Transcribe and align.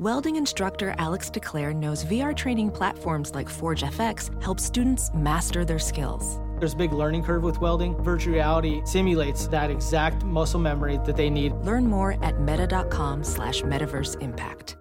Welding 0.00 0.36
instructor 0.36 0.94
Alex 0.96 1.28
DeClaire 1.28 1.76
knows 1.76 2.06
VR 2.06 2.34
training 2.34 2.70
platforms 2.70 3.34
like 3.34 3.50
Forge 3.50 3.82
FX 3.82 4.42
help 4.42 4.58
students 4.58 5.10
master 5.12 5.62
their 5.62 5.78
skills. 5.78 6.40
There's 6.58 6.72
a 6.72 6.76
big 6.76 6.94
learning 6.94 7.22
curve 7.22 7.42
with 7.42 7.60
welding. 7.60 8.02
Virtual 8.02 8.32
reality 8.32 8.80
simulates 8.86 9.46
that 9.48 9.70
exact 9.70 10.24
muscle 10.24 10.58
memory 10.58 10.98
that 11.04 11.18
they 11.18 11.28
need. 11.28 11.52
Learn 11.66 11.86
more 11.86 12.16
at 12.24 12.40
meta.com 12.40 13.22
slash 13.22 13.60
metaverse 13.60 14.18
impact. 14.22 14.78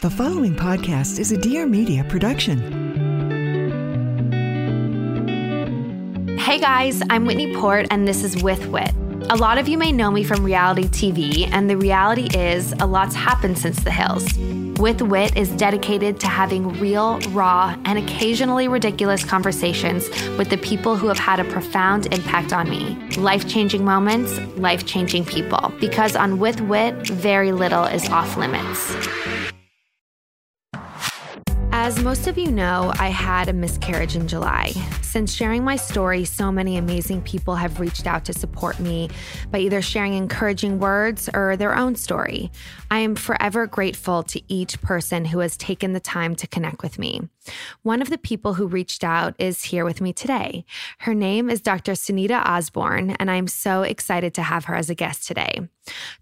The 0.00 0.08
following 0.08 0.54
podcast 0.54 1.18
is 1.18 1.30
a 1.30 1.36
Dear 1.36 1.66
Media 1.66 2.02
production. 2.04 2.58
Hey 6.38 6.58
guys, 6.58 7.02
I'm 7.10 7.26
Whitney 7.26 7.54
Port, 7.54 7.88
and 7.90 8.08
this 8.08 8.24
is 8.24 8.42
With 8.42 8.66
Whit. 8.68 8.94
A 9.32 9.36
lot 9.36 9.58
of 9.58 9.68
you 9.68 9.78
may 9.78 9.92
know 9.92 10.10
me 10.10 10.24
from 10.24 10.42
reality 10.42 10.88
TV, 10.88 11.48
and 11.52 11.70
the 11.70 11.76
reality 11.76 12.36
is 12.36 12.72
a 12.80 12.84
lot's 12.84 13.14
happened 13.14 13.56
since 13.58 13.80
the 13.84 13.90
hills. 13.92 14.36
With 14.80 15.00
Whit 15.02 15.36
is 15.36 15.50
dedicated 15.50 16.18
to 16.18 16.26
having 16.26 16.80
real, 16.80 17.20
raw, 17.28 17.76
and 17.84 17.96
occasionally 17.96 18.66
ridiculous 18.66 19.22
conversations 19.22 20.08
with 20.36 20.50
the 20.50 20.56
people 20.56 20.96
who 20.96 21.06
have 21.06 21.20
had 21.20 21.38
a 21.38 21.44
profound 21.44 22.12
impact 22.12 22.52
on 22.52 22.68
me. 22.68 22.96
Life 23.18 23.48
changing 23.48 23.84
moments, 23.84 24.36
life 24.56 24.84
changing 24.84 25.26
people. 25.26 25.72
Because 25.78 26.16
on 26.16 26.40
With 26.40 26.60
Whit, 26.62 26.94
very 27.06 27.52
little 27.52 27.84
is 27.84 28.08
off 28.08 28.36
limits. 28.36 28.96
As 31.82 31.98
most 32.02 32.26
of 32.26 32.36
you 32.36 32.50
know, 32.50 32.92
I 32.98 33.08
had 33.08 33.48
a 33.48 33.54
miscarriage 33.54 34.14
in 34.14 34.28
July. 34.28 34.72
Since 35.00 35.32
sharing 35.32 35.64
my 35.64 35.76
story, 35.76 36.26
so 36.26 36.52
many 36.52 36.76
amazing 36.76 37.22
people 37.22 37.54
have 37.56 37.80
reached 37.80 38.06
out 38.06 38.26
to 38.26 38.34
support 38.34 38.78
me 38.78 39.08
by 39.50 39.60
either 39.60 39.80
sharing 39.80 40.12
encouraging 40.12 40.78
words 40.78 41.30
or 41.32 41.56
their 41.56 41.74
own 41.74 41.96
story. 41.96 42.52
I 42.90 42.98
am 42.98 43.14
forever 43.14 43.66
grateful 43.66 44.22
to 44.24 44.42
each 44.46 44.82
person 44.82 45.24
who 45.24 45.38
has 45.38 45.56
taken 45.56 45.94
the 45.94 46.00
time 46.00 46.36
to 46.36 46.46
connect 46.46 46.82
with 46.82 46.98
me. 46.98 47.22
One 47.82 48.02
of 48.02 48.10
the 48.10 48.18
people 48.18 48.54
who 48.54 48.66
reached 48.66 49.02
out 49.02 49.34
is 49.38 49.64
here 49.64 49.84
with 49.84 50.00
me 50.00 50.12
today. 50.12 50.64
Her 50.98 51.14
name 51.14 51.48
is 51.48 51.60
Dr. 51.60 51.92
Sunita 51.92 52.44
Osborn, 52.44 53.12
and 53.12 53.30
I'm 53.30 53.48
so 53.48 53.82
excited 53.82 54.34
to 54.34 54.42
have 54.42 54.66
her 54.66 54.74
as 54.74 54.90
a 54.90 54.94
guest 54.94 55.26
today. 55.26 55.60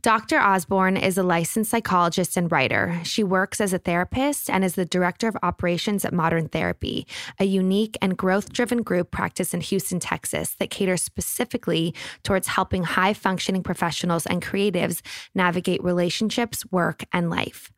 Dr. 0.03 0.39
Osborn 0.39 0.97
is 0.97 1.19
a 1.19 1.23
licensed 1.23 1.71
psychologist 1.71 2.37
and 2.37 2.51
writer. 2.51 3.01
She 3.03 3.25
works 3.25 3.61
as 3.61 3.73
a 3.73 3.79
therapist 3.79 4.49
and 4.49 4.65
is 4.65 4.77
the 4.77 4.85
director 4.85 5.27
of 5.29 5.37
operations 5.43 6.05
at 6.05 6.13
Modern 6.13 6.49
Therapy, 6.49 7.07
a 7.41 7.45
unique 7.45 7.99
and 8.01 8.17
growth 8.17 8.53
driven 8.53 8.83
group 8.83 9.11
practice 9.11 9.53
in 9.53 9.61
Houston, 9.61 9.99
Texas 9.99 10.55
that 10.59 10.71
caters 10.71 11.03
specifically 11.03 11.95
towards 12.23 12.47
helping 12.47 12.85
high 12.85 13.13
functioning 13.13 13.63
professionals 13.63 14.27
and 14.27 14.43
creatives 14.43 15.03
navigate 15.35 15.83
relationships, 15.83 16.65
work, 16.71 17.05
and 17.13 17.29
life. 17.29 17.73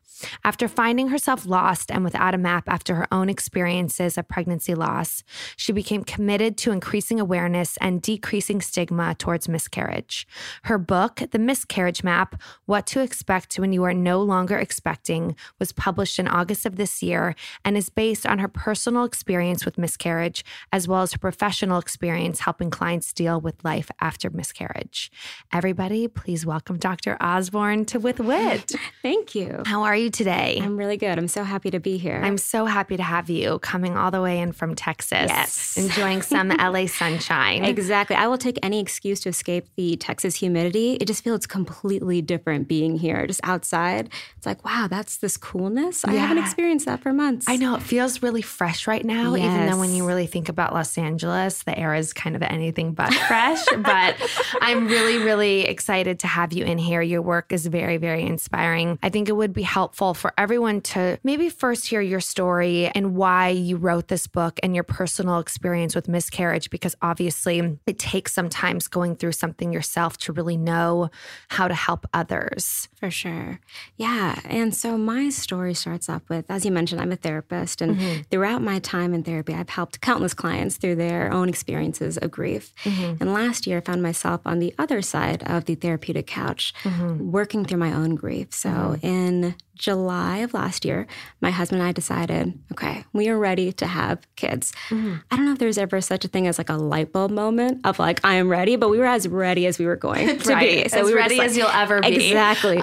After 0.44 0.68
finding 0.68 1.08
herself 1.08 1.46
lost 1.46 1.90
and 1.90 2.04
without 2.04 2.34
a 2.34 2.38
map 2.38 2.64
after 2.68 2.94
her 2.94 3.06
own 3.12 3.28
experiences 3.28 4.18
of 4.18 4.28
pregnancy 4.28 4.74
loss, 4.74 5.22
she 5.56 5.72
became 5.72 6.04
committed 6.04 6.56
to 6.58 6.72
increasing 6.72 7.20
awareness 7.20 7.76
and 7.78 8.02
decreasing 8.02 8.60
stigma 8.60 9.14
towards 9.14 9.48
miscarriage. 9.48 10.26
Her 10.64 10.78
book, 10.78 11.22
The 11.30 11.38
Miscarriage 11.38 12.02
Map 12.02 12.40
What 12.66 12.86
to 12.88 13.00
Expect 13.00 13.58
When 13.58 13.72
You 13.72 13.84
Are 13.84 13.94
No 13.94 14.20
Longer 14.22 14.58
Expecting, 14.58 15.36
was 15.58 15.72
published 15.72 16.18
in 16.18 16.28
August 16.28 16.66
of 16.66 16.76
this 16.76 17.02
year 17.02 17.34
and 17.64 17.76
is 17.76 17.88
based 17.88 18.26
on 18.26 18.38
her 18.38 18.48
personal 18.48 19.04
experience 19.04 19.64
with 19.64 19.78
miscarriage, 19.78 20.44
as 20.72 20.86
well 20.86 21.02
as 21.02 21.12
her 21.12 21.18
professional 21.18 21.78
experience 21.78 22.40
helping 22.40 22.70
clients 22.70 23.12
deal 23.12 23.40
with 23.40 23.64
life 23.64 23.90
after 24.00 24.30
miscarriage. 24.30 25.10
Everybody, 25.52 26.08
please 26.08 26.44
welcome 26.44 26.78
Dr. 26.78 27.16
Osborn 27.20 27.84
to 27.86 27.98
With 27.98 28.20
Whit. 28.20 28.72
Thank 29.02 29.34
you. 29.34 29.62
How 29.66 29.82
are 29.82 29.96
you 29.96 30.09
today? 30.10 30.58
I'm 30.62 30.76
really 30.76 30.96
good. 30.96 31.18
I'm 31.18 31.28
so 31.28 31.44
happy 31.44 31.70
to 31.70 31.80
be 31.80 31.98
here. 31.98 32.20
I'm 32.22 32.38
so 32.38 32.66
happy 32.66 32.96
to 32.96 33.02
have 33.02 33.30
you 33.30 33.58
coming 33.60 33.96
all 33.96 34.10
the 34.10 34.22
way 34.22 34.38
in 34.38 34.52
from 34.52 34.74
Texas. 34.74 35.28
Yes. 35.28 35.76
Enjoying 35.76 36.22
some 36.22 36.48
LA 36.58 36.86
sunshine. 36.86 37.64
Exactly. 37.64 38.16
I 38.16 38.26
will 38.26 38.38
take 38.38 38.58
any 38.62 38.80
excuse 38.80 39.20
to 39.20 39.28
escape 39.28 39.66
the 39.76 39.96
Texas 39.96 40.36
humidity. 40.36 40.94
It 40.94 41.06
just 41.06 41.24
feels 41.24 41.46
completely 41.46 42.22
different 42.22 42.68
being 42.68 42.96
here, 42.98 43.26
just 43.26 43.40
outside. 43.44 44.10
It's 44.36 44.46
like, 44.46 44.64
wow, 44.64 44.86
that's 44.88 45.18
this 45.18 45.36
coolness. 45.36 46.04
I 46.04 46.12
haven't 46.12 46.38
experienced 46.38 46.86
that 46.86 47.00
for 47.00 47.12
months. 47.12 47.46
I 47.48 47.56
know 47.56 47.74
it 47.74 47.82
feels 47.82 48.22
really 48.22 48.42
fresh 48.42 48.86
right 48.86 49.04
now, 49.04 49.34
yes. 49.34 49.46
even 49.46 49.70
though 49.70 49.78
when 49.78 49.94
you 49.94 50.06
really 50.06 50.26
think 50.26 50.48
about 50.48 50.72
Los 50.74 50.96
Angeles, 50.98 51.62
the 51.62 51.78
air 51.78 51.94
is 51.94 52.12
kind 52.12 52.36
of 52.36 52.42
anything 52.42 52.92
but 52.92 53.12
fresh. 53.12 53.64
but 53.78 54.16
I'm 54.60 54.86
really, 54.86 55.18
really 55.18 55.62
excited 55.62 56.18
to 56.20 56.26
have 56.26 56.52
you 56.52 56.64
in 56.64 56.78
here. 56.78 57.02
Your 57.02 57.22
work 57.22 57.52
is 57.52 57.66
very, 57.66 57.96
very 57.96 58.22
inspiring. 58.22 58.98
I 59.02 59.08
think 59.08 59.28
it 59.28 59.32
would 59.32 59.52
be 59.52 59.62
helpful 59.62 59.99
for 60.14 60.32
everyone 60.38 60.80
to 60.80 61.18
maybe 61.22 61.48
first 61.48 61.86
hear 61.86 62.00
your 62.00 62.20
story 62.20 62.88
and 62.88 63.14
why 63.14 63.48
you 63.48 63.76
wrote 63.76 64.08
this 64.08 64.26
book 64.26 64.58
and 64.62 64.74
your 64.74 64.82
personal 64.84 65.38
experience 65.38 65.94
with 65.94 66.08
miscarriage, 66.08 66.70
because 66.70 66.96
obviously 67.02 67.78
it 67.86 67.98
takes 67.98 68.32
sometimes 68.32 68.88
going 68.88 69.14
through 69.16 69.32
something 69.32 69.72
yourself 69.72 70.16
to 70.18 70.32
really 70.32 70.56
know 70.56 71.10
how 71.48 71.68
to 71.68 71.74
help 71.74 72.06
others. 72.14 72.88
For 72.98 73.10
sure. 73.10 73.60
Yeah. 73.96 74.40
And 74.44 74.74
so 74.74 74.96
my 74.96 75.28
story 75.28 75.74
starts 75.74 76.08
off 76.08 76.22
with, 76.28 76.46
as 76.50 76.64
you 76.64 76.70
mentioned, 76.72 77.00
I'm 77.00 77.12
a 77.12 77.16
therapist. 77.16 77.80
And 77.82 77.90
Mm-hmm. 78.00 78.22
throughout 78.30 78.62
my 78.62 78.78
time 78.78 79.12
in 79.12 79.22
therapy, 79.22 79.52
I've 79.52 79.68
helped 79.68 80.00
countless 80.00 80.32
clients 80.32 80.76
through 80.78 80.94
their 80.96 81.30
own 81.32 81.48
experiences 81.48 82.16
of 82.16 82.30
grief. 82.30 82.72
Mm-hmm. 82.84 83.16
And 83.20 83.34
last 83.34 83.66
year, 83.66 83.78
I 83.78 83.80
found 83.82 84.02
myself 84.02 84.40
on 84.46 84.58
the 84.58 84.74
other 84.78 85.02
side 85.02 85.42
of 85.46 85.66
the 85.66 85.74
therapeutic 85.74 86.26
couch, 86.26 86.72
Mm-hmm. 86.84 87.30
working 87.30 87.64
through 87.64 87.78
my 87.78 87.92
own 87.92 88.14
grief. 88.14 88.54
So 88.54 88.96
in 89.02 89.54
July 89.90 90.38
of 90.38 90.54
last 90.54 90.84
year, 90.84 91.04
my 91.40 91.50
husband 91.50 91.80
and 91.82 91.88
I 91.88 91.90
decided, 91.92 92.56
okay, 92.70 93.04
we 93.12 93.28
are 93.28 93.36
ready 93.36 93.72
to 93.72 93.86
have 93.88 94.18
kids. 94.36 94.72
Mm-hmm. 94.88 95.14
I 95.30 95.36
don't 95.36 95.46
know 95.46 95.52
if 95.52 95.58
there's 95.58 95.78
ever 95.78 96.00
such 96.00 96.24
a 96.24 96.28
thing 96.28 96.46
as 96.46 96.58
like 96.58 96.68
a 96.70 96.74
light 96.76 97.10
bulb 97.12 97.32
moment 97.32 97.80
of 97.84 97.98
like, 97.98 98.20
I 98.24 98.34
am 98.34 98.48
ready, 98.48 98.76
but 98.76 98.88
we 98.88 98.98
were 98.98 99.06
as 99.06 99.26
ready 99.26 99.66
as 99.66 99.80
we 99.80 99.86
were 99.86 99.96
going 99.96 100.38
to 100.38 100.48
Right. 100.54 100.84
be. 100.84 100.84
As 100.84 100.92
we 101.04 101.10
were 101.12 101.18
ready 101.18 101.38
like- 101.38 101.48
as 101.48 101.56
you'll 101.56 101.66
ever 101.68 102.00
be. 102.02 102.14
Exactly. 102.28 102.80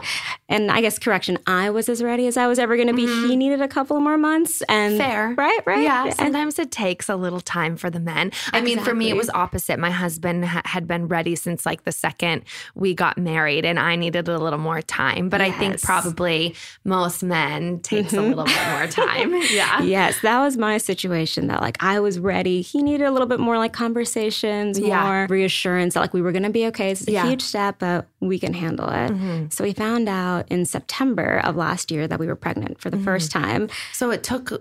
And 0.50 0.69
I 0.69 0.81
guess 0.81 1.00
correction, 1.00 1.38
I 1.47 1.69
was 1.69 1.88
as 1.88 2.03
ready 2.03 2.28
as 2.28 2.35
I 2.35 2.47
was 2.47 2.59
ever 2.59 2.75
going 2.75 2.88
to 2.90 2.94
be. 2.94 3.06
He 3.06 3.35
needed 3.38 3.62
a 3.62 3.68
couple 3.69 4.00
more 4.01 4.18
months, 4.18 4.62
and 4.68 5.00
Mm-hmm. 5.00 5.09
Fair. 5.09 5.34
right, 5.38 5.59
right, 5.66 5.81
Yeah. 5.84 6.06
And- 6.06 6.13
Sometimes 6.16 6.59
it 6.59 6.72
takes 6.72 7.07
a 7.07 7.16
little 7.16 7.39
time 7.41 7.78
for 7.78 7.89
the 7.89 8.00
men. 8.01 8.31
I 8.51 8.59
mean, 8.62 8.79
for 8.79 8.94
me, 8.94 9.09
it 9.09 9.16
was 9.16 9.29
opposite. 9.29 9.79
My 9.79 9.91
husband 9.91 10.44
ha- 10.45 10.62
had 10.66 10.88
been 10.88 11.07
ready 11.07 11.35
since 11.38 11.66
like 11.66 11.84
the 11.85 11.91
second 11.94 12.44
we 12.75 12.94
got 12.94 13.18
married, 13.18 13.63
and 13.66 13.79
I 13.79 13.95
needed 13.95 14.28
a 14.28 14.38
little 14.38 14.59
more 14.59 14.81
time. 14.81 15.29
But 15.29 15.39
I 15.41 15.51
think 15.51 15.81
probably 15.81 16.56
most 16.84 16.97
men 17.24 17.80
takes 17.81 18.13
a 18.13 18.22
little 18.22 18.44
bit 18.44 18.53
more 18.53 18.85
mm-hmm. 18.85 18.90
time. 19.02 19.34
Yeah. 19.52 19.81
Yes, 19.81 20.19
that 20.22 20.40
was 20.40 20.58
my 20.58 20.78
situation. 20.78 21.47
That 21.47 21.62
like 21.62 21.81
I 21.84 22.00
was 22.00 22.19
ready. 22.19 22.62
He 22.62 22.81
needed 22.81 23.06
a 23.06 23.12
little 23.12 23.28
bit 23.28 23.40
more 23.40 23.58
like 23.58 23.74
conversations, 23.74 24.80
Yeah. 24.80 25.03
more 25.03 25.28
reassurance 25.30 25.94
that 25.94 26.02
like 26.02 26.13
we 26.13 26.22
were 26.22 26.31
going 26.31 26.44
to 26.44 26.50
be 26.50 26.66
okay. 26.68 26.91
It's 26.91 27.07
a 27.07 27.12
Yeah. 27.12 27.28
huge 27.28 27.41
step, 27.41 27.78
but 27.80 28.07
we 28.19 28.40
can 28.40 28.53
handle 28.53 28.88
it. 28.90 29.12
Mm-hmm. 29.12 29.46
So 29.50 29.63
we 29.63 29.74
found 29.74 30.09
out 30.09 30.50
in 30.50 30.66
September 30.66 31.42
of 31.44 31.56
last 31.56 31.92
year 31.92 32.07
that 32.07 32.19
we 32.19 32.27
were 32.27 32.36
pregnant 32.36 32.80
for 32.80 32.89
the 32.89 32.98
first 32.98 33.31
mm-hmm. 33.31 33.44
time. 33.44 33.69
So 33.94 34.12
it 34.12 34.24
took 34.24 34.51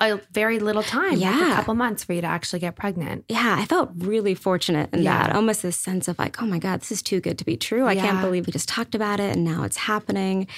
a 0.00 0.20
very 0.32 0.58
little 0.58 0.82
time, 0.82 1.10
like 1.10 1.18
a 1.18 1.38
Yeah. 1.38 1.54
couple 1.54 1.74
months 1.74 2.02
for 2.02 2.12
you 2.12 2.20
to 2.20 2.26
actually 2.26 2.58
get 2.58 2.74
pregnant. 2.74 3.24
Yeah, 3.28 3.56
I 3.58 3.64
felt 3.64 3.90
really 3.96 4.34
fortunate 4.34 4.92
in 4.92 5.02
Yeah. 5.02 5.28
that. 5.28 5.36
Almost 5.36 5.62
this 5.62 5.76
sense 5.76 6.08
of 6.08 6.18
like, 6.18 6.42
oh 6.42 6.46
my 6.46 6.58
God, 6.58 6.80
this 6.80 6.90
is 6.90 7.00
too 7.00 7.20
good 7.20 7.38
to 7.38 7.44
be 7.44 7.56
true. 7.56 7.86
I 7.86 7.94
can't 7.94 8.20
believe 8.20 8.46
we 8.46 8.52
just 8.52 8.68
talked 8.68 8.94
about 8.96 9.20
it 9.20 9.36
and 9.36 9.44
now 9.44 9.62
it's 9.62 9.76
happening. 9.76 10.48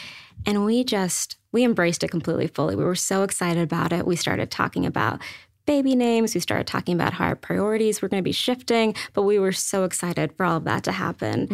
And 0.47 0.65
we 0.65 0.85
just, 0.85 1.37
we 1.53 1.65
embraced 1.65 2.03
it 2.03 2.11
completely 2.11 2.47
fully. 2.47 2.77
We 2.77 2.85
were 2.85 2.95
so 2.95 3.23
excited 3.23 3.63
about 3.63 3.93
it. 3.93 4.07
We 4.07 4.17
started 4.17 4.51
talking 4.51 4.87
about 4.87 5.21
baby 5.67 5.95
names. 5.95 6.35
We 6.35 6.41
started 6.41 6.67
talking 6.67 6.95
about 6.97 7.13
how 7.13 7.27
our 7.27 7.37
priorities 7.37 8.03
were 8.03 8.09
going 8.09 8.21
to 8.21 8.25
be 8.25 8.33
shifting, 8.33 8.93
but 9.13 9.23
we 9.23 9.39
were 9.39 9.53
so 9.53 9.85
excited 9.85 10.33
for 10.37 10.45
all 10.45 10.57
of 10.57 10.65
that 10.65 10.83
to 10.85 10.91
happen. 10.91 11.47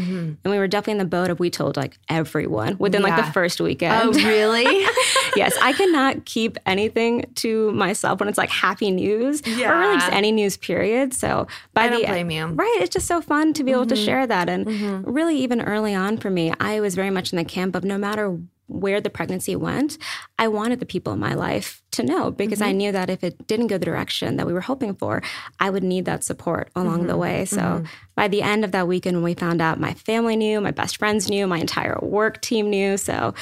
And 0.43 0.51
we 0.53 0.57
were 0.59 0.69
definitely 0.69 0.93
in 0.93 0.99
the 0.99 1.05
boat 1.05 1.29
of 1.29 1.39
we 1.39 1.51
told 1.51 1.77
like 1.77 1.99
everyone 2.09 2.79
within 2.79 3.03
like 3.03 3.13
Mm-hmm. 3.13 3.27
The 3.27 3.33
first 3.33 3.61
weekend. 3.61 3.95
Oh, 4.03 4.13
really? 4.13 4.65
yes, 5.37 5.55
I 5.61 5.73
cannot 5.75 6.25
keep 6.25 6.57
anything 6.65 7.25
to 7.37 7.73
myself 7.73 8.21
when 8.21 8.29
it's 8.31 8.39
like 8.39 8.49
happy 8.51 8.91
news 8.91 9.43
or 9.47 9.51
really 9.79 9.97
just 9.99 10.13
any 10.13 10.33
news 10.33 10.57
period. 10.57 11.13
So 11.13 11.47
by 11.75 11.85
I 11.85 11.89
don't 11.89 12.01
the 12.01 12.07
blame 12.07 12.31
you. 12.31 12.47
right, 12.47 12.79
it's 12.81 12.95
just 12.95 13.07
so 13.07 13.21
fun 13.21 13.53
to 13.55 13.65
be 13.65 13.73
able 13.73 13.87
to 13.87 13.97
share 13.97 14.27
that. 14.27 14.49
And 14.49 15.07
really, 15.07 15.37
even 15.41 15.61
early 15.61 15.95
on 15.95 16.17
for 16.17 16.31
me, 16.31 16.55
I 16.59 16.81
was 16.81 16.95
very 16.95 17.11
much 17.11 17.33
in 17.33 17.37
the 17.37 17.45
camp 17.45 17.75
of 17.75 17.85
no 17.85 17.99
matter 17.99 18.39
where 18.67 19.01
the 19.01 19.11
pregnancy 19.11 19.55
went, 19.57 19.99
I 20.39 20.49
wanted 20.49 20.81
the 20.81 20.87
people 20.87 21.13
in 21.13 21.19
my 21.19 21.35
life 21.35 21.83
to 21.93 22.03
know 22.03 22.31
because 22.31 22.59
mm-hmm. 22.59 22.69
I 22.69 22.73
knew 22.73 22.93
that 22.93 23.11
if 23.11 23.23
it 23.23 23.47
didn't 23.47 23.69
go 23.69 23.79
the 23.79 23.87
direction 23.87 24.37
that 24.37 24.47
we 24.47 24.53
were 24.53 24.61
hoping 24.61 24.95
for, 24.95 25.23
I 25.61 25.71
would 25.71 25.85
need 25.85 26.05
that 26.07 26.25
support 26.25 26.71
along 26.75 26.99
mm-hmm. 26.99 27.09
the 27.09 27.17
way. 27.17 27.45
So 27.45 27.59
mm-hmm. 27.59 27.85
by 28.15 28.29
the 28.29 28.43
end 28.43 28.65
of 28.65 28.73
that 28.73 28.89
weekend, 28.89 29.17
when 29.17 29.25
we 29.25 29.35
found 29.35 29.61
out, 29.61 29.81
my 29.81 29.95
family 29.95 30.37
knew, 30.37 30.61
my 30.61 30.73
best 30.73 30.99
friends 30.99 31.31
knew, 31.31 31.47
my 31.47 31.59
entire 31.59 31.99
work 32.03 32.43
team 32.43 32.71
knew. 32.71 32.97
So 32.97 33.35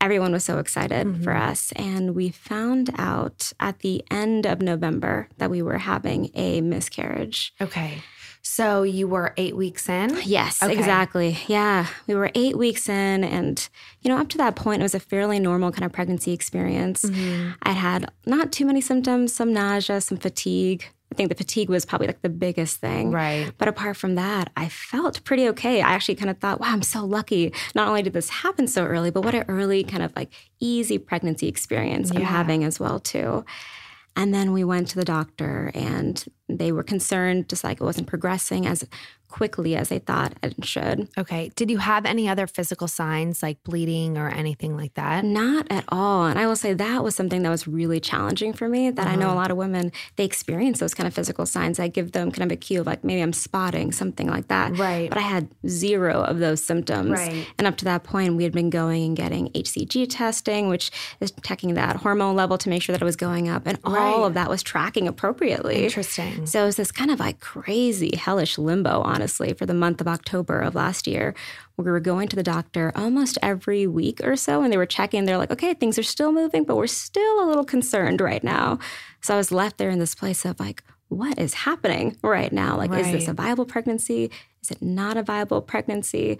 everyone 0.00 0.32
was 0.32 0.44
so 0.44 0.58
excited 0.58 1.06
mm-hmm. 1.06 1.22
for 1.22 1.36
us. 1.36 1.72
And 1.72 2.14
we 2.14 2.30
found 2.30 2.90
out 2.96 3.52
at 3.60 3.80
the 3.80 4.02
end 4.10 4.46
of 4.46 4.62
November 4.62 5.28
that 5.36 5.50
we 5.50 5.62
were 5.62 5.78
having 5.78 6.30
a 6.34 6.60
miscarriage. 6.62 7.52
Okay. 7.60 8.02
So 8.42 8.82
you 8.82 9.06
were 9.06 9.34
eight 9.36 9.56
weeks 9.56 9.88
in? 9.88 10.16
Yes, 10.24 10.62
okay. 10.62 10.72
exactly. 10.72 11.38
Yeah. 11.46 11.86
We 12.06 12.14
were 12.14 12.30
eight 12.34 12.56
weeks 12.56 12.88
in. 12.88 13.22
And, 13.24 13.68
you 14.00 14.10
know, 14.10 14.18
up 14.18 14.28
to 14.30 14.38
that 14.38 14.56
point, 14.56 14.80
it 14.80 14.84
was 14.84 14.94
a 14.94 15.00
fairly 15.00 15.38
normal 15.38 15.72
kind 15.72 15.84
of 15.84 15.92
pregnancy 15.92 16.32
experience. 16.32 17.02
Mm-hmm. 17.02 17.50
I 17.62 17.72
had 17.72 18.10
not 18.26 18.50
too 18.50 18.64
many 18.64 18.80
symptoms, 18.80 19.34
some 19.34 19.52
nausea, 19.52 20.00
some 20.00 20.18
fatigue, 20.18 20.86
I 21.12 21.16
think 21.16 21.28
the 21.28 21.34
fatigue 21.34 21.68
was 21.68 21.84
probably 21.84 22.06
like 22.06 22.22
the 22.22 22.28
biggest 22.28 22.76
thing. 22.76 23.10
Right. 23.10 23.50
But 23.58 23.66
apart 23.66 23.96
from 23.96 24.14
that, 24.14 24.50
I 24.56 24.68
felt 24.68 25.24
pretty 25.24 25.48
okay. 25.48 25.82
I 25.82 25.92
actually 25.92 26.14
kind 26.14 26.30
of 26.30 26.38
thought, 26.38 26.60
wow, 26.60 26.68
I'm 26.68 26.82
so 26.82 27.04
lucky. 27.04 27.52
Not 27.74 27.88
only 27.88 28.02
did 28.02 28.12
this 28.12 28.28
happen 28.28 28.68
so 28.68 28.84
early, 28.84 29.10
but 29.10 29.24
what 29.24 29.34
an 29.34 29.44
early 29.48 29.82
kind 29.82 30.04
of 30.04 30.14
like 30.14 30.32
easy 30.60 30.98
pregnancy 30.98 31.48
experience 31.48 32.12
yeah. 32.12 32.20
I'm 32.20 32.26
having 32.26 32.62
as 32.62 32.78
well 32.78 33.00
too. 33.00 33.44
And 34.16 34.32
then 34.32 34.52
we 34.52 34.62
went 34.62 34.88
to 34.88 34.96
the 34.96 35.04
doctor 35.04 35.72
and 35.74 36.24
they 36.58 36.72
were 36.72 36.82
concerned 36.82 37.48
just 37.48 37.64
like 37.64 37.80
it 37.80 37.84
wasn't 37.84 38.06
progressing 38.06 38.66
as 38.66 38.84
quickly 39.30 39.76
as 39.76 39.88
they 39.88 39.98
thought 39.98 40.34
it 40.42 40.64
should. 40.64 41.08
Okay. 41.16 41.50
Did 41.54 41.70
you 41.70 41.78
have 41.78 42.04
any 42.04 42.28
other 42.28 42.46
physical 42.46 42.88
signs 42.88 43.42
like 43.42 43.62
bleeding 43.62 44.18
or 44.18 44.28
anything 44.28 44.76
like 44.76 44.94
that? 44.94 45.24
Not 45.24 45.66
at 45.70 45.84
all. 45.88 46.26
And 46.26 46.38
I 46.38 46.46
will 46.46 46.56
say 46.56 46.74
that 46.74 47.04
was 47.04 47.14
something 47.14 47.42
that 47.42 47.50
was 47.50 47.66
really 47.66 48.00
challenging 48.00 48.52
for 48.52 48.68
me. 48.68 48.90
That 48.90 49.06
uh-huh. 49.06 49.12
I 49.12 49.16
know 49.16 49.26
a 49.26 49.28
uh-huh. 49.28 49.36
lot 49.36 49.50
of 49.50 49.56
women, 49.56 49.92
they 50.16 50.24
experience 50.24 50.80
those 50.80 50.94
kind 50.94 51.06
of 51.06 51.14
physical 51.14 51.46
signs. 51.46 51.78
I 51.78 51.88
give 51.88 52.12
them 52.12 52.32
kind 52.32 52.50
of 52.50 52.52
a 52.52 52.56
cue 52.56 52.80
of 52.80 52.86
like 52.86 53.04
maybe 53.04 53.22
I'm 53.22 53.32
spotting, 53.32 53.92
something 53.92 54.28
like 54.28 54.48
that. 54.48 54.76
Right. 54.76 55.08
But 55.08 55.18
I 55.18 55.22
had 55.22 55.48
zero 55.66 56.22
of 56.22 56.40
those 56.40 56.62
symptoms. 56.62 57.10
Right. 57.10 57.46
And 57.56 57.66
up 57.66 57.76
to 57.78 57.84
that 57.84 58.02
point, 58.02 58.34
we 58.34 58.42
had 58.42 58.52
been 58.52 58.70
going 58.70 59.04
and 59.04 59.16
getting 59.16 59.48
HCG 59.50 60.08
testing, 60.10 60.68
which 60.68 60.90
is 61.20 61.32
checking 61.42 61.74
that 61.74 61.96
hormone 61.96 62.34
level 62.34 62.58
to 62.58 62.68
make 62.68 62.82
sure 62.82 62.92
that 62.92 63.00
it 63.00 63.04
was 63.04 63.16
going 63.16 63.48
up. 63.48 63.66
And 63.66 63.78
right. 63.84 64.00
all 64.00 64.24
of 64.24 64.34
that 64.34 64.48
was 64.48 64.62
tracking 64.62 65.06
appropriately. 65.06 65.84
Interesting. 65.84 66.39
Mm-hmm. 66.40 66.46
So 66.46 66.62
it 66.62 66.66
was 66.66 66.76
this 66.76 66.90
kind 66.90 67.10
of 67.10 67.20
like 67.20 67.40
crazy, 67.40 68.16
hellish 68.16 68.56
limbo 68.56 69.02
honestly, 69.02 69.52
for 69.52 69.66
the 69.66 69.74
month 69.74 70.00
of 70.00 70.08
October 70.08 70.60
of 70.60 70.74
last 70.74 71.06
year. 71.06 71.34
We 71.76 71.84
were 71.84 72.00
going 72.00 72.28
to 72.28 72.36
the 72.36 72.42
doctor 72.42 72.92
almost 72.94 73.38
every 73.42 73.86
week 73.86 74.20
or 74.22 74.36
so, 74.36 74.62
and 74.62 74.72
they 74.72 74.76
were 74.76 74.86
checking. 74.86 75.24
They're 75.24 75.38
like, 75.38 75.50
okay, 75.50 75.74
things 75.74 75.98
are 75.98 76.02
still 76.02 76.32
moving, 76.32 76.64
but 76.64 76.76
we're 76.76 76.86
still 76.86 77.44
a 77.44 77.46
little 77.46 77.64
concerned 77.64 78.20
right 78.20 78.44
now. 78.44 78.78
So 79.20 79.34
I 79.34 79.36
was 79.36 79.52
left 79.52 79.78
there 79.78 79.90
in 79.90 79.98
this 79.98 80.14
place 80.14 80.44
of 80.44 80.58
like, 80.60 80.82
what 81.08 81.38
is 81.38 81.54
happening 81.54 82.16
right 82.22 82.52
now? 82.52 82.76
Like, 82.76 82.90
right. 82.90 83.04
is 83.04 83.12
this 83.12 83.28
a 83.28 83.32
viable 83.32 83.66
pregnancy? 83.66 84.30
Is 84.62 84.70
it 84.70 84.80
not 84.80 85.16
a 85.16 85.22
viable 85.22 85.60
pregnancy? 85.60 86.38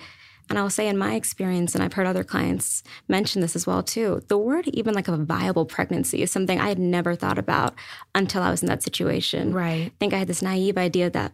And 0.51 0.59
I'll 0.59 0.69
say, 0.69 0.89
in 0.89 0.99
my 0.99 1.15
experience, 1.15 1.75
and 1.75 1.83
I've 1.83 1.93
heard 1.93 2.09
other 2.09 2.25
clients 2.25 2.83
mention 3.09 3.41
this 3.41 3.55
as 3.55 3.67
well 3.67 3.83
too, 3.83 4.23
the 4.29 4.37
word 4.37 4.67
even 4.69 4.95
like 4.95 5.09
a 5.09 5.17
viable 5.17 5.65
pregnancy 5.65 6.23
is 6.23 6.31
something 6.31 6.61
I 6.61 6.69
had 6.69 6.79
never 6.79 7.15
thought 7.15 7.39
about 7.39 7.75
until 8.15 8.43
I 8.43 8.51
was 8.51 8.61
in 8.61 8.69
that 8.69 8.83
situation. 8.83 9.55
Right. 9.55 9.87
I 9.87 9.93
think 10.01 10.13
I 10.13 10.19
had 10.19 10.29
this 10.29 10.43
naive 10.43 10.77
idea 10.77 11.09
that 11.11 11.33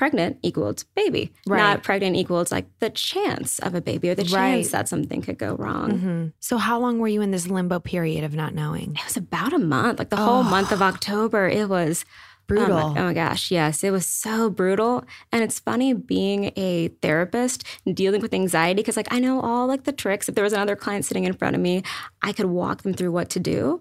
pregnant 0.00 0.38
equals 0.42 0.84
baby, 0.94 1.30
right. 1.46 1.58
not 1.58 1.82
pregnant 1.82 2.16
equals 2.16 2.50
like 2.50 2.66
the 2.78 2.88
chance 2.88 3.58
of 3.58 3.74
a 3.74 3.82
baby 3.82 4.08
or 4.08 4.14
the 4.14 4.24
chance 4.24 4.66
right. 4.66 4.72
that 4.72 4.88
something 4.88 5.20
could 5.20 5.36
go 5.36 5.54
wrong. 5.56 5.92
Mm-hmm. 5.92 6.26
So, 6.40 6.56
how 6.56 6.78
long 6.80 7.00
were 7.00 7.08
you 7.08 7.20
in 7.20 7.32
this 7.32 7.48
limbo 7.48 7.80
period 7.80 8.24
of 8.24 8.32
not 8.32 8.54
knowing? 8.54 8.96
It 8.96 9.04
was 9.04 9.18
about 9.18 9.52
a 9.52 9.58
month, 9.58 9.98
like 9.98 10.08
the 10.08 10.18
oh. 10.18 10.24
whole 10.24 10.42
month 10.42 10.72
of 10.72 10.80
October. 10.80 11.48
It 11.48 11.68
was 11.68 12.06
brutal. 12.54 12.78
Oh 12.78 12.94
my, 12.94 13.00
oh 13.00 13.04
my, 13.04 13.14
gosh, 13.14 13.50
yes, 13.50 13.82
it 13.82 13.90
was 13.90 14.06
so 14.06 14.50
brutal. 14.50 15.04
And 15.32 15.42
it's 15.42 15.58
funny 15.58 15.92
being 15.92 16.52
a 16.56 16.88
therapist 17.02 17.64
dealing 17.92 18.20
with 18.20 18.34
anxiety 18.34 18.82
because 18.82 18.96
like 18.96 19.12
I 19.12 19.18
know 19.18 19.40
all 19.40 19.66
like 19.66 19.84
the 19.84 19.92
tricks. 19.92 20.28
If 20.28 20.34
there 20.34 20.44
was 20.44 20.52
another 20.52 20.76
client 20.76 21.04
sitting 21.04 21.24
in 21.24 21.32
front 21.32 21.56
of 21.56 21.62
me, 21.62 21.82
I 22.22 22.32
could 22.32 22.46
walk 22.46 22.82
them 22.82 22.94
through 22.94 23.12
what 23.12 23.30
to 23.30 23.40
do. 23.40 23.80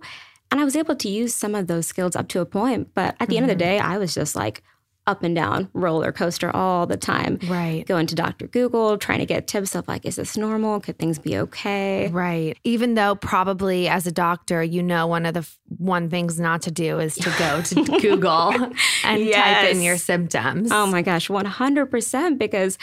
And 0.52 0.60
I 0.60 0.64
was 0.64 0.76
able 0.76 0.96
to 0.96 1.10
use 1.10 1.36
some 1.36 1.54
of 1.54 1.68
those 1.68 1.88
skills 1.88 2.16
up 2.16 2.28
to 2.30 2.40
a 2.40 2.46
point. 2.46 2.94
But 2.94 3.16
at 3.20 3.30
the 3.30 3.36
mm-hmm. 3.36 3.44
end 3.44 3.52
of 3.52 3.58
the 3.58 3.64
mm-hmm. 3.64 3.78
day, 3.78 3.80
I 3.80 3.98
was 3.98 4.14
just 4.14 4.36
like 4.36 4.64
up 5.08 5.24
and 5.24 5.36
down 5.36 5.70
roller 5.74 6.12
coaster 6.12 6.56
all 6.56 6.86
the 6.86 6.98
time. 6.98 7.40
Right. 7.48 7.86
Going 7.88 8.06
to 8.08 8.16
Dr. 8.16 8.48
Google, 8.48 8.98
trying 8.98 9.20
to 9.20 9.26
get 9.26 9.48
tips 9.48 9.76
of 9.76 9.88
like, 9.88 10.06
is 10.06 10.18
this 10.18 10.38
normal? 10.38 10.80
Could 10.80 11.00
things 11.00 11.18
be 11.18 11.38
okay? 11.38 12.10
Right. 12.10 12.58
Even 12.64 12.94
though 12.94 13.16
probably 13.16 13.88
as 13.88 14.06
a 14.06 14.12
doctor, 14.12 14.62
you 14.62 14.84
know, 14.84 15.08
one 15.08 15.26
of 15.26 15.34
the 15.34 15.40
f- 15.40 15.58
one 15.78 16.10
things 16.10 16.40
not 16.40 16.62
to 16.64 16.72
do 16.72 17.00
is 17.00 17.16
to 17.16 17.34
go 17.40 17.62
to 17.62 17.84
Google 18.02 18.54
and 19.04 19.24
yes. 19.26 19.64
type 19.66 19.76
in 19.76 19.82
your 19.82 19.98
symptoms. 19.98 20.72
Oh 20.72 20.86
my 20.86 21.02
gosh, 21.02 21.28
100% 21.28 22.38
because 22.38 22.78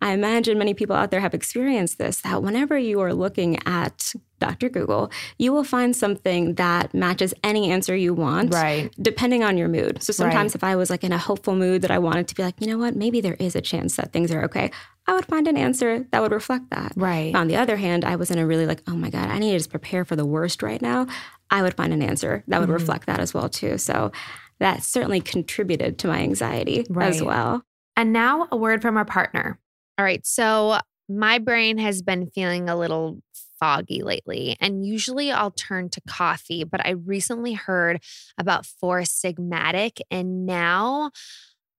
I 0.00 0.12
imagine 0.12 0.58
many 0.58 0.74
people 0.74 0.96
out 0.96 1.10
there 1.10 1.20
have 1.20 1.34
experienced 1.34 1.98
this 1.98 2.20
that 2.22 2.42
whenever 2.42 2.78
you 2.78 3.00
are 3.00 3.12
looking 3.12 3.58
at 3.66 4.14
Dr. 4.38 4.70
Google, 4.70 5.10
you 5.38 5.52
will 5.52 5.64
find 5.64 5.94
something 5.94 6.54
that 6.54 6.94
matches 6.94 7.34
any 7.44 7.70
answer 7.70 7.94
you 7.94 8.14
want, 8.14 8.54
right? 8.54 8.90
Depending 9.00 9.44
on 9.44 9.58
your 9.58 9.68
mood. 9.68 10.02
So 10.02 10.12
sometimes 10.12 10.52
right. 10.52 10.56
if 10.56 10.64
I 10.64 10.76
was 10.76 10.88
like 10.88 11.04
in 11.04 11.12
a 11.12 11.18
hopeful 11.18 11.54
mood 11.54 11.82
that 11.82 11.90
I 11.90 11.98
wanted 11.98 12.28
to 12.28 12.34
be 12.34 12.42
like, 12.42 12.54
you 12.60 12.66
know 12.66 12.78
what, 12.78 12.96
maybe 12.96 13.20
there 13.20 13.36
is 13.38 13.54
a 13.54 13.60
chance 13.60 13.96
that 13.96 14.12
things 14.12 14.32
are 14.32 14.42
okay, 14.44 14.70
I 15.06 15.12
would 15.12 15.26
find 15.26 15.46
an 15.46 15.56
answer 15.56 16.06
that 16.12 16.22
would 16.22 16.32
reflect 16.32 16.70
that. 16.70 16.92
Right. 16.96 17.34
On 17.34 17.48
the 17.48 17.56
other 17.56 17.76
hand, 17.76 18.04
I 18.04 18.16
was 18.16 18.30
in 18.30 18.38
a 18.38 18.46
really 18.46 18.66
like, 18.66 18.82
oh 18.86 18.94
my 18.94 19.10
God, 19.10 19.28
I 19.28 19.38
need 19.38 19.52
to 19.52 19.58
just 19.58 19.70
prepare 19.70 20.04
for 20.04 20.16
the 20.16 20.26
worst 20.26 20.62
right 20.62 20.80
now. 20.80 21.06
I 21.50 21.62
would 21.62 21.74
find 21.74 21.92
an 21.92 22.02
answer 22.02 22.44
that 22.48 22.60
would 22.60 22.66
mm-hmm. 22.66 22.74
reflect 22.74 23.06
that 23.06 23.20
as 23.20 23.34
well 23.34 23.48
too. 23.48 23.76
So 23.76 24.12
that 24.60 24.82
certainly 24.82 25.20
contributed 25.20 25.98
to 25.98 26.08
my 26.08 26.20
anxiety 26.20 26.86
right. 26.88 27.08
as 27.08 27.22
well. 27.22 27.64
And 27.96 28.12
now 28.12 28.48
a 28.52 28.56
word 28.56 28.82
from 28.82 28.96
our 28.96 29.04
partner. 29.04 29.58
All 30.00 30.04
right. 30.04 30.26
So 30.26 30.78
my 31.10 31.38
brain 31.38 31.76
has 31.76 32.00
been 32.00 32.30
feeling 32.30 32.70
a 32.70 32.74
little 32.74 33.20
foggy 33.58 34.02
lately, 34.02 34.56
and 34.58 34.86
usually 34.86 35.30
I'll 35.30 35.50
turn 35.50 35.90
to 35.90 36.00
coffee, 36.08 36.64
but 36.64 36.80
I 36.86 36.92
recently 36.92 37.52
heard 37.52 38.02
about 38.38 38.64
Four 38.64 39.00
Sigmatic, 39.00 40.00
and 40.10 40.46
now 40.46 41.10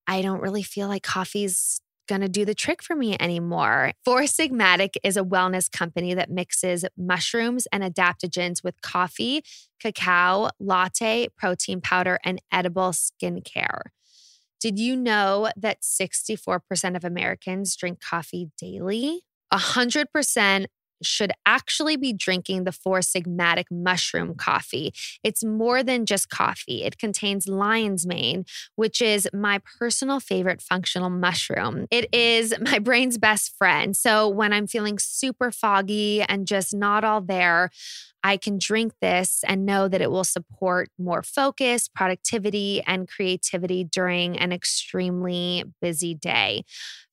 I 0.05 0.21
don't 0.21 0.39
really 0.39 0.61
feel 0.61 0.87
like 0.87 1.01
coffee's 1.01 1.81
going 2.07 2.21
to 2.21 2.29
do 2.29 2.45
the 2.45 2.53
trick 2.53 2.83
for 2.83 2.95
me 2.95 3.17
anymore. 3.19 3.93
Four 4.05 4.21
Sigmatic 4.21 4.97
is 5.03 5.17
a 5.17 5.23
wellness 5.23 5.71
company 5.71 6.13
that 6.13 6.29
mixes 6.29 6.85
mushrooms 6.95 7.67
and 7.71 7.83
adaptogens 7.83 8.63
with 8.63 8.79
coffee, 8.83 9.41
cacao, 9.79 10.51
latte, 10.59 11.27
protein 11.35 11.81
powder, 11.81 12.19
and 12.23 12.39
edible 12.51 12.91
skincare. 12.91 13.81
Did 14.61 14.77
you 14.77 14.95
know 14.95 15.49
that 15.57 15.81
64% 15.81 16.95
of 16.95 17.03
Americans 17.03 17.75
drink 17.75 17.99
coffee 17.99 18.51
daily? 18.59 19.23
100% 19.51 20.65
should 21.01 21.31
actually 21.45 21.97
be 21.97 22.13
drinking 22.13 22.63
the 22.63 22.71
Four 22.71 22.99
Sigmatic 22.99 23.65
mushroom 23.69 24.35
coffee. 24.35 24.93
It's 25.23 25.43
more 25.43 25.83
than 25.83 26.05
just 26.05 26.29
coffee. 26.29 26.83
It 26.83 26.97
contains 26.97 27.47
lion's 27.47 28.05
mane, 28.05 28.45
which 28.75 29.01
is 29.01 29.27
my 29.33 29.61
personal 29.79 30.19
favorite 30.19 30.61
functional 30.61 31.09
mushroom. 31.09 31.87
It 31.91 32.13
is 32.13 32.53
my 32.61 32.79
brain's 32.79 33.17
best 33.17 33.55
friend. 33.57 33.95
So 33.95 34.27
when 34.27 34.53
I'm 34.53 34.67
feeling 34.67 34.99
super 34.99 35.51
foggy 35.51 36.21
and 36.21 36.47
just 36.47 36.73
not 36.73 37.03
all 37.03 37.21
there, 37.21 37.69
I 38.23 38.37
can 38.37 38.57
drink 38.59 38.93
this 39.01 39.43
and 39.47 39.65
know 39.65 39.87
that 39.87 40.01
it 40.01 40.11
will 40.11 40.23
support 40.23 40.89
more 40.99 41.23
focus, 41.23 41.87
productivity, 41.87 42.81
and 42.85 43.07
creativity 43.07 43.83
during 43.83 44.37
an 44.37 44.51
extremely 44.51 45.63
busy 45.81 46.13
day. 46.13 46.63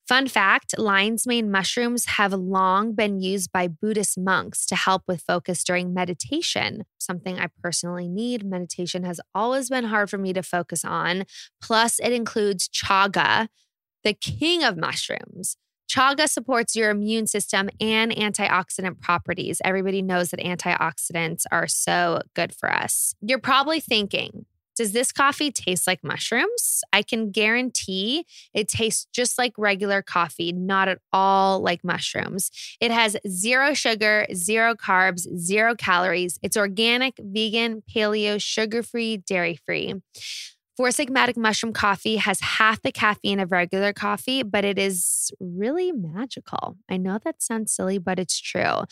Fun 0.09 0.27
fact 0.27 0.73
lion's 0.79 1.27
mane 1.27 1.51
mushrooms 1.51 2.05
have 2.07 2.33
long 2.33 2.95
been 2.95 3.19
used 3.19 3.51
by 3.51 3.67
Buddhist 3.67 4.17
monks 4.17 4.65
to 4.65 4.75
help 4.75 5.03
with 5.07 5.21
focus 5.21 5.63
during 5.63 5.93
meditation, 5.93 6.85
something 6.97 7.37
I 7.37 7.49
personally 7.61 8.07
need. 8.07 8.43
Meditation 8.43 9.03
has 9.03 9.21
always 9.35 9.69
been 9.69 9.83
hard 9.83 10.09
for 10.09 10.17
me 10.17 10.33
to 10.33 10.41
focus 10.41 10.83
on. 10.83 11.25
Plus, 11.61 11.99
it 11.99 12.11
includes 12.11 12.67
chaga, 12.69 13.49
the 14.03 14.15
king 14.15 14.63
of 14.63 14.77
mushrooms. 14.77 15.57
Chaga 15.87 16.27
supports 16.27 16.75
your 16.75 16.89
immune 16.89 17.27
system 17.27 17.69
and 17.79 18.11
antioxidant 18.11 19.01
properties. 19.01 19.61
Everybody 19.63 20.01
knows 20.01 20.31
that 20.31 20.39
antioxidants 20.39 21.43
are 21.51 21.67
so 21.67 22.21
good 22.35 22.55
for 22.55 22.73
us. 22.73 23.13
You're 23.21 23.37
probably 23.37 23.79
thinking, 23.79 24.47
does 24.79 24.93
this 24.93 25.11
coffee 25.11 25.51
taste 25.51 25.85
like 25.87 26.05
mushrooms? 26.05 26.85
I 26.93 27.01
can 27.01 27.31
guarantee 27.31 28.25
it 28.53 28.69
tastes 28.69 29.07
just 29.11 29.37
like 29.37 29.51
regular 29.57 30.01
coffee, 30.01 30.53
not 30.53 30.87
at 30.87 30.99
all 31.11 31.59
like 31.59 31.83
mushrooms. 31.83 32.49
It 32.79 32.89
has 32.89 33.17
zero 33.27 33.73
sugar, 33.73 34.25
zero 34.33 34.75
carbs, 34.75 35.27
zero 35.37 35.75
calories. 35.75 36.39
It's 36.41 36.55
organic, 36.55 37.15
vegan, 37.19 37.83
paleo, 37.93 38.41
sugar 38.41 38.81
free, 38.81 39.17
dairy 39.17 39.59
free. 39.65 39.95
Four 40.79 40.91
Sigmatic 40.91 41.35
mushroom 41.35 41.73
coffee 41.73 42.15
has 42.15 42.39
half 42.39 42.81
the 42.81 42.93
caffeine 42.93 43.41
of 43.41 43.51
regular 43.51 43.91
coffee, 43.91 44.43
but 44.43 44.63
it 44.63 44.79
is 44.79 45.29
really 45.37 45.91
magical. 45.91 46.77
I 46.89 46.95
know 46.95 47.19
that 47.25 47.43
sounds 47.43 47.73
silly, 47.73 47.97
but 47.97 48.17
it's 48.17 48.39
true. 48.39 48.83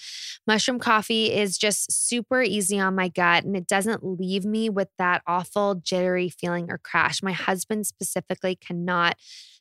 Mushroom 0.45 0.79
coffee 0.79 1.31
is 1.31 1.57
just 1.57 1.89
super 1.93 2.41
easy 2.41 2.77
on 2.77 2.93
my 2.93 3.07
gut 3.07 3.45
and 3.45 3.55
it 3.55 3.67
doesn't 3.67 4.03
leave 4.03 4.43
me 4.43 4.69
with 4.69 4.89
that 4.97 5.21
awful 5.25 5.75
jittery 5.75 6.27
feeling 6.27 6.69
or 6.69 6.77
crash. 6.77 7.23
My 7.23 7.31
husband 7.31 7.87
specifically 7.87 8.57
cannot 8.57 9.15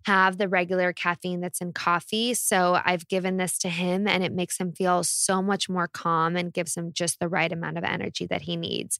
have 0.06 0.36
the 0.36 0.48
regular 0.48 0.92
caffeine 0.92 1.40
that's 1.40 1.60
in 1.60 1.72
coffee. 1.72 2.34
So 2.34 2.80
I've 2.84 3.06
given 3.06 3.36
this 3.36 3.56
to 3.58 3.68
him 3.68 4.08
and 4.08 4.24
it 4.24 4.32
makes 4.32 4.58
him 4.58 4.72
feel 4.72 5.04
so 5.04 5.40
much 5.40 5.68
more 5.68 5.86
calm 5.86 6.34
and 6.34 6.52
gives 6.52 6.76
him 6.76 6.92
just 6.92 7.20
the 7.20 7.28
right 7.28 7.52
amount 7.52 7.78
of 7.78 7.84
energy 7.84 8.26
that 8.26 8.42
he 8.42 8.56
needs. 8.56 8.98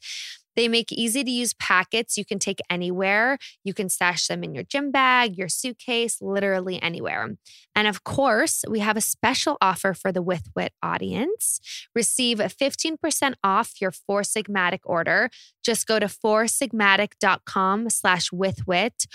They 0.56 0.68
make 0.68 0.90
easy 0.90 1.22
to 1.22 1.30
use 1.30 1.52
packets 1.54 2.16
you 2.16 2.24
can 2.24 2.38
take 2.38 2.60
anywhere. 2.68 3.38
You 3.62 3.74
can 3.74 3.88
stash 3.88 4.26
them 4.26 4.42
in 4.42 4.54
your 4.54 4.64
gym 4.64 4.90
bag, 4.90 5.36
your 5.36 5.48
suitcase, 5.48 6.18
literally 6.20 6.82
anywhere. 6.82 7.36
And 7.74 7.86
of 7.86 8.02
course, 8.04 8.64
we 8.68 8.80
have 8.80 8.96
a 8.96 9.02
special 9.02 9.58
offer 9.60 9.92
for 9.94 10.10
the 10.10 10.22
With 10.22 10.48
Whit 10.54 10.72
audience. 10.82 11.60
Receive 11.94 12.38
15% 12.38 13.34
off 13.44 13.80
your 13.80 13.92
Four 13.92 14.22
Sigmatic 14.22 14.80
order. 14.84 15.30
Just 15.62 15.86
go 15.86 15.98
to 15.98 16.06
foursigmatic.com 16.06 17.90
slash 17.90 18.30
withwhit 18.30 19.06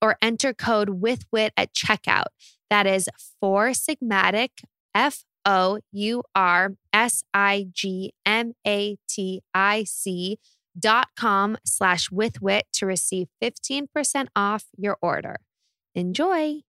or 0.00 0.16
enter 0.22 0.52
code 0.52 1.00
withwhit 1.02 1.50
at 1.56 1.74
checkout. 1.74 2.26
That 2.70 2.86
is 2.86 3.08
Four 3.40 3.68
Sigmatic, 3.68 4.48
F 4.94 5.24
O 5.44 5.78
U 5.92 6.22
R 6.34 6.74
S 6.92 7.22
I 7.32 7.68
G 7.72 8.12
M 8.24 8.54
A 8.66 8.96
T 9.08 9.42
I 9.54 9.84
C 9.84 10.38
dot 10.78 11.08
com 11.16 11.56
slash 11.64 12.10
withwhit 12.10 12.62
to 12.74 12.86
receive 12.86 13.28
15% 13.42 14.28
off 14.34 14.66
your 14.76 14.98
order. 15.00 15.36
Enjoy. 15.94 16.60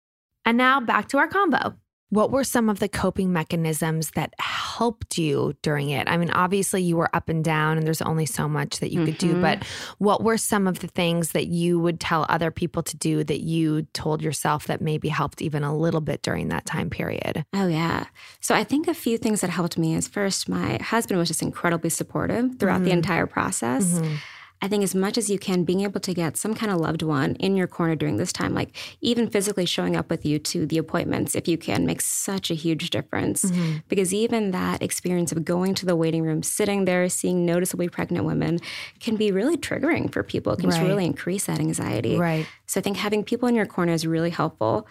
And 0.45 0.57
now 0.57 0.79
back 0.79 1.09
to 1.09 1.17
our 1.17 1.27
combo. 1.27 1.75
What 2.09 2.31
were 2.31 2.43
some 2.43 2.69
of 2.69 2.79
the 2.79 2.87
coping 2.87 3.33
mechanisms 3.33 4.11
that 4.11 4.33
helped 4.39 5.17
you 5.17 5.55
during 5.61 5.89
it? 5.89 6.07
I 6.09 6.15
mean, 6.17 6.29
obviously 6.31 6.81
you 6.81 6.95
were 6.95 7.13
up 7.13 7.27
and 7.27 7.43
down 7.43 7.77
and 7.77 7.85
there's 7.85 8.01
only 8.01 8.25
so 8.25 8.47
much 8.47 8.79
that 8.79 8.93
you 8.93 9.03
could 9.03 9.17
do, 9.17 9.33
mm-hmm. 9.33 9.41
but 9.41 9.63
what 9.97 10.23
were 10.23 10.37
some 10.37 10.67
of 10.67 10.79
the 10.79 10.87
things 10.87 11.31
that 11.31 11.47
you 11.47 11.79
would 11.79 11.99
tell 11.99 12.25
other 12.29 12.49
people 12.49 12.81
to 12.83 12.95
do 12.95 13.23
that 13.25 13.41
you 13.41 13.83
told 13.93 14.21
yourself 14.21 14.67
that 14.67 14.79
maybe 14.79 15.09
helped 15.09 15.41
even 15.41 15.63
a 15.63 15.75
little 15.75 16.01
bit 16.01 16.21
during 16.21 16.47
that 16.47 16.65
time 16.65 16.89
period? 16.89 17.45
Oh, 17.53 17.67
yeah. 17.67 18.05
So 18.39 18.55
I 18.55 18.63
think 18.63 18.87
a 18.87 18.93
few 18.93 19.17
things 19.17 19.41
that 19.41 19.49
helped 19.49 19.77
me 19.77 19.93
is 19.93 20.07
first, 20.07 20.47
my 20.47 20.81
husband 20.81 21.19
was 21.19 21.27
just 21.27 21.41
incredibly 21.41 21.89
supportive 21.89 22.57
throughout 22.57 22.83
the 22.83 22.91
mm-hmm. 22.91 22.99
entire 22.99 23.27
process. 23.27 23.99
Mm-hmm. 23.99 24.15
I 24.61 24.67
think 24.67 24.83
as 24.83 24.95
much 24.95 25.17
as 25.17 25.29
you 25.29 25.37
can, 25.37 25.63
being 25.65 25.81
able 25.81 25.99
to 25.99 26.13
get 26.13 26.35
some 26.35 26.55
kind 26.55 26.71
of 26.71 26.79
loved 26.79 27.03
one 27.03 27.35
in 27.35 27.55
your 27.55 27.67
corner 27.67 27.95
during 27.95 28.17
this 28.17 28.33
time, 28.33 28.55
like 28.55 28.75
even 29.01 29.29
physically 29.29 29.65
showing 29.65 29.95
up 29.95 30.09
with 30.09 30.25
you 30.25 30.39
to 30.39 30.65
the 30.65 30.79
appointments, 30.79 31.35
if 31.35 31.47
you 31.47 31.57
can, 31.57 31.85
makes 31.85 32.05
such 32.05 32.49
a 32.49 32.55
huge 32.55 32.89
difference. 32.89 33.45
Mm-hmm. 33.45 33.77
Because 33.87 34.13
even 34.13 34.51
that 34.51 34.81
experience 34.81 35.31
of 35.31 35.45
going 35.45 35.75
to 35.75 35.85
the 35.85 35.95
waiting 35.95 36.23
room, 36.23 36.41
sitting 36.41 36.85
there, 36.85 37.07
seeing 37.07 37.45
noticeably 37.45 37.87
pregnant 37.87 38.25
women 38.25 38.59
can 38.99 39.15
be 39.15 39.31
really 39.31 39.57
triggering 39.57 40.11
for 40.11 40.23
people. 40.23 40.53
It 40.53 40.59
can 40.59 40.69
just 40.69 40.81
Right. 40.81 40.87
really 40.87 41.05
increase 41.05 41.45
that 41.45 41.59
anxiety. 41.59 42.17
Right. 42.17 42.47
So 42.65 42.79
I 42.79 42.83
think 42.83 42.97
having 42.97 43.23
people 43.23 43.47
in 43.47 43.55
your 43.55 43.65
corner 43.67 43.93
is 43.93 44.07
really 44.07 44.31
helpful. 44.31 44.87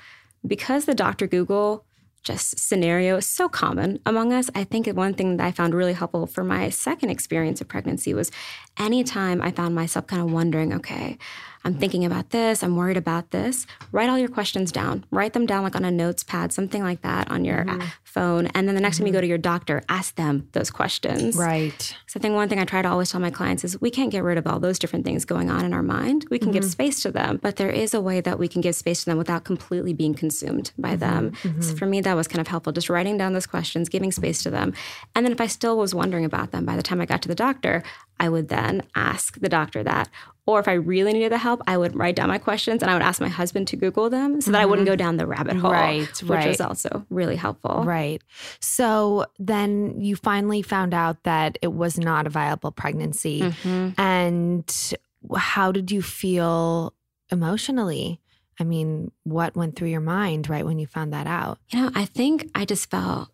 Because 0.47 0.85
the 0.85 0.95
Dr. 0.95 1.27
Google 1.27 1.85
just 2.27 2.59
scenario 2.59 3.19
is 3.19 3.27
so 3.27 3.49
common 3.49 4.01
among 4.05 4.33
us, 4.33 4.51
I 4.55 4.65
think 4.65 4.89
one 4.89 5.15
thing 5.15 5.37
that 5.37 5.47
I 5.47 5.53
found 5.53 5.75
really 5.75 5.93
helpful 5.93 6.27
for 6.27 6.43
my 6.43 6.71
second 6.71 7.11
experience 7.11 7.61
of 7.61 7.69
pregnancy 7.69 8.13
was 8.15 8.33
anytime 8.77 9.41
I 9.41 9.53
found 9.53 9.77
myself 9.77 10.09
kind 10.09 10.21
of 10.21 10.33
wondering, 10.33 10.75
okay, 10.75 11.19
I'm 11.67 11.75
thinking 11.75 12.05
about 12.05 12.31
this, 12.31 12.63
I'm 12.63 12.77
worried 12.77 12.97
about 12.97 13.33
this, 13.33 13.67
write 13.91 14.09
all 14.09 14.19
your 14.19 14.29
questions 14.29 14.71
down. 14.71 15.05
Write 15.11 15.33
them 15.33 15.47
down 15.47 15.65
like 15.65 15.75
on 15.75 15.85
a 15.85 15.91
notes 15.91 16.23
pad, 16.23 16.53
something 16.53 16.83
like 16.83 17.03
that 17.03 17.29
on 17.29 17.45
your 17.45 17.63
uh, 17.63 17.65
mm-hmm. 17.65 17.87
phone. 18.05 18.47
And 18.55 18.69
then 18.69 18.77
the 18.77 18.81
next 18.81 18.99
time 18.99 19.07
you 19.09 19.13
go 19.13 19.19
mm-hmm. 19.19 19.25
to 19.25 19.29
your 19.29 19.39
doctor, 19.39 19.83
ask 19.89 20.15
them 20.15 20.49
those 20.53 20.71
questions. 20.71 21.37
Right. 21.37 21.97
So 22.07 22.19
I 22.19 22.21
think 22.21 22.37
one 22.37 22.49
thing 22.49 22.61
I 22.61 22.65
try 22.65 22.83
to 22.83 22.89
always 22.89 23.11
tell 23.11 23.21
my 23.21 23.31
clients 23.31 23.65
is 23.65 23.81
we 23.81 23.91
can't 23.91 24.13
get 24.13 24.23
rid 24.23 24.39
of 24.39 24.47
all 24.47 24.61
those 24.61 24.79
different 24.79 25.05
things 25.05 25.25
going 25.25 25.51
on 25.51 25.65
in 25.65 25.73
our 25.73 25.83
mind. 25.83 26.25
We 26.31 26.39
can 26.39 26.53
give 26.53 26.63
mm-hmm. 26.63 26.71
space 26.71 27.03
to 27.03 27.11
them, 27.11 27.41
but 27.43 27.57
there 27.57 27.71
is 27.71 27.95
a 27.95 28.01
way 28.01 28.21
that 28.21 28.39
we 28.39 28.47
can 28.47 28.61
give 28.61 28.77
space 28.77 29.01
to 29.01 29.07
them 29.07 29.19
without 29.19 29.43
completely 29.43 29.93
being 29.93 30.15
consumed 30.15 30.71
by 30.79 30.95
them. 30.95 31.33
So 31.61 31.75
for 31.75 31.87
me, 31.87 32.01
that 32.03 32.15
was 32.15 32.29
kind 32.29 32.41
of 32.41 32.47
helpful, 32.47 32.73
just 32.73 32.89
writing 32.89 33.19
down 33.19 33.33
those 33.33 33.47
questions, 33.47 33.89
giving 33.89 34.13
space 34.13 34.43
to 34.45 34.51
them. 34.51 34.73
And 35.17 35.27
then 35.27 35.33
if 35.33 35.41
I 35.41 35.49
still 35.49 35.77
was 35.77 35.95
wondering 35.95 36.25
about 36.25 36.53
them 36.53 36.65
by 36.65 36.77
the 36.77 36.83
time 36.83 37.01
I 37.01 37.07
got 37.07 37.23
to 37.23 37.29
the 37.29 37.35
doctor, 37.35 37.83
I 38.21 38.29
would 38.29 38.49
then 38.49 38.83
ask 38.95 39.41
the 39.41 39.49
doctor 39.49 39.83
that. 39.83 40.09
Or 40.47 40.61
if 40.61 40.69
I 40.69 40.75
really 40.75 41.13
needed 41.13 41.33
the 41.33 41.39
help, 41.39 41.61
I 41.67 41.77
would 41.77 41.97
write 41.97 42.15
down 42.15 42.29
my 42.29 42.39
questions 42.39 42.81
and 42.81 42.89
I 42.91 42.95
would 42.95 43.03
ask 43.03 43.21
my 43.21 43.29
husband 43.29 43.67
to 43.69 43.77
Google 43.77 44.09
them 44.09 44.41
so 44.41 44.53
that 44.53 44.61
I 44.61 44.65
wouldn't 44.65 44.87
go 44.87 44.95
down 44.95 45.17
the 45.17 45.27
rabbit 45.27 45.57
hole. 45.57 45.73
Right, 45.73 46.07
Which 46.23 46.31
right. 46.31 46.49
was 46.49 46.61
also 46.61 47.05
really 47.11 47.35
helpful. 47.35 47.83
Right. 47.85 48.23
So 48.61 49.27
then 49.41 50.01
you 50.01 50.15
finally 50.15 50.63
found 50.63 50.95
out 50.95 51.23
that 51.25 51.59
it 51.63 51.73
was 51.73 51.99
not 51.99 52.29
a 52.29 52.31
viable 52.31 52.71
pregnancy. 52.71 53.41
Mhm. 53.43 53.99
And 53.99 54.95
how 55.37 55.73
did 55.73 55.91
you 55.91 56.01
feel 56.01 56.95
emotionally? 57.33 58.21
I 58.61 58.65
mean, 58.65 59.11
what 59.25 59.57
went 59.57 59.75
through 59.75 59.89
your 59.89 60.01
mind 60.01 60.49
right 60.49 60.65
when 60.65 60.79
you 60.79 60.87
found 60.87 61.13
that 61.13 61.27
out? 61.27 61.59
You 61.71 61.83
know, 61.83 61.91
I 61.95 62.05
think 62.05 62.49
I 62.55 62.65
just 62.65 62.89
felt 62.89 63.31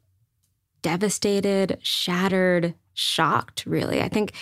devastated, 0.81 1.78
shattered, 1.83 2.75
shocked, 2.95 3.64
really. 3.66 4.00
I 4.00 4.09
think 4.09 4.33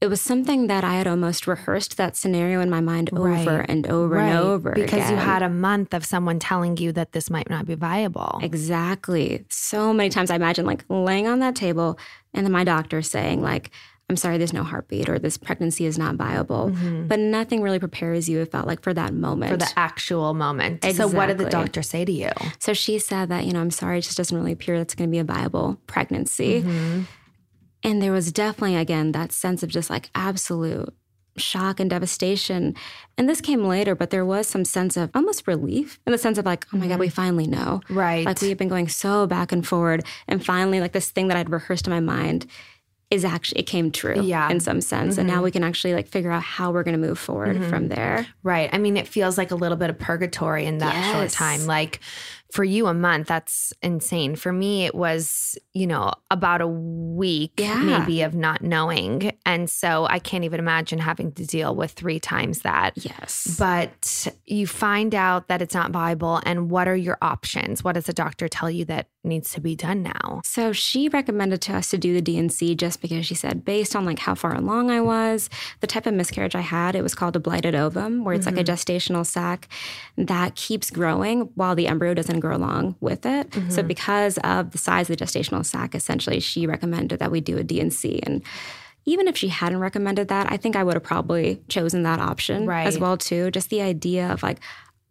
it 0.00 0.08
was 0.08 0.20
something 0.20 0.66
that 0.66 0.84
I 0.84 0.94
had 0.94 1.06
almost 1.06 1.46
rehearsed 1.46 1.96
that 1.96 2.16
scenario 2.16 2.60
in 2.60 2.68
my 2.68 2.80
mind 2.80 3.10
over 3.12 3.24
Right. 3.24 3.66
and 3.68 3.86
over 3.86 4.18
and 4.18 4.38
over 4.38 4.72
because 4.72 5.10
you 5.10 5.16
had 5.16 5.42
a 5.42 5.48
month 5.48 5.94
of 5.94 6.04
someone 6.04 6.38
telling 6.38 6.76
you 6.76 6.92
that 6.92 7.12
this 7.12 7.30
might 7.30 7.48
not 7.48 7.64
be 7.66 7.74
viable. 7.74 8.38
Exactly. 8.42 9.44
So 9.48 9.94
many 9.94 10.10
times 10.10 10.30
I 10.30 10.36
imagine 10.36 10.66
like 10.66 10.84
laying 10.90 11.26
on 11.26 11.38
that 11.38 11.54
table 11.56 11.98
and 12.34 12.44
then 12.44 12.52
my 12.52 12.62
doctor 12.64 13.00
saying 13.00 13.40
like, 13.40 13.70
I'm 14.08 14.16
sorry, 14.16 14.38
there's 14.38 14.52
no 14.52 14.62
heartbeat 14.62 15.08
or 15.08 15.18
this 15.18 15.36
pregnancy 15.36 15.84
is 15.84 15.98
not 15.98 16.14
viable. 16.14 16.72
But 17.08 17.18
nothing 17.18 17.60
really 17.60 17.80
prepares 17.80 18.28
you, 18.28 18.40
it 18.40 18.52
felt 18.52 18.64
like, 18.66 18.80
for 18.80 18.94
that 18.94 19.12
moment. 19.12 19.50
Mm-hmm. 19.54 19.66
For 19.66 19.74
the 19.74 19.78
actual 19.80 20.32
moment. 20.32 20.84
So, 20.94 21.08
what 21.08 21.26
did 21.26 21.38
the 21.38 21.50
doctor 21.50 21.82
say 21.82 22.04
to 22.04 22.12
you? 22.12 22.30
So 22.60 22.72
she 22.72 23.00
said 23.00 23.30
that, 23.30 23.46
you 23.46 23.52
know, 23.52 23.60
I'm 23.60 23.72
sorry, 23.72 23.98
it 23.98 24.02
just 24.02 24.16
doesn't 24.16 24.36
really 24.36 24.52
appear 24.52 24.78
that's 24.78 24.94
going 24.94 25.08
to 25.08 25.12
be 25.12 25.18
a 25.18 25.24
viable 25.24 25.80
pregnancy. 25.88 26.62
Mm-hmm. 26.62 27.02
And 27.86 28.02
there 28.02 28.12
was 28.12 28.32
definitely, 28.32 28.76
again, 28.76 29.12
that 29.12 29.30
sense 29.30 29.62
of 29.62 29.70
just 29.70 29.88
like 29.88 30.10
absolute 30.14 30.92
shock 31.36 31.78
and 31.78 31.88
devastation. 31.88 32.74
And 33.16 33.28
this 33.28 33.40
came 33.40 33.64
later, 33.64 33.94
but 33.94 34.10
there 34.10 34.24
was 34.24 34.48
some 34.48 34.64
sense 34.64 34.96
of 34.96 35.10
almost 35.14 35.46
relief 35.46 36.00
in 36.04 36.10
the 36.10 36.18
sense 36.18 36.36
of 36.36 36.44
like, 36.44 36.66
oh 36.72 36.78
my 36.78 36.88
God, 36.88 36.98
we 36.98 37.08
finally 37.08 37.46
know. 37.46 37.80
Mm-hmm. 37.84 37.98
Right. 37.98 38.26
Like 38.26 38.40
we 38.40 38.48
have 38.48 38.58
been 38.58 38.68
going 38.68 38.88
so 38.88 39.26
back 39.26 39.52
and 39.52 39.66
forward. 39.66 40.04
And 40.26 40.44
finally, 40.44 40.80
like 40.80 40.92
this 40.92 41.10
thing 41.10 41.28
that 41.28 41.36
I'd 41.36 41.50
rehearsed 41.50 41.86
in 41.86 41.92
my 41.92 42.00
mind 42.00 42.46
is 43.08 43.24
actually, 43.24 43.60
it 43.60 43.66
came 43.66 43.92
true 43.92 44.20
Yeah. 44.20 44.42
Mm-hmm. 44.42 44.52
in 44.52 44.60
some 44.60 44.80
sense. 44.80 45.16
And 45.16 45.28
now 45.28 45.42
we 45.44 45.52
can 45.52 45.62
actually 45.62 45.94
like 45.94 46.08
figure 46.08 46.32
out 46.32 46.42
how 46.42 46.72
we're 46.72 46.82
going 46.82 47.00
to 47.00 47.06
move 47.06 47.20
forward 47.20 47.64
from 47.66 47.86
there. 47.86 48.26
Right. 48.42 48.68
I 48.72 48.78
mean, 48.78 48.96
it 48.96 49.06
feels 49.06 49.38
like 49.38 49.52
a 49.52 49.54
little 49.54 49.76
bit 49.76 49.90
of 49.90 49.98
purgatory 49.98 50.66
in 50.66 50.78
that 50.78 51.12
short 51.12 51.30
time. 51.30 51.66
Like 51.66 52.00
for 52.52 52.64
you, 52.64 52.86
a 52.86 52.94
month, 52.94 53.28
that's 53.28 53.72
insane. 53.82 54.36
For 54.36 54.52
me, 54.52 54.84
it 54.86 54.94
was, 54.94 55.58
you 55.72 55.86
know, 55.86 56.12
about 56.30 56.60
a 56.60 56.66
week 56.66 57.52
Yeah. 57.58 57.78
maybe 57.82 58.22
of 58.22 58.34
not 58.34 58.62
knowing. 58.62 59.32
And 59.44 59.68
so 59.68 60.06
I 60.08 60.18
can't 60.18 60.44
even 60.44 60.60
imagine 60.60 60.98
having 60.98 61.32
to 61.32 61.46
deal 61.46 61.74
with 61.74 61.92
three 61.92 62.20
times 62.20 62.60
that. 62.60 62.92
Yes. 62.96 63.56
But 63.58 64.28
you 64.44 64.66
find 64.66 65.14
out 65.14 65.48
that 65.48 65.60
it's 65.60 65.74
not 65.74 65.90
viable. 65.90 66.40
And 66.44 66.70
what 66.70 66.88
are 66.88 66.96
your 66.96 67.18
options? 67.20 67.82
What 67.82 67.94
does 67.94 68.06
the 68.06 68.12
doctor 68.12 68.48
tell 68.48 68.70
you 68.70 68.84
that 68.86 69.08
needs 69.26 69.52
to 69.54 69.60
be 69.60 69.76
done 69.76 70.02
now? 70.02 70.40
So 70.44 70.72
she 70.72 71.08
recommended 71.08 71.60
to 71.62 71.76
us 71.76 71.90
to 71.90 71.98
do 71.98 72.14
the 72.14 72.22
D&C 72.22 72.74
just 72.74 73.02
because 73.02 73.26
she 73.26 73.34
said, 73.34 73.64
based 73.64 73.94
on 73.94 74.04
like 74.04 74.20
how 74.20 74.34
far 74.34 74.54
along 74.54 74.90
I 74.90 75.00
was, 75.00 75.50
the 75.80 75.86
type 75.86 76.06
of 76.06 76.14
miscarriage 76.14 76.54
I 76.54 76.60
had, 76.60 76.94
it 76.94 77.02
was 77.02 77.14
called 77.14 77.36
a 77.36 77.40
blighted 77.40 77.74
ovum, 77.74 78.24
where 78.24 78.34
it's 78.34 78.46
like 78.46 78.56
a 78.56 78.64
mm-hmm. 78.64 78.72
gestational 78.72 79.26
sac 79.26 79.68
that 80.16 80.54
keeps 80.54 80.90
growing 80.90 81.50
while 81.54 81.74
the 81.74 81.88
embryo 81.88 82.14
doesn't 82.14 82.40
grow 82.40 82.56
along 82.56 82.96
with 83.00 83.26
it. 83.26 83.52
So 83.54 83.60
mm-hmm. 83.60 83.86
because 83.86 84.38
of 84.38 84.70
the 84.70 84.78
size 84.78 85.10
of 85.10 85.16
the 85.16 85.24
gestational 85.24 85.64
sac, 85.64 85.94
essentially, 85.94 86.40
she 86.40 86.66
recommended 86.66 87.18
that 87.18 87.30
we 87.30 87.40
do 87.40 87.58
a 87.58 87.64
D&C. 87.64 88.20
And 88.22 88.42
even 89.04 89.28
if 89.28 89.36
she 89.36 89.48
hadn't 89.48 89.78
recommended 89.78 90.28
that, 90.28 90.50
I 90.50 90.56
think 90.56 90.74
I 90.74 90.82
would 90.82 90.94
have 90.94 91.02
probably 91.02 91.62
chosen 91.68 92.02
that 92.02 92.18
option 92.18 92.66
right. 92.66 92.86
as 92.86 92.98
well 92.98 93.16
too. 93.16 93.50
Just 93.52 93.70
the 93.70 93.80
idea 93.80 94.32
of 94.32 94.42
like, 94.42 94.58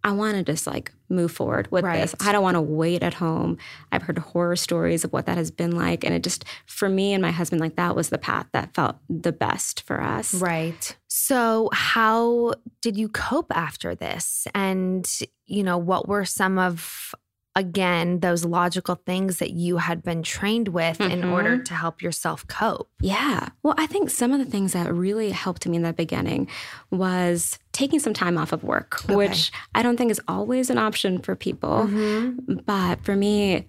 I 0.05 0.12
want 0.12 0.38
to 0.38 0.43
just 0.43 0.67
like 0.67 0.93
move 1.09 1.31
forward 1.31 1.67
with 1.71 1.83
this. 1.83 2.13
I 2.19 2.31
don't 2.31 2.43
want 2.43 2.53
to 2.53 2.62
wait 2.62 3.01
at 3.01 3.15
home. 3.15 3.57
I've 3.91 4.03
heard 4.03 4.19
horror 4.19 4.55
stories 4.55 5.03
of 5.03 5.12
what 5.12 5.25
that 5.25 5.35
has 5.35 5.50
been 5.50 5.75
like. 5.75 6.03
And 6.03 6.13
it 6.13 6.21
just, 6.21 6.45
for 6.67 6.88
me 6.88 7.13
and 7.13 7.24
my 7.24 7.31
husband, 7.31 7.59
like 7.59 7.75
that 7.77 7.95
was 7.95 8.09
the 8.09 8.19
path 8.19 8.45
that 8.53 8.75
felt 8.75 8.97
the 9.09 9.31
best 9.31 9.81
for 9.81 10.00
us. 10.00 10.35
Right. 10.35 10.95
So, 11.07 11.69
how 11.74 12.53
did 12.81 12.97
you 12.97 13.09
cope 13.09 13.51
after 13.51 13.95
this? 13.95 14.47
And, 14.53 15.09
you 15.47 15.63
know, 15.63 15.79
what 15.79 16.07
were 16.07 16.24
some 16.24 16.59
of 16.59 17.15
again 17.55 18.19
those 18.19 18.43
logical 18.43 18.95
things 19.05 19.39
that 19.39 19.51
you 19.51 19.77
had 19.77 20.03
been 20.03 20.24
trained 20.24 20.69
with 20.69 20.97
mm-hmm. 20.97 21.12
in 21.12 21.24
order 21.24 21.57
to 21.57 21.74
help 21.74 22.01
yourself 22.01 22.45
cope. 22.47 22.89
Yeah. 23.00 23.50
Well, 23.63 23.75
I 23.77 23.88
think 23.88 24.09
some 24.09 24.31
of 24.31 24.39
the 24.39 24.45
things 24.45 24.74
that 24.74 24.93
really 24.93 25.31
helped 25.31 25.65
me 25.67 25.77
in 25.77 25.83
the 25.83 25.93
beginning 25.93 26.47
was 26.91 27.57
taking 27.71 28.00
some 28.00 28.13
time 28.13 28.38
off 28.38 28.51
of 28.51 28.63
work, 28.63 29.03
okay. 29.05 29.15
which 29.15 29.51
I 29.74 29.83
don't 29.83 29.97
think 29.97 30.12
is 30.12 30.21
always 30.27 30.69
an 30.69 30.77
option 30.77 31.19
for 31.19 31.35
people. 31.35 31.88
Mm-hmm. 31.88 32.55
But 32.65 33.03
for 33.03 33.15
me, 33.15 33.67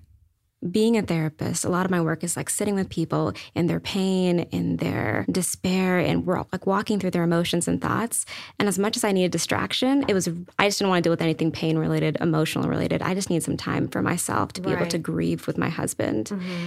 being 0.71 0.97
a 0.97 1.03
therapist, 1.03 1.65
a 1.65 1.69
lot 1.69 1.85
of 1.85 1.91
my 1.91 2.01
work 2.01 2.25
is 2.25 2.37
like 2.37 2.49
sitting 2.49 2.75
with 2.75 2.89
people 2.89 3.33
in 3.55 3.67
their 3.67 3.81
pain, 3.81 4.41
in 4.51 4.79
their 4.79 5.27
despair, 5.31 5.99
and 5.99 6.25
we're 6.25 6.43
like 6.51 6.67
walking 6.67 6.99
through 6.99 7.11
their 7.11 7.23
emotions 7.23 7.69
and 7.69 7.81
thoughts. 7.81 8.25
And 8.59 8.69
as 8.69 8.79
much 8.79 8.97
as 8.97 9.05
I 9.05 9.13
needed 9.13 9.33
distraction, 9.33 10.05
it 10.09 10.15
was 10.15 10.29
I 10.59 10.69
just 10.69 10.79
didn't 10.79 10.91
want 10.91 11.03
to 11.05 11.09
deal 11.09 11.13
with 11.13 11.23
anything 11.23 11.53
pain 11.53 11.77
related, 11.77 12.17
emotional 12.21 12.69
related. 12.69 13.03
I 13.03 13.15
just 13.15 13.31
need 13.31 13.43
some 13.43 13.57
time 13.57 13.89
for 13.89 14.01
myself 14.01 14.53
to 14.55 14.63
be 14.63 14.71
right. 14.71 14.81
able 14.81 14.91
to 14.91 14.99
grieve 14.99 15.47
with 15.47 15.59
my 15.59 15.69
husband. 15.69 16.27
Mm-hmm. 16.27 16.67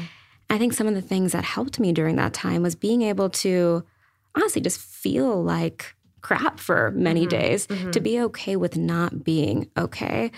I 0.51 0.57
think 0.57 0.73
some 0.73 0.87
of 0.87 0.95
the 0.95 1.01
things 1.01 1.31
that 1.31 1.43
helped 1.43 1.79
me 1.79 1.91
during 1.91 2.15
that 2.17 2.33
time 2.33 2.61
was 2.61 2.75
being 2.75 3.01
able 3.01 3.29
to 3.29 3.83
honestly 4.35 4.61
just 4.61 4.79
feel 4.79 5.43
like 5.43 5.95
crap 6.21 6.59
for 6.59 6.91
many 6.91 7.21
mm-hmm. 7.21 7.29
days, 7.29 7.67
mm-hmm. 7.67 7.91
to 7.91 7.99
be 7.99 8.19
okay 8.19 8.55
with 8.55 8.77
not 8.77 9.23
being 9.23 9.69
okay 9.77 10.31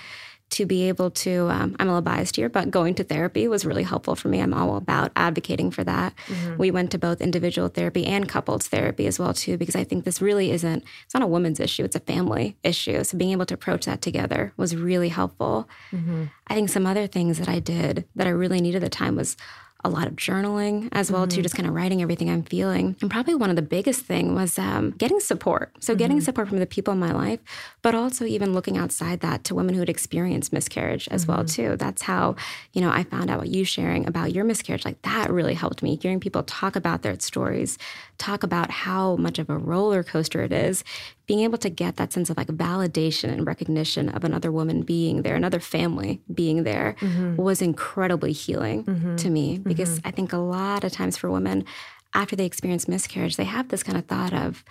to 0.52 0.66
be 0.66 0.88
able 0.88 1.10
to 1.10 1.50
um, 1.50 1.76
i'm 1.80 1.88
a 1.88 1.92
little 1.92 2.02
biased 2.02 2.36
here 2.36 2.50
but 2.50 2.70
going 2.70 2.94
to 2.94 3.04
therapy 3.04 3.48
was 3.48 3.66
really 3.66 3.84
helpful 3.84 4.16
for 4.16 4.28
me 4.28 4.40
i'm 4.40 4.54
all 4.54 4.78
about 4.78 5.12
advocating 5.16 5.72
for 5.72 5.84
that 5.84 6.14
mm-hmm. 6.28 6.58
we 6.58 6.72
went 6.72 6.92
to 6.92 6.98
both 6.98 7.22
individual 7.22 7.68
therapy 7.68 8.06
and 8.06 8.30
couples 8.30 8.68
therapy 8.68 9.08
as 9.08 9.18
well 9.20 9.34
too 9.34 9.58
because 9.58 9.76
i 9.76 9.84
think 9.84 10.06
this 10.06 10.22
really 10.22 10.52
isn't 10.52 10.84
it's 11.06 11.14
not 11.14 11.24
a 11.24 11.28
woman's 11.28 11.60
issue 11.60 11.84
it's 11.84 11.96
a 11.96 12.02
family 12.02 12.56
issue 12.64 13.04
so 13.04 13.18
being 13.18 13.32
able 13.32 13.46
to 13.46 13.54
approach 13.54 13.86
that 13.86 14.02
together 14.02 14.54
was 14.58 14.76
really 14.76 15.10
helpful 15.10 15.68
mm-hmm. 15.92 16.26
i 16.48 16.54
think 16.54 16.70
some 16.70 16.86
other 16.86 17.08
things 17.08 17.38
that 17.38 17.50
i 17.50 17.60
did 17.60 18.06
that 18.16 18.28
i 18.28 18.32
really 18.32 18.62
needed 18.62 18.84
at 18.84 18.92
the 18.92 18.98
time 18.98 19.16
was 19.16 19.36
a 19.84 19.90
lot 19.90 20.08
of 20.08 20.16
journaling 20.16 20.90
as 20.92 21.12
well 21.12 21.24
mm-hmm. 21.24 21.36
too 21.36 21.42
just 21.42 21.56
kind 21.56 21.68
of 21.68 21.74
writing 21.74 22.02
everything 22.02 22.30
i'm 22.30 22.44
feeling 22.44 22.96
and 23.02 23.10
probably 23.10 23.36
one 23.36 23.50
of 23.50 23.56
the 23.56 23.62
biggest 23.62 24.06
thing 24.06 24.36
was 24.36 24.58
um, 24.60 24.92
getting 24.92 25.20
support 25.20 25.72
so 25.80 25.94
mm-hmm. 25.94 26.00
getting 26.00 26.22
support 26.22 26.48
from 26.48 26.60
the 26.60 26.66
people 26.66 26.92
in 26.94 27.00
my 27.00 27.12
life 27.12 27.40
but 27.82 27.96
also 27.96 28.26
even 28.26 28.54
looking 28.54 28.78
outside 28.78 29.20
that 29.22 29.44
to 29.44 29.56
women 29.56 29.74
who 29.74 29.80
had 29.80 29.90
experienced 29.90 30.54
miscarriage 30.54 31.08
as 31.10 31.24
mm-hmm. 31.24 31.34
well 31.34 31.46
too 31.46 31.76
that's 31.78 32.02
how 32.04 32.36
you 32.74 32.82
know 32.82 32.92
i 32.92 33.04
found 33.04 33.30
out 33.30 33.40
what 33.40 33.50
you 33.50 33.64
sharing 33.64 34.08
about 34.08 34.34
your 34.34 34.44
miscarriage 34.44 34.86
like 34.86 35.02
that 35.02 35.30
really 35.32 35.54
helped 35.54 35.82
me 35.82 35.98
hearing 36.02 36.20
people 36.20 36.44
talk 36.44 36.76
about 36.76 37.02
their 37.02 37.20
stories 37.20 37.78
talk 38.18 38.44
about 38.44 38.70
how 38.70 39.16
much 39.16 39.40
of 39.40 39.50
a 39.50 39.58
roller 39.58 40.04
coaster 40.04 40.42
it 40.42 40.52
is 40.52 40.84
being 41.28 41.42
able 41.42 41.58
to 41.60 41.70
get 41.70 41.96
that 41.98 42.12
sense 42.12 42.30
of 42.30 42.38
like 42.38 42.48
validation 42.48 43.32
and 43.32 43.46
recognition 43.46 44.10
of 44.10 44.24
another 44.24 44.52
woman 44.52 44.82
being 44.82 45.22
there, 45.22 45.36
another 45.36 45.60
family 45.60 46.22
being 46.34 46.64
there 46.64 46.96
mm-hmm. 47.00 47.36
was 47.36 47.62
incredibly 47.62 48.32
healing 48.32 48.84
mm-hmm. 48.84 49.16
to 49.16 49.30
me 49.30 49.60
because 49.60 50.00
mm-hmm. 50.00 50.08
I 50.08 50.12
think 50.12 50.34
a 50.34 50.38
lot 50.38 50.84
of 50.84 50.92
times 50.92 51.18
for 51.18 51.30
women, 51.30 51.66
after 52.14 52.36
they 52.36 52.46
experience 52.46 52.88
miscarriage, 52.88 53.38
they 53.38 53.46
have 53.46 53.70
this 53.70 53.84
kind 53.84 53.98
of 53.98 54.06
thought 54.06 54.34
of, 54.34 54.64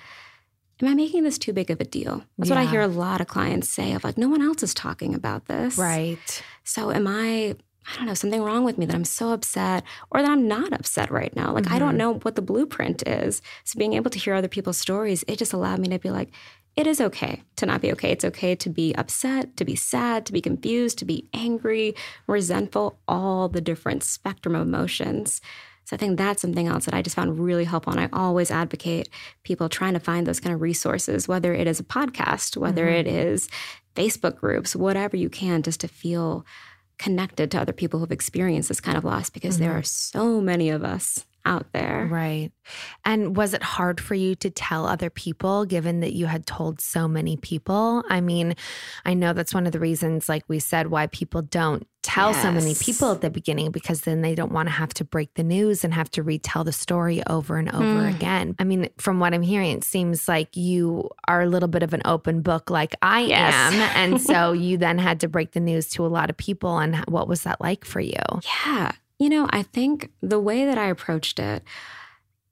Am 0.82 0.88
I 0.88 0.94
making 0.94 1.24
this 1.24 1.36
too 1.36 1.52
big 1.52 1.70
of 1.70 1.78
a 1.80 1.84
deal? 1.84 2.24
That's 2.38 2.48
yeah. 2.48 2.56
what 2.56 2.66
I 2.66 2.70
hear 2.70 2.80
a 2.80 2.86
lot 2.86 3.20
of 3.20 3.26
clients 3.26 3.68
say 3.68 3.92
of 3.92 4.02
like, 4.02 4.16
no 4.16 4.30
one 4.30 4.40
else 4.40 4.62
is 4.62 4.72
talking 4.72 5.14
about 5.14 5.46
this. 5.46 5.76
Right. 5.76 6.42
So 6.64 6.90
am 6.90 7.06
I 7.06 7.56
I 7.92 7.96
don't 7.96 8.06
know, 8.06 8.14
something 8.14 8.42
wrong 8.42 8.64
with 8.64 8.78
me 8.78 8.86
that 8.86 8.94
I'm 8.94 9.04
so 9.04 9.32
upset 9.32 9.84
or 10.10 10.22
that 10.22 10.30
I'm 10.30 10.46
not 10.46 10.72
upset 10.72 11.10
right 11.10 11.34
now. 11.34 11.52
Like, 11.52 11.64
mm-hmm. 11.64 11.74
I 11.74 11.78
don't 11.78 11.90
mm-hmm. 11.90 11.98
know 11.98 12.14
what 12.14 12.36
the 12.36 12.42
blueprint 12.42 13.06
is. 13.06 13.42
So, 13.64 13.78
being 13.78 13.94
able 13.94 14.10
to 14.10 14.18
hear 14.18 14.34
other 14.34 14.48
people's 14.48 14.78
stories, 14.78 15.24
it 15.26 15.38
just 15.38 15.52
allowed 15.52 15.80
me 15.80 15.88
to 15.88 15.98
be 15.98 16.10
like, 16.10 16.30
it 16.76 16.86
is 16.86 17.00
okay 17.00 17.42
to 17.56 17.66
not 17.66 17.80
be 17.80 17.92
okay. 17.92 18.12
It's 18.12 18.24
okay 18.24 18.54
to 18.54 18.70
be 18.70 18.94
upset, 18.94 19.56
to 19.56 19.64
be 19.64 19.74
sad, 19.74 20.24
to 20.26 20.32
be 20.32 20.40
confused, 20.40 20.98
to 20.98 21.04
be 21.04 21.28
angry, 21.34 21.94
resentful, 22.26 22.98
all 23.08 23.48
the 23.48 23.60
different 23.60 24.02
spectrum 24.02 24.54
of 24.54 24.62
emotions. 24.62 25.40
So 25.84 25.96
I 25.96 25.98
think 25.98 26.18
that's 26.18 26.40
something 26.40 26.68
else 26.68 26.84
that 26.84 26.94
I 26.94 27.02
just 27.02 27.16
found 27.16 27.40
really 27.40 27.64
helpful. 27.64 27.92
And 27.92 28.00
I 28.00 28.08
always 28.12 28.52
advocate 28.52 29.08
people 29.42 29.68
trying 29.68 29.94
to 29.94 30.00
find 30.00 30.24
those 30.24 30.38
kind 30.38 30.54
of 30.54 30.60
resources, 30.60 31.26
whether 31.26 31.52
it 31.52 31.66
is 31.66 31.80
a 31.80 31.84
podcast, 31.84 32.56
whether 32.56 32.86
mm-hmm. 32.86 32.94
it 32.94 33.06
is 33.08 33.48
Facebook 33.96 34.36
groups, 34.36 34.76
whatever 34.76 35.16
you 35.16 35.28
can, 35.28 35.62
just 35.62 35.80
to 35.80 35.88
feel 35.88 36.46
connected 37.00 37.50
to 37.50 37.58
other 37.58 37.72
people 37.72 37.98
who've 37.98 38.12
experienced 38.12 38.68
this 38.68 38.80
kind 38.80 38.98
of 38.98 39.04
loss 39.04 39.30
because 39.30 39.54
mm-hmm. 39.54 39.64
there 39.64 39.72
are 39.72 39.82
so 39.82 40.38
many 40.38 40.68
of 40.68 40.84
us 40.84 41.24
out 41.44 41.66
there. 41.72 42.06
Right. 42.10 42.50
And 43.04 43.36
was 43.36 43.54
it 43.54 43.62
hard 43.62 44.00
for 44.00 44.14
you 44.14 44.34
to 44.36 44.50
tell 44.50 44.86
other 44.86 45.10
people 45.10 45.64
given 45.64 46.00
that 46.00 46.12
you 46.12 46.26
had 46.26 46.46
told 46.46 46.80
so 46.80 47.08
many 47.08 47.36
people? 47.36 48.02
I 48.08 48.20
mean, 48.20 48.54
I 49.04 49.14
know 49.14 49.32
that's 49.32 49.54
one 49.54 49.66
of 49.66 49.72
the 49.72 49.80
reasons, 49.80 50.28
like 50.28 50.44
we 50.48 50.58
said, 50.58 50.88
why 50.88 51.06
people 51.06 51.42
don't 51.42 51.86
tell 52.02 52.30
yes. 52.30 52.42
so 52.42 52.50
many 52.50 52.74
people 52.74 53.12
at 53.12 53.20
the 53.20 53.28
beginning 53.28 53.70
because 53.70 54.02
then 54.02 54.22
they 54.22 54.34
don't 54.34 54.52
want 54.52 54.68
to 54.68 54.72
have 54.72 54.94
to 54.94 55.04
break 55.04 55.34
the 55.34 55.42
news 55.42 55.84
and 55.84 55.92
have 55.92 56.10
to 56.10 56.22
retell 56.22 56.64
the 56.64 56.72
story 56.72 57.22
over 57.26 57.58
and 57.58 57.68
over 57.70 57.84
mm. 57.84 58.14
again. 58.14 58.56
I 58.58 58.64
mean, 58.64 58.88
from 58.96 59.20
what 59.20 59.34
I'm 59.34 59.42
hearing, 59.42 59.72
it 59.72 59.84
seems 59.84 60.26
like 60.26 60.56
you 60.56 61.10
are 61.28 61.42
a 61.42 61.46
little 61.46 61.68
bit 61.68 61.82
of 61.82 61.92
an 61.92 62.02
open 62.04 62.40
book 62.40 62.70
like 62.70 62.94
I 63.02 63.20
yes. 63.22 63.54
am. 63.54 63.74
And 63.96 64.20
so 64.30 64.52
you 64.52 64.78
then 64.78 64.98
had 64.98 65.20
to 65.20 65.28
break 65.28 65.52
the 65.52 65.60
news 65.60 65.88
to 65.90 66.06
a 66.06 66.08
lot 66.08 66.30
of 66.30 66.36
people. 66.36 66.78
And 66.78 66.96
what 67.06 67.28
was 67.28 67.42
that 67.42 67.60
like 67.60 67.84
for 67.84 68.00
you? 68.00 68.22
Yeah. 68.66 68.92
You 69.20 69.28
know, 69.28 69.46
I 69.50 69.62
think 69.62 70.10
the 70.22 70.40
way 70.40 70.64
that 70.64 70.78
I 70.78 70.86
approached 70.86 71.38
it, 71.38 71.62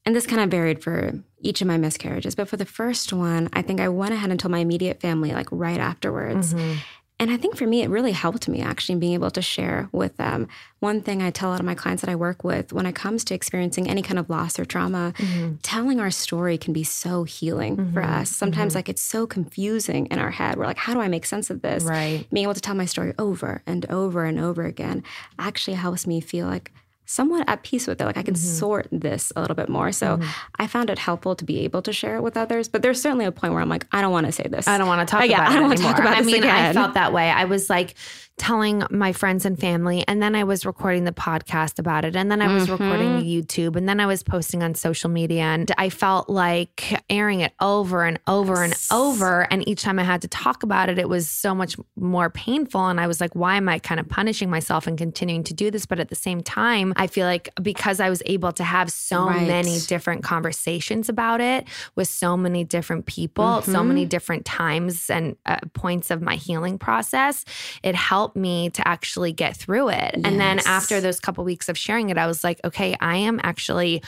and 0.04 0.14
this 0.14 0.26
kind 0.26 0.42
of 0.42 0.50
varied 0.50 0.82
for 0.82 1.24
each 1.40 1.62
of 1.62 1.66
my 1.66 1.78
miscarriages, 1.78 2.34
but 2.34 2.46
for 2.46 2.58
the 2.58 2.66
first 2.66 3.12
one, 3.12 3.48
I 3.54 3.62
think 3.62 3.80
I 3.80 3.88
went 3.88 4.12
ahead 4.12 4.30
and 4.30 4.38
told 4.38 4.52
my 4.52 4.58
immediate 4.58 5.00
family 5.00 5.32
like 5.32 5.48
right 5.50 5.80
afterwards. 5.80 6.52
Mm-hmm. 6.52 6.78
And 7.20 7.32
I 7.32 7.36
think 7.36 7.56
for 7.56 7.66
me, 7.66 7.82
it 7.82 7.90
really 7.90 8.12
helped 8.12 8.48
me 8.48 8.60
actually 8.60 8.96
being 8.96 9.14
able 9.14 9.30
to 9.32 9.42
share 9.42 9.88
with 9.90 10.16
them. 10.18 10.46
One 10.78 11.00
thing 11.00 11.20
I 11.20 11.30
tell 11.30 11.50
a 11.50 11.52
lot 11.52 11.60
of 11.60 11.66
my 11.66 11.74
clients 11.74 12.02
that 12.02 12.10
I 12.10 12.14
work 12.14 12.44
with 12.44 12.72
when 12.72 12.86
it 12.86 12.94
comes 12.94 13.24
to 13.24 13.34
experiencing 13.34 13.90
any 13.90 14.02
kind 14.02 14.20
of 14.20 14.30
loss 14.30 14.58
or 14.58 14.64
trauma, 14.64 15.12
mm-hmm. 15.16 15.56
telling 15.62 15.98
our 15.98 16.12
story 16.12 16.56
can 16.56 16.72
be 16.72 16.84
so 16.84 17.24
healing 17.24 17.76
mm-hmm. 17.76 17.92
for 17.92 18.04
us. 18.04 18.30
Sometimes, 18.30 18.70
mm-hmm. 18.70 18.78
like, 18.78 18.88
it's 18.88 19.02
so 19.02 19.26
confusing 19.26 20.06
in 20.06 20.20
our 20.20 20.30
head. 20.30 20.56
We're 20.56 20.66
like, 20.66 20.78
how 20.78 20.94
do 20.94 21.00
I 21.00 21.08
make 21.08 21.26
sense 21.26 21.50
of 21.50 21.60
this? 21.60 21.82
Right. 21.82 22.24
Being 22.32 22.44
able 22.44 22.54
to 22.54 22.60
tell 22.60 22.76
my 22.76 22.84
story 22.84 23.12
over 23.18 23.62
and 23.66 23.84
over 23.90 24.24
and 24.24 24.38
over 24.38 24.64
again 24.64 25.02
actually 25.40 25.74
helps 25.74 26.06
me 26.06 26.20
feel 26.20 26.46
like 26.46 26.72
somewhat 27.08 27.48
at 27.48 27.62
peace 27.62 27.86
with 27.86 28.00
it. 28.00 28.04
Like 28.04 28.18
I 28.18 28.22
can 28.22 28.34
mm-hmm. 28.34 28.58
sort 28.58 28.86
this 28.92 29.32
a 29.34 29.40
little 29.40 29.56
bit 29.56 29.70
more. 29.70 29.92
So 29.92 30.18
mm-hmm. 30.18 30.28
I 30.58 30.66
found 30.66 30.90
it 30.90 30.98
helpful 30.98 31.34
to 31.34 31.44
be 31.44 31.60
able 31.60 31.80
to 31.82 31.92
share 31.92 32.16
it 32.16 32.22
with 32.22 32.36
others. 32.36 32.68
But 32.68 32.82
there's 32.82 33.00
certainly 33.00 33.24
a 33.24 33.32
point 33.32 33.54
where 33.54 33.62
I'm 33.62 33.68
like, 33.68 33.86
I 33.92 34.02
don't 34.02 34.12
want 34.12 34.26
to 34.26 34.32
say 34.32 34.44
this. 34.44 34.68
I 34.68 34.76
don't 34.76 34.86
want 34.86 35.08
to 35.08 35.10
talk 35.10 35.22
uh, 35.22 35.24
yeah, 35.24 35.38
about 35.38 35.52
I 35.52 35.54
don't 35.54 35.68
want 35.68 35.78
to 35.78 35.84
talk 35.84 35.98
about 35.98 36.18
I 36.18 36.20
mean, 36.20 36.36
again. 36.36 36.54
I 36.54 36.72
felt 36.74 36.94
that 36.94 37.14
way. 37.14 37.30
I 37.30 37.46
was 37.46 37.70
like, 37.70 37.94
telling 38.38 38.84
my 38.90 39.12
friends 39.12 39.44
and 39.44 39.58
family. 39.58 40.04
And 40.08 40.22
then 40.22 40.34
I 40.34 40.44
was 40.44 40.64
recording 40.64 41.04
the 41.04 41.12
podcast 41.12 41.78
about 41.78 42.04
it. 42.04 42.16
And 42.16 42.30
then 42.30 42.40
I 42.40 42.52
was 42.52 42.68
mm-hmm. 42.68 42.82
recording 42.82 43.24
YouTube. 43.24 43.76
And 43.76 43.88
then 43.88 44.00
I 44.00 44.06
was 44.06 44.22
posting 44.22 44.62
on 44.62 44.74
social 44.74 45.10
media. 45.10 45.42
And 45.42 45.70
I 45.76 45.90
felt 45.90 46.30
like 46.30 47.02
airing 47.10 47.40
it 47.40 47.52
over 47.60 48.04
and 48.04 48.18
over 48.26 48.62
and 48.62 48.74
over. 48.90 49.42
And 49.52 49.68
each 49.68 49.82
time 49.82 49.98
I 49.98 50.04
had 50.04 50.22
to 50.22 50.28
talk 50.28 50.62
about 50.62 50.88
it, 50.88 50.98
it 50.98 51.08
was 51.08 51.28
so 51.28 51.54
much 51.54 51.76
more 51.96 52.30
painful. 52.30 52.86
And 52.86 53.00
I 53.00 53.06
was 53.06 53.20
like, 53.20 53.34
why 53.34 53.56
am 53.56 53.68
I 53.68 53.78
kind 53.78 54.00
of 54.00 54.08
punishing 54.08 54.48
myself 54.48 54.86
and 54.86 54.96
continuing 54.96 55.44
to 55.44 55.54
do 55.54 55.70
this? 55.70 55.84
But 55.84 55.98
at 55.98 56.08
the 56.08 56.14
same 56.14 56.42
time, 56.42 56.94
I 56.98 57.06
feel 57.06 57.26
like 57.26 57.48
because 57.62 58.00
I 58.00 58.10
was 58.10 58.22
able 58.26 58.52
to 58.52 58.64
have 58.64 58.90
so 58.90 59.26
right. 59.26 59.46
many 59.46 59.78
different 59.80 60.24
conversations 60.24 61.08
about 61.08 61.40
it 61.40 61.66
with 61.94 62.08
so 62.08 62.36
many 62.36 62.64
different 62.64 63.06
people, 63.06 63.44
mm-hmm. 63.44 63.72
so 63.72 63.84
many 63.84 64.04
different 64.04 64.44
times 64.44 65.08
and 65.08 65.36
uh, 65.46 65.58
points 65.72 66.10
of 66.10 66.20
my 66.20 66.34
healing 66.34 66.76
process, 66.78 67.44
it 67.82 67.94
helped 67.94 68.36
me 68.36 68.70
to 68.70 68.86
actually 68.86 69.32
get 69.32 69.56
through 69.56 69.90
it. 69.90 70.14
Yes. 70.16 70.22
And 70.24 70.40
then 70.40 70.58
after 70.66 71.00
those 71.00 71.20
couple 71.20 71.44
weeks 71.44 71.68
of 71.68 71.78
sharing 71.78 72.10
it, 72.10 72.18
I 72.18 72.26
was 72.26 72.42
like, 72.42 72.60
okay, 72.64 72.96
I 73.00 73.16
am 73.16 73.40
actually 73.44 74.02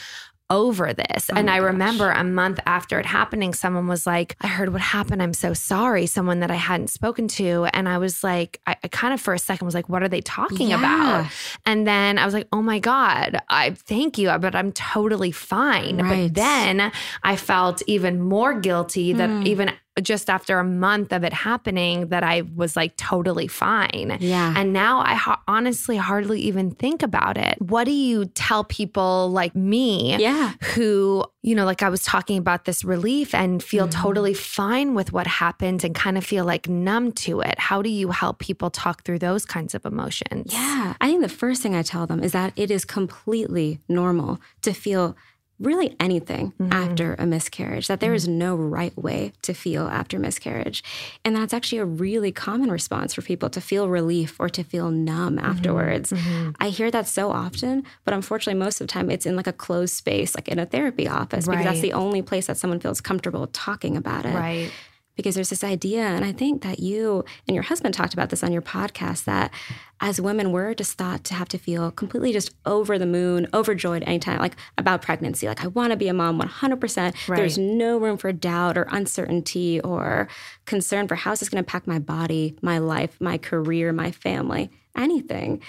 over 0.51 0.93
this. 0.93 1.29
Oh 1.31 1.37
and 1.37 1.49
I 1.49 1.57
gosh. 1.57 1.65
remember 1.67 2.11
a 2.11 2.23
month 2.23 2.59
after 2.65 2.99
it 2.99 3.05
happening, 3.05 3.53
someone 3.53 3.87
was 3.87 4.05
like, 4.05 4.35
I 4.41 4.47
heard 4.47 4.69
what 4.69 4.81
happened. 4.81 5.23
I'm 5.23 5.33
so 5.33 5.53
sorry. 5.53 6.05
Someone 6.05 6.41
that 6.41 6.51
I 6.51 6.55
hadn't 6.55 6.89
spoken 6.89 7.27
to. 7.29 7.67
And 7.73 7.87
I 7.87 7.97
was 7.97 8.23
like, 8.23 8.59
I, 8.67 8.75
I 8.83 8.87
kind 8.89 9.13
of 9.13 9.21
for 9.21 9.33
a 9.33 9.39
second 9.39 9.65
was 9.65 9.73
like, 9.73 9.87
what 9.87 10.03
are 10.03 10.09
they 10.09 10.21
talking 10.21 10.69
yeah. 10.69 10.77
about? 10.77 11.31
And 11.65 11.87
then 11.87 12.17
I 12.19 12.25
was 12.25 12.33
like, 12.33 12.47
oh 12.51 12.61
my 12.61 12.79
God, 12.79 13.41
I 13.49 13.71
thank 13.71 14.17
you, 14.17 14.27
but 14.39 14.53
I'm 14.53 14.73
totally 14.73 15.31
fine. 15.31 15.97
Right. 15.97 16.27
But 16.27 16.35
then 16.35 16.91
I 17.23 17.37
felt 17.37 17.81
even 17.87 18.21
more 18.21 18.53
guilty 18.53 19.13
that 19.13 19.29
mm. 19.29 19.47
even 19.47 19.71
just 20.01 20.29
after 20.29 20.57
a 20.57 20.63
month 20.63 21.11
of 21.11 21.23
it 21.23 21.33
happening 21.33 22.07
that 22.07 22.23
I 22.23 22.43
was 22.55 22.75
like 22.75 22.95
totally 22.95 23.47
fine. 23.47 24.17
Yeah. 24.21 24.53
And 24.55 24.71
now 24.71 24.99
I 24.99 25.15
ha- 25.15 25.41
honestly 25.47 25.97
hardly 25.97 26.39
even 26.41 26.71
think 26.71 27.03
about 27.03 27.37
it. 27.37 27.61
What 27.61 27.83
do 27.83 27.91
you 27.91 28.25
tell 28.25 28.63
people 28.63 29.29
like 29.29 29.53
me 29.53 30.15
yeah. 30.17 30.53
who, 30.75 31.25
you 31.41 31.55
know, 31.55 31.65
like 31.65 31.83
I 31.83 31.89
was 31.89 32.03
talking 32.03 32.37
about 32.37 32.63
this 32.63 32.85
relief 32.85 33.35
and 33.35 33.61
feel 33.61 33.87
mm-hmm. 33.87 34.01
totally 34.01 34.33
fine 34.33 34.93
with 34.93 35.11
what 35.11 35.27
happened 35.27 35.83
and 35.83 35.93
kind 35.93 36.17
of 36.17 36.23
feel 36.23 36.45
like 36.45 36.69
numb 36.69 37.11
to 37.13 37.41
it? 37.41 37.59
How 37.59 37.81
do 37.81 37.89
you 37.89 38.11
help 38.11 38.39
people 38.39 38.69
talk 38.69 39.03
through 39.03 39.19
those 39.19 39.45
kinds 39.45 39.75
of 39.75 39.85
emotions? 39.85 40.53
Yeah. 40.53 40.93
I 41.01 41.07
think 41.07 41.21
the 41.21 41.29
first 41.29 41.61
thing 41.61 41.75
I 41.75 41.81
tell 41.81 42.07
them 42.07 42.23
is 42.23 42.31
that 42.31 42.53
it 42.55 42.71
is 42.71 42.85
completely 42.85 43.79
normal 43.89 44.39
to 44.61 44.71
feel 44.71 45.17
really 45.61 45.95
anything 45.99 46.53
mm-hmm. 46.59 46.73
after 46.73 47.15
a 47.19 47.25
miscarriage, 47.25 47.87
that 47.87 47.99
there 47.99 48.13
is 48.13 48.27
mm-hmm. 48.27 48.39
no 48.39 48.55
right 48.55 48.97
way 48.97 49.33
to 49.43 49.53
feel 49.53 49.87
after 49.87 50.19
miscarriage. 50.19 50.83
And 51.23 51.35
that's 51.35 51.53
actually 51.53 51.77
a 51.79 51.85
really 51.85 52.31
common 52.31 52.71
response 52.71 53.13
for 53.13 53.21
people 53.21 53.49
to 53.51 53.61
feel 53.61 53.87
relief 53.87 54.39
or 54.39 54.49
to 54.49 54.63
feel 54.63 54.89
numb 54.91 55.37
mm-hmm. 55.37 55.45
afterwards. 55.45 56.11
Mm-hmm. 56.11 56.51
I 56.59 56.69
hear 56.69 56.91
that 56.91 57.07
so 57.07 57.31
often, 57.31 57.83
but 58.03 58.13
unfortunately, 58.13 58.59
most 58.59 58.81
of 58.81 58.87
the 58.87 58.91
time 58.91 59.09
it's 59.09 59.25
in 59.25 59.35
like 59.35 59.47
a 59.47 59.53
closed 59.53 59.93
space, 59.93 60.35
like 60.35 60.47
in 60.47 60.59
a 60.59 60.65
therapy 60.65 61.07
office, 61.07 61.47
right. 61.47 61.57
because 61.57 61.71
that's 61.71 61.81
the 61.81 61.93
only 61.93 62.21
place 62.21 62.47
that 62.47 62.57
someone 62.57 62.79
feels 62.79 62.99
comfortable 62.99 63.47
talking 63.47 63.95
about 63.95 64.25
it. 64.25 64.33
Right 64.33 64.71
because 65.15 65.35
there's 65.35 65.49
this 65.49 65.63
idea 65.63 66.01
and 66.01 66.25
i 66.25 66.31
think 66.31 66.61
that 66.61 66.79
you 66.79 67.23
and 67.47 67.55
your 67.55 67.63
husband 67.63 67.93
talked 67.93 68.13
about 68.13 68.29
this 68.29 68.43
on 68.43 68.51
your 68.51 68.61
podcast 68.61 69.25
that 69.25 69.51
as 69.99 70.19
women 70.19 70.51
we're 70.51 70.73
just 70.73 70.97
thought 70.97 71.23
to 71.23 71.33
have 71.33 71.47
to 71.47 71.57
feel 71.57 71.91
completely 71.91 72.31
just 72.33 72.51
over 72.65 72.97
the 72.97 73.05
moon 73.05 73.47
overjoyed 73.53 74.03
anytime 74.03 74.39
like 74.39 74.55
about 74.77 75.01
pregnancy. 75.01 75.47
Like 75.47 75.63
i 75.63 75.67
want 75.67 75.91
to 75.91 75.97
be 75.97 76.07
a 76.07 76.13
mom 76.13 76.39
100% 76.39 77.27
right. 77.27 77.37
there's 77.37 77.57
no 77.57 77.97
room 77.97 78.17
for 78.17 78.31
doubt 78.31 78.77
or 78.77 78.87
uncertainty 78.91 79.79
or 79.81 80.27
concern 80.65 81.07
for 81.07 81.15
how 81.15 81.31
is 81.31 81.39
this 81.39 81.49
going 81.49 81.63
to 81.63 81.67
impact 81.67 81.87
my 81.87 81.99
body 81.99 82.57
my 82.61 82.77
life 82.77 83.19
my 83.19 83.37
career 83.37 83.93
my 83.93 84.11
family 84.11 84.71
anything. 84.95 85.61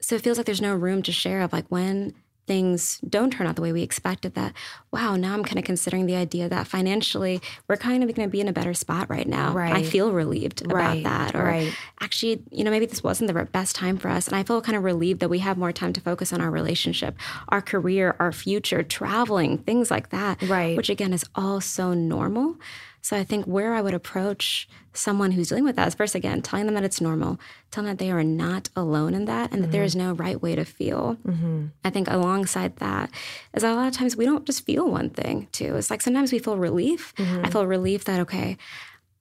So 0.00 0.16
it 0.16 0.22
feels 0.22 0.36
like 0.36 0.46
there's 0.46 0.60
no 0.60 0.74
room 0.74 1.02
to 1.04 1.12
share 1.12 1.42
of 1.42 1.52
like 1.52 1.66
when 1.68 2.14
things 2.46 2.98
don't 3.08 3.32
turn 3.32 3.46
out 3.46 3.56
the 3.56 3.62
way 3.62 3.72
we 3.72 3.82
expected 3.82 4.34
that 4.34 4.52
wow 4.90 5.14
now 5.14 5.32
i'm 5.32 5.44
kind 5.44 5.58
of 5.58 5.64
considering 5.64 6.06
the 6.06 6.16
idea 6.16 6.48
that 6.48 6.66
financially 6.66 7.40
we're 7.68 7.76
kind 7.76 8.02
of 8.02 8.14
going 8.14 8.28
to 8.28 8.32
be 8.32 8.40
in 8.40 8.48
a 8.48 8.52
better 8.52 8.74
spot 8.74 9.08
right 9.08 9.28
now 9.28 9.52
right. 9.52 9.72
i 9.72 9.82
feel 9.82 10.12
relieved 10.12 10.62
right. 10.66 11.00
about 11.00 11.32
that 11.32 11.40
or 11.40 11.44
right. 11.44 11.76
actually 12.00 12.42
you 12.50 12.64
know 12.64 12.70
maybe 12.70 12.86
this 12.86 13.02
wasn't 13.02 13.32
the 13.32 13.44
best 13.46 13.76
time 13.76 13.96
for 13.96 14.08
us 14.08 14.26
and 14.26 14.36
i 14.36 14.42
feel 14.42 14.60
kind 14.60 14.76
of 14.76 14.82
relieved 14.82 15.20
that 15.20 15.28
we 15.28 15.38
have 15.38 15.56
more 15.56 15.72
time 15.72 15.92
to 15.92 16.00
focus 16.00 16.32
on 16.32 16.40
our 16.40 16.50
relationship 16.50 17.16
our 17.50 17.62
career 17.62 18.16
our 18.18 18.32
future 18.32 18.82
traveling 18.82 19.58
things 19.58 19.90
like 19.90 20.10
that 20.10 20.40
right 20.42 20.76
which 20.76 20.90
again 20.90 21.12
is 21.12 21.24
all 21.34 21.60
so 21.60 21.94
normal 21.94 22.56
so 23.02 23.16
I 23.16 23.24
think 23.24 23.46
where 23.46 23.74
I 23.74 23.82
would 23.82 23.94
approach 23.94 24.68
someone 24.94 25.32
who's 25.32 25.48
dealing 25.48 25.64
with 25.64 25.74
that 25.74 25.88
is 25.88 25.94
first, 25.94 26.14
again, 26.14 26.40
telling 26.40 26.66
them 26.66 26.76
that 26.76 26.84
it's 26.84 27.00
normal, 27.00 27.40
telling 27.72 27.86
them 27.86 27.96
that 27.96 28.04
they 28.04 28.12
are 28.12 28.22
not 28.22 28.68
alone 28.76 29.12
in 29.12 29.24
that 29.24 29.50
and 29.50 29.54
mm-hmm. 29.54 29.62
that 29.62 29.72
there 29.72 29.82
is 29.82 29.96
mm-hmm. 29.96 30.08
no 30.08 30.14
right 30.14 30.40
way 30.40 30.54
to 30.54 30.64
feel. 30.64 31.16
Mm-hmm. 31.26 31.66
I 31.84 31.90
think 31.90 32.08
alongside 32.08 32.76
that 32.76 33.10
is 33.54 33.62
that 33.62 33.72
a 33.72 33.74
lot 33.74 33.88
of 33.88 33.94
times 33.94 34.16
we 34.16 34.24
don't 34.24 34.46
just 34.46 34.64
feel 34.64 34.88
one 34.88 35.10
thing 35.10 35.48
too. 35.50 35.74
It's 35.74 35.90
like 35.90 36.00
sometimes 36.00 36.32
we 36.32 36.38
feel 36.38 36.56
relief. 36.56 37.12
Mm-hmm. 37.16 37.44
I 37.44 37.50
feel 37.50 37.66
relief 37.66 38.04
that, 38.04 38.20
okay, 38.20 38.56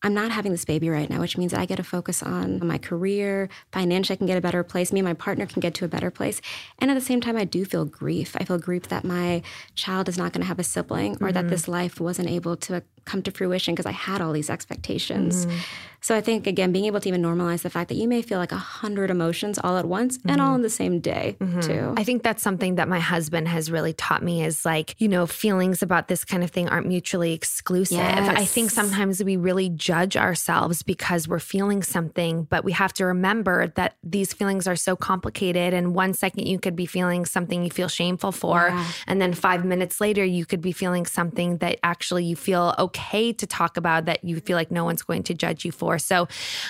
I'm 0.04 0.14
not 0.14 0.32
having 0.32 0.52
this 0.52 0.66
baby 0.66 0.90
right 0.90 1.10
now, 1.10 1.20
which 1.20 1.38
means 1.38 1.52
that 1.52 1.60
I 1.60 1.66
get 1.66 1.76
to 1.76 1.84
focus 1.84 2.24
on 2.24 2.66
my 2.66 2.80
career. 2.80 3.50
Financially, 3.72 4.16
I 4.16 4.18
can 4.18 4.26
get 4.26 4.38
a 4.38 4.42
better 4.42 4.64
place. 4.64 4.92
Me 4.92 5.00
and 5.00 5.08
my 5.08 5.14
partner 5.14 5.46
can 5.46 5.60
get 5.60 5.76
to 5.76 5.86
a 5.86 5.88
better 5.88 6.10
place. 6.10 6.42
And 6.80 6.90
at 6.90 6.96
the 6.96 7.02
same 7.02 7.22
time, 7.22 7.38
I 7.38 7.46
do 7.46 7.66
feel 7.66 7.86
grief. 7.86 8.36
I 8.40 8.44
feel 8.44 8.58
grief 8.58 8.88
that 8.88 9.04
my 9.04 9.44
child 9.76 10.10
is 10.10 10.18
not 10.18 10.34
going 10.34 10.42
to 10.42 10.48
have 10.48 10.60
a 10.60 10.64
sibling 10.64 11.14
or 11.14 11.16
mm-hmm. 11.18 11.34
that 11.34 11.50
this 11.50 11.68
life 11.68 12.00
wasn't 12.00 12.30
able 12.30 12.58
to 12.58 12.82
come 13.06 13.22
to 13.24 13.32
fruition 13.32 13.74
because 13.74 13.86
I 13.86 13.92
had 13.92 14.22
all 14.22 14.32
these 14.32 14.50
expectations. 14.50 15.46
Mm-hmm. 15.46 15.58
So 16.04 16.16
I 16.16 16.22
think 16.22 16.48
again, 16.48 16.72
being 16.72 16.86
able 16.86 17.00
to 17.00 17.08
even 17.08 17.22
normalize 17.22 17.62
the 17.62 17.70
fact 17.70 17.90
that 17.90 17.96
you 17.96 18.08
may 18.08 18.24
feel 18.24 18.40
like 18.40 18.52
a 18.52 18.58
hundred 18.58 19.12
emotions 19.12 19.60
all 19.64 19.78
at 19.78 19.86
once 19.86 20.18
mm-hmm. 20.18 20.32
and 20.32 20.42
all 20.42 20.56
in 20.56 20.64
the 20.64 20.70
same 20.70 21.00
day 21.00 21.38
mm-hmm. 21.40 21.60
too. 21.60 21.94
I 21.96 22.04
think 22.04 22.24
that's 22.24 22.42
something 22.42 22.76
that 22.76 22.88
my 22.88 23.00
husband 23.00 23.48
has 23.48 23.70
really 23.70 23.94
taught 23.94 24.24
me 24.24 24.44
is 24.44 24.66
like, 24.66 24.96
you 24.98 25.08
know, 25.08 25.28
feelings 25.28 25.84
about 25.84 26.08
this 26.08 26.26
kind 26.26 26.44
of 26.44 26.50
thing 26.50 26.68
aren't 26.70 26.88
mutually 26.88 27.34
exclusive. 27.34 28.00
Yes. 28.00 28.36
I 28.36 28.46
think 28.46 28.72
sometimes 28.72 29.24
we 29.24 29.38
really 29.38 29.70
judge 29.70 30.18
ourselves 30.18 30.82
because 30.82 31.28
we're 31.28 31.40
feeling 31.40 31.84
something, 31.84 32.46
but 32.46 32.64
we 32.64 32.72
have 32.72 32.94
to 32.94 33.06
remember 33.06 33.68
that 33.76 33.96
these 34.04 34.34
feelings 34.34 34.68
are 34.68 34.76
so 34.76 34.96
complicated. 34.96 35.72
And 35.72 35.94
one 35.94 36.16
second 36.16 36.48
you 36.48 36.58
could 36.58 36.76
be 36.76 36.88
feeling 36.88 37.26
something 37.26 37.64
you 37.64 37.70
feel 37.70 37.88
shameful 37.88 38.32
for. 38.32 38.70
Yeah. 38.70 38.88
And 39.06 39.22
then 39.22 39.36
five 39.36 39.66
minutes 39.66 40.02
later, 40.02 40.26
you 40.26 40.48
could 40.48 40.62
be 40.62 40.72
feeling 40.72 41.06
something 41.06 41.58
that 41.58 41.78
actually 41.84 42.26
you 42.26 42.36
feel 42.36 42.74
okay 42.80 42.91
to 42.94 43.46
talk 43.46 43.78
about 43.78 44.06
that 44.06 44.24
you 44.24 44.40
feel 44.40 44.56
like 44.56 44.72
no 44.72 44.84
one's 44.86 45.04
going 45.04 45.24
to 45.24 45.34
judge 45.34 45.66
you 45.66 45.72
for 45.72 45.92
for. 45.92 45.98
So 46.00 46.28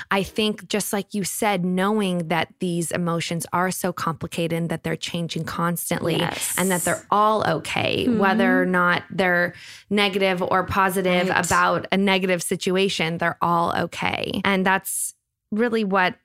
I 0.09 0.23
think, 0.23 0.67
just 0.67 0.93
like 0.93 1.13
you 1.13 1.25
said, 1.25 1.65
knowing 1.65 2.29
that 2.29 2.47
these 2.59 2.91
emotions 2.91 3.45
are 3.51 3.69
so 3.71 3.91
complicated 3.91 4.57
and 4.57 4.69
that 4.69 4.83
they're 4.83 4.95
changing 4.95 5.43
constantly 5.43 6.17
yes. 6.17 6.55
and 6.57 6.71
that 6.71 6.83
they're 6.83 7.05
all 7.11 7.45
okay, 7.47 8.05
mm-hmm. 8.07 8.19
whether 8.19 8.61
or 8.61 8.65
not 8.65 9.03
they're 9.09 9.53
negative 9.89 10.41
or 10.41 10.63
positive 10.63 11.27
right. 11.27 11.45
about 11.45 11.87
a 11.91 11.97
negative 11.97 12.41
situation, 12.41 13.17
they're 13.17 13.37
all 13.41 13.75
okay. 13.75 14.41
And 14.45 14.65
that's 14.65 15.13
really 15.51 15.83
what 15.83 16.15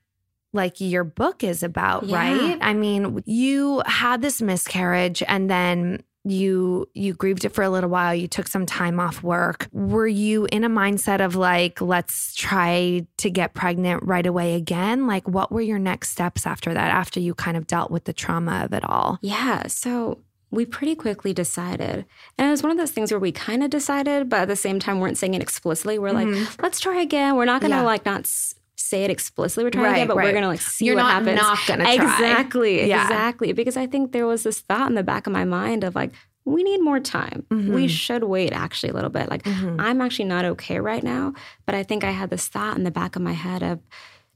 like 0.52 0.80
your 0.80 1.04
book 1.04 1.42
is 1.42 1.64
about, 1.64 2.04
yeah. 2.04 2.16
right? 2.16 2.58
I 2.62 2.72
mean, 2.72 3.22
you 3.26 3.82
had 3.84 4.22
this 4.22 4.40
miscarriage 4.40 5.24
and 5.26 5.50
then 5.50 6.04
you 6.30 6.88
you 6.94 7.14
grieved 7.14 7.44
it 7.44 7.50
for 7.50 7.62
a 7.62 7.70
little 7.70 7.90
while 7.90 8.14
you 8.14 8.26
took 8.26 8.48
some 8.48 8.66
time 8.66 8.98
off 8.98 9.22
work. 9.22 9.68
Were 9.72 10.06
you 10.06 10.46
in 10.50 10.64
a 10.64 10.68
mindset 10.68 11.24
of 11.24 11.36
like 11.36 11.80
let's 11.80 12.34
try 12.34 13.06
to 13.18 13.30
get 13.30 13.54
pregnant 13.54 14.02
right 14.02 14.26
away 14.26 14.54
again? 14.54 15.06
Like 15.06 15.28
what 15.28 15.52
were 15.52 15.60
your 15.60 15.78
next 15.78 16.10
steps 16.10 16.46
after 16.46 16.74
that 16.74 16.90
after 16.90 17.20
you 17.20 17.34
kind 17.34 17.56
of 17.56 17.66
dealt 17.66 17.90
with 17.90 18.04
the 18.04 18.12
trauma 18.12 18.62
of 18.64 18.72
it 18.72 18.84
all? 18.84 19.18
Yeah 19.22 19.66
so 19.68 20.18
we 20.50 20.64
pretty 20.64 20.94
quickly 20.94 21.32
decided 21.32 22.04
and 22.38 22.48
it 22.48 22.50
was 22.50 22.62
one 22.62 22.70
of 22.70 22.78
those 22.78 22.92
things 22.92 23.10
where 23.10 23.18
we 23.18 23.32
kind 23.32 23.62
of 23.64 23.70
decided 23.70 24.28
but 24.28 24.40
at 24.40 24.48
the 24.48 24.56
same 24.56 24.78
time 24.78 25.00
weren't 25.00 25.18
saying 25.18 25.34
it 25.34 25.42
explicitly. 25.42 25.98
We're 25.98 26.10
mm-hmm. 26.10 26.34
like 26.34 26.62
let's 26.62 26.80
try 26.80 27.00
again. 27.00 27.36
We're 27.36 27.44
not 27.44 27.60
gonna 27.60 27.76
yeah. 27.76 27.82
like 27.82 28.04
not 28.04 28.26
say 28.76 29.04
it 29.04 29.10
explicitly 29.10 29.64
we're 29.64 29.70
trying 29.70 29.84
right, 29.84 29.92
again, 29.94 30.06
but 30.08 30.16
right. 30.16 30.26
we're 30.26 30.32
gonna 30.32 30.48
like 30.48 30.60
see 30.60 30.86
You're 30.86 30.96
what 30.96 31.02
not 31.02 31.12
happens. 31.24 31.40
not 31.40 31.58
gonna 31.66 31.84
try. 31.84 31.94
Exactly. 31.94 32.88
Yeah. 32.88 33.02
Exactly. 33.04 33.52
Because 33.52 33.76
I 33.76 33.86
think 33.86 34.12
there 34.12 34.26
was 34.26 34.42
this 34.42 34.60
thought 34.60 34.88
in 34.88 34.94
the 34.94 35.02
back 35.02 35.26
of 35.26 35.32
my 35.32 35.44
mind 35.44 35.82
of 35.82 35.94
like, 35.94 36.12
we 36.44 36.62
need 36.62 36.80
more 36.80 37.00
time. 37.00 37.44
Mm-hmm. 37.50 37.74
We 37.74 37.88
should 37.88 38.24
wait 38.24 38.52
actually 38.52 38.90
a 38.90 38.94
little 38.94 39.10
bit. 39.10 39.28
Like 39.28 39.42
mm-hmm. 39.42 39.80
I'm 39.80 40.00
actually 40.00 40.26
not 40.26 40.44
okay 40.44 40.78
right 40.78 41.02
now, 41.02 41.32
but 41.64 41.74
I 41.74 41.82
think 41.82 42.04
I 42.04 42.12
had 42.12 42.30
this 42.30 42.46
thought 42.46 42.76
in 42.76 42.84
the 42.84 42.90
back 42.90 43.16
of 43.16 43.22
my 43.22 43.32
head 43.32 43.62
of 43.62 43.80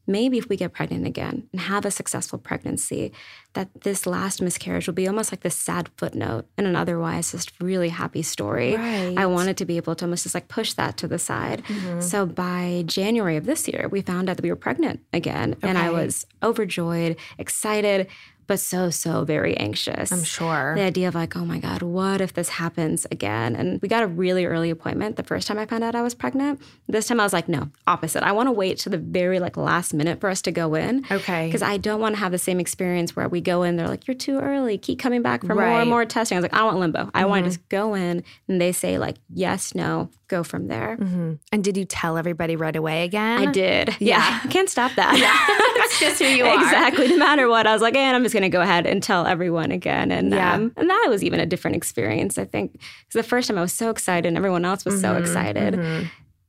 maybe 0.06 0.38
if 0.38 0.48
we 0.48 0.56
get 0.56 0.72
pregnant 0.72 1.06
again 1.06 1.48
and 1.52 1.60
have 1.60 1.84
a 1.84 1.90
successful 1.90 2.38
pregnancy, 2.38 3.12
that 3.52 3.68
this 3.82 4.06
last 4.06 4.40
miscarriage 4.42 4.86
will 4.86 4.94
be 4.94 5.06
almost 5.06 5.32
like 5.32 5.40
this 5.40 5.56
sad 5.56 5.88
footnote 5.96 6.46
in 6.56 6.66
an 6.66 6.76
otherwise 6.76 7.32
just 7.32 7.52
really 7.60 7.88
happy 7.88 8.22
story. 8.22 8.76
Right. 8.76 9.14
I 9.16 9.26
wanted 9.26 9.56
to 9.58 9.64
be 9.64 9.76
able 9.76 9.94
to 9.96 10.04
almost 10.04 10.24
just 10.24 10.34
like 10.34 10.48
push 10.48 10.72
that 10.74 10.96
to 10.98 11.08
the 11.08 11.18
side. 11.18 11.64
Mm-hmm. 11.64 12.00
So 12.00 12.26
by 12.26 12.84
January 12.86 13.36
of 13.36 13.46
this 13.46 13.68
year, 13.68 13.88
we 13.90 14.02
found 14.02 14.28
out 14.28 14.36
that 14.36 14.42
we 14.42 14.50
were 14.50 14.56
pregnant 14.56 15.00
again. 15.12 15.52
Okay. 15.54 15.68
And 15.68 15.78
I 15.78 15.90
was 15.90 16.26
overjoyed, 16.42 17.16
excited 17.38 18.08
but 18.50 18.58
so, 18.58 18.90
so 18.90 19.22
very 19.22 19.56
anxious. 19.58 20.10
I'm 20.10 20.24
sure. 20.24 20.74
The 20.74 20.82
idea 20.82 21.06
of 21.06 21.14
like, 21.14 21.36
oh 21.36 21.44
my 21.44 21.60
God, 21.60 21.82
what 21.82 22.20
if 22.20 22.32
this 22.32 22.48
happens 22.48 23.06
again? 23.12 23.54
And 23.54 23.80
we 23.80 23.86
got 23.86 24.02
a 24.02 24.08
really 24.08 24.44
early 24.44 24.70
appointment 24.70 25.14
the 25.14 25.22
first 25.22 25.46
time 25.46 25.56
I 25.56 25.66
found 25.66 25.84
out 25.84 25.94
I 25.94 26.02
was 26.02 26.16
pregnant. 26.16 26.60
This 26.88 27.06
time 27.06 27.20
I 27.20 27.22
was 27.22 27.32
like, 27.32 27.48
no, 27.48 27.70
opposite. 27.86 28.24
I 28.24 28.32
want 28.32 28.48
to 28.48 28.52
wait 28.52 28.78
to 28.78 28.88
the 28.88 28.98
very 28.98 29.38
like 29.38 29.56
last 29.56 29.94
minute 29.94 30.20
for 30.20 30.28
us 30.28 30.42
to 30.42 30.50
go 30.50 30.74
in. 30.74 31.06
Okay. 31.08 31.46
Because 31.46 31.62
I 31.62 31.76
don't 31.76 32.00
want 32.00 32.16
to 32.16 32.18
have 32.18 32.32
the 32.32 32.38
same 32.38 32.58
experience 32.58 33.14
where 33.14 33.28
we 33.28 33.40
go 33.40 33.62
in, 33.62 33.76
they're 33.76 33.86
like, 33.86 34.08
you're 34.08 34.16
too 34.16 34.40
early, 34.40 34.76
keep 34.78 34.98
coming 34.98 35.22
back 35.22 35.44
for 35.44 35.54
right. 35.54 35.68
more 35.68 35.80
and 35.82 35.88
more 35.88 36.04
testing. 36.04 36.34
I 36.34 36.40
was 36.40 36.42
like, 36.42 36.54
I 36.54 36.58
don't 36.58 36.66
want 36.66 36.80
limbo. 36.80 37.08
I 37.14 37.20
mm-hmm. 37.20 37.30
want 37.30 37.44
to 37.44 37.50
just 37.50 37.68
go 37.68 37.94
in 37.94 38.24
and 38.48 38.60
they 38.60 38.72
say 38.72 38.98
like, 38.98 39.18
yes, 39.32 39.76
no, 39.76 40.10
go 40.30 40.42
from 40.42 40.68
there. 40.68 40.96
Mm-hmm. 40.98 41.34
And 41.52 41.62
did 41.62 41.76
you 41.76 41.84
tell 41.84 42.16
everybody 42.16 42.56
right 42.56 42.74
away 42.74 43.04
again? 43.04 43.48
I 43.48 43.52
did. 43.52 43.90
Yeah. 44.00 44.18
yeah. 44.18 44.40
Can't 44.50 44.70
stop 44.70 44.92
that. 44.96 45.18
Yeah. 45.20 45.36
It's 45.84 46.00
just 46.00 46.18
who 46.20 46.26
you 46.26 46.44
are. 46.46 46.62
Exactly. 46.62 47.08
No 47.08 47.16
matter 47.16 47.48
what. 47.48 47.66
I 47.66 47.72
was 47.72 47.82
like, 47.82 47.94
and 47.94 48.16
I'm 48.16 48.22
just 48.22 48.32
going 48.40 48.50
to 48.50 48.56
go 48.56 48.62
ahead 48.62 48.86
and 48.86 49.02
tell 49.02 49.26
everyone 49.26 49.70
again. 49.70 50.10
And, 50.10 50.32
yeah. 50.32 50.54
um, 50.54 50.72
and 50.76 50.88
that 50.88 51.06
was 51.08 51.22
even 51.22 51.40
a 51.40 51.46
different 51.46 51.76
experience, 51.76 52.38
I 52.38 52.44
think. 52.44 52.72
Because 52.72 53.14
the 53.14 53.22
first 53.22 53.48
time 53.48 53.58
I 53.58 53.60
was 53.60 53.72
so 53.72 53.90
excited 53.90 54.26
and 54.26 54.36
everyone 54.36 54.64
else 54.64 54.84
was 54.84 54.94
mm-hmm. 54.94 55.14
so 55.14 55.16
excited. 55.16 55.74
Mm-hmm. 55.74 56.06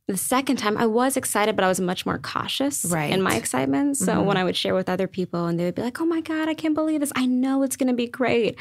The 0.08 0.16
second 0.16 0.56
time 0.56 0.76
I 0.76 0.86
was 0.86 1.16
excited, 1.16 1.54
but 1.54 1.64
I 1.64 1.68
was 1.68 1.80
much 1.80 2.04
more 2.04 2.18
cautious 2.18 2.84
right. 2.86 3.10
in 3.10 3.22
my 3.22 3.36
excitement. 3.36 3.96
So 3.96 4.20
when 4.20 4.30
mm-hmm. 4.30 4.38
I 4.38 4.44
would 4.44 4.56
share 4.56 4.74
with 4.74 4.88
other 4.88 5.06
people 5.06 5.46
and 5.46 5.58
they 5.58 5.64
would 5.64 5.74
be 5.74 5.82
like, 5.82 6.00
oh 6.00 6.06
my 6.06 6.20
God, 6.20 6.48
I 6.48 6.54
can't 6.54 6.74
believe 6.74 7.00
this. 7.00 7.12
I 7.14 7.26
know 7.26 7.62
it's 7.62 7.76
going 7.76 7.88
to 7.88 7.94
be 7.94 8.08
great 8.08 8.58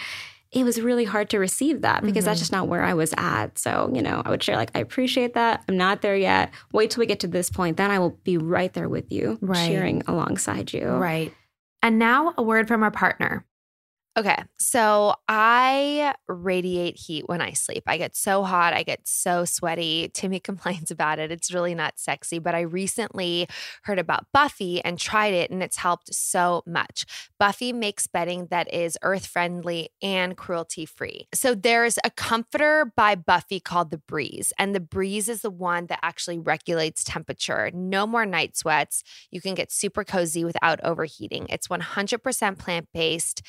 it 0.52 0.66
was 0.66 0.82
really 0.82 1.06
hard 1.06 1.30
to 1.30 1.40
receive 1.40 1.82
that 1.82 2.02
because 2.02 2.24
mm-hmm. 2.24 2.26
that's 2.26 2.40
just 2.40 2.52
not 2.52 2.68
where 2.68 2.84
I 2.84 2.94
was 2.94 3.14
at. 3.18 3.58
So, 3.58 3.90
you 3.94 4.02
know, 4.02 4.22
I 4.26 4.30
would 4.30 4.44
share, 4.44 4.58
like, 4.58 4.72
I 4.76 4.80
appreciate 4.80 5.34
that. 5.36 5.64
I'm 5.70 5.78
not 5.78 6.02
there 6.02 6.16
yet. 6.16 6.52
Wait 6.74 6.92
till 6.92 7.00
we 7.00 7.06
get 7.06 7.22
to 7.22 7.28
this 7.28 7.50
point. 7.50 7.78
Then 7.78 7.90
I 7.90 8.00
will 8.00 8.18
be 8.26 8.38
right 8.38 8.74
there 8.74 8.90
with 8.90 9.12
you, 9.12 9.38
right. 9.42 9.68
cheering 9.68 10.04
alongside 10.08 10.74
you. 10.74 10.90
Right. 10.90 11.34
And 11.84 11.98
now 11.98 12.34
a 12.38 12.44
word 12.44 12.68
from 12.68 12.84
our 12.84 12.92
partner. 12.92 13.46
Okay, 14.18 14.44
so 14.60 15.16
I 15.30 16.14
radiate 16.28 16.98
heat 16.98 17.30
when 17.30 17.40
I 17.40 17.54
sleep. 17.54 17.84
I 17.88 17.96
get 17.98 18.14
so 18.14 18.44
hot, 18.44 18.74
I 18.74 18.84
get 18.84 19.08
so 19.08 19.46
sweaty. 19.46 20.12
Timmy 20.14 20.40
complains 20.42 20.92
about 20.92 21.18
it. 21.18 21.32
It's 21.32 21.54
really 21.54 21.74
not 21.74 21.98
sexy, 21.98 22.38
but 22.38 22.54
I 22.54 22.62
recently 22.62 23.48
heard 23.84 24.00
about 24.00 24.26
Buffy 24.34 24.84
and 24.84 25.00
tried 25.00 25.34
it, 25.34 25.50
and 25.50 25.64
it's 25.64 25.78
helped 25.78 26.14
so 26.14 26.62
much. 26.68 27.06
Buffy 27.40 27.72
makes 27.72 28.06
bedding 28.06 28.48
that 28.52 28.74
is 28.74 28.98
earth 29.02 29.26
friendly 29.26 29.92
and 30.02 30.36
cruelty 30.36 30.86
free. 30.86 31.30
So 31.34 31.56
there's 31.56 31.98
a 32.04 32.10
comforter 32.10 32.92
by 32.98 33.16
Buffy 33.16 33.62
called 33.62 33.92
the 33.92 33.98
Breeze, 33.98 34.52
and 34.60 34.76
the 34.76 34.82
Breeze 34.82 35.30
is 35.30 35.42
the 35.42 35.50
one 35.50 35.86
that 35.86 36.00
actually 36.04 36.38
regulates 36.38 37.06
temperature. 37.06 37.72
No 37.74 38.06
more 38.06 38.26
night 38.26 38.58
sweats. 38.58 39.04
You 39.32 39.40
can 39.40 39.56
get 39.56 39.72
super 39.72 40.04
cozy 40.04 40.44
without 40.44 40.82
overheating. 40.84 41.46
It's 41.48 41.70
100% 41.70 42.58
plant 42.60 42.90
based 42.94 43.42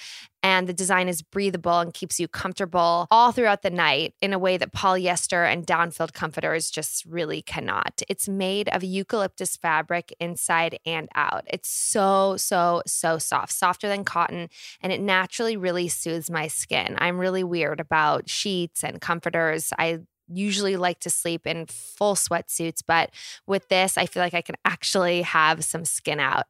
And 0.42 0.68
the 0.68 0.72
design 0.72 1.08
is 1.08 1.22
breathable 1.22 1.78
and 1.78 1.94
keeps 1.94 2.18
you 2.18 2.26
comfortable 2.26 3.06
all 3.10 3.32
throughout 3.32 3.62
the 3.62 3.70
night 3.70 4.14
in 4.20 4.32
a 4.32 4.38
way 4.38 4.56
that 4.56 4.72
polyester 4.72 5.50
and 5.50 5.64
down-filled 5.64 6.14
comforters 6.14 6.70
just 6.70 7.04
really 7.04 7.42
cannot. 7.42 8.02
It's 8.08 8.28
made 8.28 8.68
of 8.70 8.82
eucalyptus 8.82 9.56
fabric 9.56 10.12
inside 10.18 10.78
and 10.84 11.08
out. 11.14 11.44
It's 11.46 11.68
so, 11.68 12.36
so, 12.36 12.82
so 12.86 13.18
soft, 13.18 13.52
softer 13.52 13.88
than 13.88 14.04
cotton, 14.04 14.48
and 14.80 14.92
it 14.92 15.00
naturally 15.00 15.56
really 15.56 15.88
soothes 15.88 16.30
my 16.30 16.48
skin. 16.48 16.96
I'm 16.98 17.18
really 17.18 17.44
weird 17.44 17.78
about 17.78 18.28
sheets 18.28 18.82
and 18.82 19.00
comforters. 19.00 19.72
I 19.78 20.00
usually 20.28 20.76
like 20.76 21.00
to 21.00 21.10
sleep 21.10 21.46
in 21.46 21.66
full 21.66 22.14
sweatsuits, 22.14 22.82
but 22.86 23.10
with 23.46 23.68
this, 23.68 23.96
I 23.96 24.06
feel 24.06 24.22
like 24.22 24.34
I 24.34 24.42
can 24.42 24.56
actually 24.64 25.22
have 25.22 25.64
some 25.64 25.84
skin 25.84 26.20
out. 26.20 26.46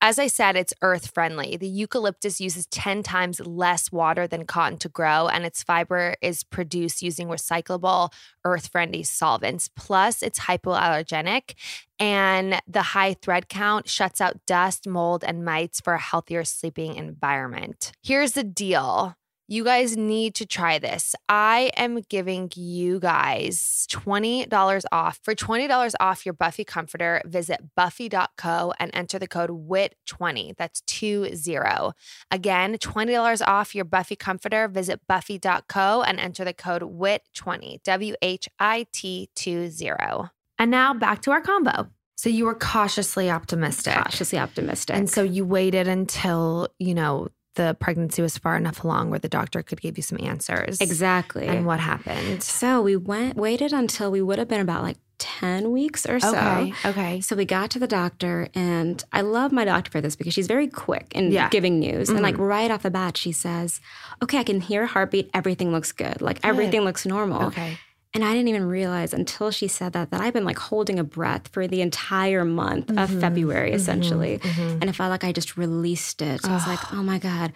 As 0.00 0.18
I 0.18 0.26
said, 0.26 0.56
it's 0.56 0.74
earth 0.82 1.12
friendly. 1.12 1.56
The 1.56 1.68
eucalyptus 1.68 2.40
uses 2.40 2.66
10 2.66 3.02
times 3.02 3.40
less 3.40 3.92
water 3.92 4.26
than 4.26 4.46
cotton 4.46 4.78
to 4.78 4.88
grow, 4.88 5.28
and 5.28 5.44
its 5.44 5.62
fiber 5.62 6.16
is 6.20 6.44
produced 6.44 7.02
using 7.02 7.28
recyclable, 7.28 8.12
earth 8.44 8.68
friendly 8.68 9.02
solvents. 9.02 9.68
Plus, 9.68 10.22
it's 10.22 10.40
hypoallergenic. 10.40 11.54
And 11.98 12.60
the 12.66 12.82
high 12.82 13.14
thread 13.14 13.48
count 13.48 13.88
shuts 13.88 14.20
out 14.20 14.44
dust, 14.46 14.86
mold, 14.86 15.24
and 15.24 15.44
mites 15.44 15.80
for 15.80 15.94
a 15.94 16.00
healthier 16.00 16.44
sleeping 16.44 16.96
environment. 16.96 17.92
Here's 18.02 18.32
the 18.32 18.44
deal 18.44 19.16
you 19.48 19.64
guys 19.64 19.96
need 19.96 20.34
to 20.34 20.46
try 20.46 20.78
this. 20.78 21.14
I 21.28 21.70
am 21.76 22.00
giving 22.08 22.50
you 22.54 22.98
guys 22.98 23.86
$20 23.90 24.84
off. 24.90 25.20
For 25.22 25.34
$20 25.34 25.94
off 26.00 26.26
your 26.26 26.32
Buffy 26.32 26.64
comforter, 26.64 27.22
visit 27.24 27.60
buffy.co 27.76 28.72
and 28.78 28.90
enter 28.92 29.18
the 29.18 29.28
code 29.28 29.50
WHIT20. 29.50 30.56
That's 30.56 30.82
20. 30.82 31.92
Again, 32.30 32.74
$20 32.76 33.42
off 33.46 33.74
your 33.74 33.84
Buffy 33.84 34.16
comforter, 34.16 34.68
visit 34.68 35.00
buffy.co 35.06 36.02
and 36.02 36.18
enter 36.18 36.44
the 36.44 36.52
code 36.52 36.82
WHIT20. 36.82 37.82
W 37.84 38.14
H 38.22 38.48
I 38.58 38.86
T 38.92 39.28
20. 39.34 40.30
And 40.58 40.70
now 40.70 40.94
back 40.94 41.22
to 41.22 41.30
our 41.30 41.40
combo. 41.40 41.88
So 42.16 42.30
you 42.30 42.46
were 42.46 42.54
cautiously 42.54 43.30
optimistic. 43.30 43.94
Cautiously 43.94 44.38
optimistic. 44.38 44.96
And 44.96 45.08
so 45.08 45.22
you 45.22 45.44
waited 45.44 45.86
until, 45.86 46.68
you 46.78 46.94
know, 46.94 47.28
the 47.56 47.76
pregnancy 47.80 48.22
was 48.22 48.38
far 48.38 48.56
enough 48.56 48.84
along 48.84 49.10
where 49.10 49.18
the 49.18 49.28
doctor 49.28 49.62
could 49.62 49.80
give 49.80 49.96
you 49.98 50.02
some 50.02 50.18
answers. 50.22 50.80
Exactly. 50.80 51.46
And 51.46 51.66
what 51.66 51.80
happened? 51.80 52.42
So 52.42 52.80
we 52.80 52.96
went 52.96 53.36
waited 53.36 53.72
until 53.72 54.10
we 54.10 54.22
would 54.22 54.38
have 54.38 54.48
been 54.48 54.60
about 54.60 54.82
like 54.82 54.96
10 55.18 55.72
weeks 55.72 56.04
or 56.06 56.20
so. 56.20 56.28
Okay. 56.36 56.74
Okay. 56.84 57.20
So 57.22 57.34
we 57.34 57.46
got 57.46 57.70
to 57.70 57.78
the 57.78 57.86
doctor 57.86 58.48
and 58.54 59.02
I 59.12 59.22
love 59.22 59.50
my 59.50 59.64
doctor 59.64 59.90
for 59.90 60.00
this 60.02 60.14
because 60.14 60.34
she's 60.34 60.46
very 60.46 60.68
quick 60.68 61.06
in 61.14 61.32
Yeah. 61.32 61.48
giving 61.48 61.78
news. 61.80 62.10
And 62.10 62.18
Mhm. 62.18 62.22
like 62.22 62.38
right 62.38 62.70
off 62.70 62.82
the 62.82 62.90
bat 62.90 63.16
she 63.16 63.32
says, 63.32 63.80
"Okay, 64.22 64.38
I 64.38 64.44
can 64.44 64.60
hear 64.60 64.82
a 64.82 64.86
heartbeat. 64.86 65.30
Everything 65.32 65.72
looks 65.72 65.90
good. 65.92 66.20
Like 66.20 66.38
everything 66.44 66.82
looks 66.82 67.06
normal." 67.06 67.46
Okay. 67.46 67.78
And 68.16 68.24
I 68.24 68.32
didn't 68.32 68.48
even 68.48 68.66
realize 68.66 69.12
until 69.12 69.50
she 69.50 69.68
said 69.68 69.92
that 69.92 70.10
that 70.10 70.20
I've 70.22 70.32
been 70.32 70.46
like 70.46 70.58
holding 70.58 70.98
a 70.98 71.04
breath 71.04 71.48
for 71.48 71.68
the 71.68 71.80
entire 71.82 72.44
month 72.46 72.88
of 72.90 72.96
Mm-hmm. 73.10 73.20
February 73.20 73.72
essentially. 73.72 74.40
And 74.80 74.88
I 74.88 74.92
felt 74.92 75.10
like 75.10 75.22
I 75.22 75.32
just 75.32 75.56
released 75.58 76.22
it. 76.22 76.40
I 76.48 76.52
was 76.54 76.66
like, 76.66 76.80
"Oh 76.94 77.02
my 77.02 77.18
god." 77.18 77.52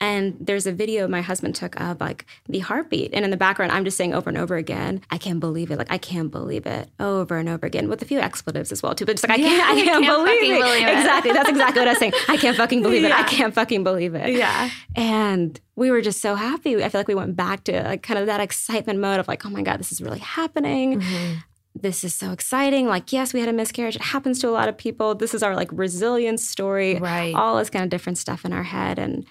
And 0.00 0.36
there's 0.40 0.64
a 0.66 0.72
video 0.72 1.08
my 1.08 1.22
husband 1.22 1.56
took 1.56 1.78
of 1.80 2.00
like 2.00 2.24
the 2.48 2.60
heartbeat. 2.60 3.12
And 3.12 3.24
in 3.24 3.32
the 3.32 3.36
background, 3.36 3.72
I'm 3.72 3.84
just 3.84 3.96
saying 3.96 4.14
over 4.14 4.30
and 4.30 4.38
over 4.38 4.54
again, 4.54 5.00
I 5.10 5.18
can't 5.18 5.40
believe 5.40 5.72
it. 5.72 5.78
Like, 5.78 5.90
I 5.90 5.98
can't 5.98 6.30
believe 6.30 6.66
it 6.66 6.88
over 7.00 7.36
and 7.36 7.48
over 7.48 7.66
again 7.66 7.88
with 7.88 8.00
a 8.00 8.04
few 8.04 8.20
expletives 8.20 8.70
as 8.70 8.80
well, 8.80 8.94
too. 8.94 9.04
But 9.04 9.14
just 9.14 9.28
like, 9.28 9.40
I 9.40 9.42
can't, 9.42 9.68
I 9.68 9.74
can't, 9.74 10.04
can't 10.04 10.24
believe, 10.24 10.54
it. 10.54 10.60
believe 10.60 10.86
it. 10.86 10.98
Exactly. 10.98 11.32
That's 11.32 11.48
exactly 11.48 11.80
what 11.80 11.88
I 11.88 11.92
was 11.92 11.98
saying. 11.98 12.12
I 12.28 12.36
can't 12.36 12.56
fucking 12.56 12.80
believe 12.80 13.02
it. 13.04 13.10
I 13.10 13.24
can't 13.24 13.52
fucking 13.52 13.82
believe 13.82 14.14
it. 14.14 14.34
Yeah. 14.34 14.70
And 14.94 15.60
we 15.74 15.90
were 15.90 16.00
just 16.00 16.20
so 16.20 16.36
happy. 16.36 16.76
I 16.76 16.88
feel 16.90 17.00
like 17.00 17.08
we 17.08 17.16
went 17.16 17.34
back 17.34 17.64
to 17.64 17.82
like 17.82 18.04
kind 18.04 18.20
of 18.20 18.26
that 18.26 18.40
excitement 18.40 19.00
mode 19.00 19.18
of 19.18 19.26
like, 19.26 19.44
oh 19.44 19.50
my 19.50 19.62
God, 19.62 19.80
this 19.80 19.90
is 19.90 20.00
really 20.00 20.20
happening. 20.20 21.00
Mm-hmm. 21.00 21.34
This 21.74 22.04
is 22.04 22.14
so 22.14 22.30
exciting. 22.30 22.86
Like, 22.86 23.12
yes, 23.12 23.34
we 23.34 23.40
had 23.40 23.48
a 23.48 23.52
miscarriage. 23.52 23.96
It 23.96 24.02
happens 24.02 24.38
to 24.40 24.48
a 24.48 24.50
lot 24.50 24.68
of 24.68 24.78
people. 24.78 25.16
This 25.16 25.34
is 25.34 25.42
our 25.42 25.56
like 25.56 25.70
resilience 25.72 26.48
story. 26.48 26.96
Right. 26.98 27.34
All 27.34 27.56
this 27.58 27.70
kind 27.70 27.84
of 27.84 27.90
different 27.90 28.18
stuff 28.18 28.44
in 28.44 28.52
our 28.52 28.62
head. 28.64 28.98
And 28.98 29.26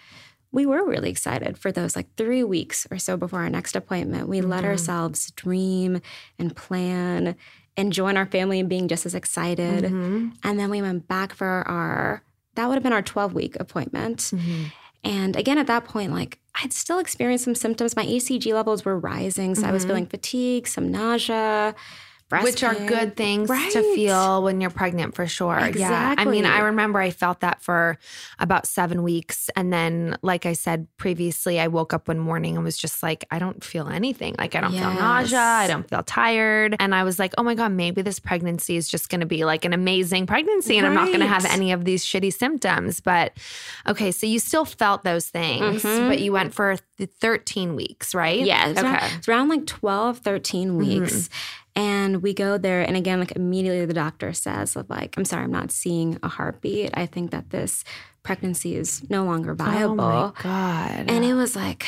we 0.52 0.66
were 0.66 0.86
really 0.86 1.10
excited 1.10 1.58
for 1.58 1.72
those 1.72 1.96
like 1.96 2.08
three 2.16 2.44
weeks 2.44 2.88
or 2.90 2.98
so 2.98 3.18
before 3.18 3.42
our 3.42 3.50
next 3.50 3.76
appointment. 3.76 4.30
We 4.30 4.42
let 4.42 4.64
ourselves 4.64 5.32
dream 5.32 6.02
and 6.40 6.56
plan 6.56 7.36
and 7.76 7.94
join 7.94 8.18
our 8.18 8.26
family 8.26 8.60
in 8.60 8.68
being 8.68 8.88
just 8.88 9.06
as 9.06 9.14
excited. 9.14 9.84
Mm-hmm. 9.84 10.30
And 10.44 10.60
then 10.60 10.70
we 10.70 10.82
went 10.82 11.08
back 11.08 11.34
for 11.34 11.46
our, 11.68 12.24
that 12.56 12.68
would 12.68 12.76
have 12.76 12.84
been 12.84 12.94
our 12.94 13.02
12 13.02 13.34
week 13.34 13.58
appointment. 13.60 14.20
Mm-hmm. 14.20 14.64
And 15.04 15.36
again, 15.36 15.58
at 15.58 15.68
that 15.68 15.86
point, 15.86 16.12
like 16.12 16.40
I'd 16.64 16.74
still 16.74 17.00
experienced 17.00 17.44
some 17.44 17.56
symptoms. 17.56 17.96
My 17.96 18.06
HCG 18.06 18.52
levels 18.54 18.84
were 18.84 18.98
rising. 18.98 19.54
So 19.54 19.68
I 19.68 19.72
was 19.72 19.86
feeling 19.86 20.08
fatigue, 20.08 20.68
some 20.68 20.92
nausea, 20.92 21.76
Mm-hmm. 22.30 22.44
Which 22.44 22.62
are 22.64 22.76
good 22.76 23.16
things 23.16 23.48
to 23.50 23.82
feel 23.96 24.44
when 24.44 24.60
you're 24.60 24.70
pregnant 24.70 25.16
for 25.16 25.28
sure. 25.28 25.70
Yeah. 25.74 26.14
I 26.18 26.26
mean, 26.26 26.46
I 26.46 26.60
remember 26.60 27.00
I 27.00 27.10
felt 27.10 27.40
that 27.40 27.62
for 27.62 27.98
about 28.38 28.68
seven 28.68 29.02
weeks. 29.02 29.50
And 29.56 29.72
then, 29.72 30.18
like 30.22 30.46
I 30.46 30.52
said 30.52 30.88
previously, 30.98 31.58
I 31.58 31.68
woke 31.68 31.94
up 31.94 32.10
one 32.10 32.20
morning 32.20 32.56
and 32.56 32.66
was 32.66 32.78
just 32.78 33.02
like, 33.02 33.24
I 33.32 33.40
don't 33.40 33.64
feel 33.64 33.88
anything. 33.88 34.36
Like, 34.38 34.56
I 34.56 34.62
don't 34.62 34.72
feel 34.74 34.82
nausea. 34.94 35.40
I 35.40 35.68
don't 35.68 35.88
feel 35.90 36.04
tired. 36.04 36.76
And 36.82 36.94
I 36.94 37.04
was 37.06 37.18
like, 37.18 37.34
oh 37.38 37.44
my 37.44 37.56
God, 37.56 37.72
maybe 37.72 38.02
this 38.02 38.20
pregnancy 38.20 38.76
is 38.76 38.90
just 38.90 39.08
going 39.10 39.22
to 39.22 39.26
be 39.26 39.46
like 39.46 39.64
an 39.64 39.72
amazing 39.72 40.26
pregnancy 40.28 40.78
and 40.78 40.86
I'm 40.86 40.94
not 40.96 41.08
going 41.08 41.22
to 41.22 41.28
have 41.28 41.46
any 41.46 41.72
of 41.72 41.86
these 41.86 42.04
shitty 42.06 42.34
symptoms. 42.34 43.00
But 43.00 43.38
okay, 43.88 44.12
so 44.12 44.28
you 44.28 44.40
still 44.40 44.66
felt 44.66 45.06
those 45.06 45.30
things, 45.30 45.82
Mhm. 45.84 46.10
but 46.10 46.20
you 46.20 46.34
went 46.34 46.54
for 46.54 46.76
13 47.22 47.76
weeks, 47.76 48.14
right? 48.14 48.40
Yeah, 48.42 48.68
it's, 48.68 48.80
Okay. 48.80 48.90
around, 48.90 49.12
it's 49.18 49.28
around 49.30 49.48
like 49.50 49.66
12, 49.66 50.18
13 50.20 50.76
weeks. 50.76 51.30
And 51.78 52.24
we 52.24 52.34
go 52.34 52.58
there, 52.58 52.82
and 52.82 52.98
again, 52.98 53.20
like 53.20 53.34
immediately 53.34 53.86
the 53.86 53.94
doctor 53.94 54.34
says, 54.34 54.76
like, 54.90 55.16
I'm 55.16 55.26
sorry, 55.26 55.44
I'm 55.44 55.52
not 55.52 55.72
seeing 55.72 56.18
a 56.24 56.28
heartbeat. 56.28 56.90
I 56.96 57.06
think 57.06 57.30
that 57.30 57.52
this 57.52 57.84
pregnancy 58.24 58.76
is 58.76 59.08
no 59.12 59.24
longer 59.26 59.54
viable. 59.54 60.02
Oh 60.02 60.34
my 60.34 60.42
God. 60.42 61.06
And 61.08 61.24
it 61.24 61.36
was 61.36 61.56
like, 61.56 61.86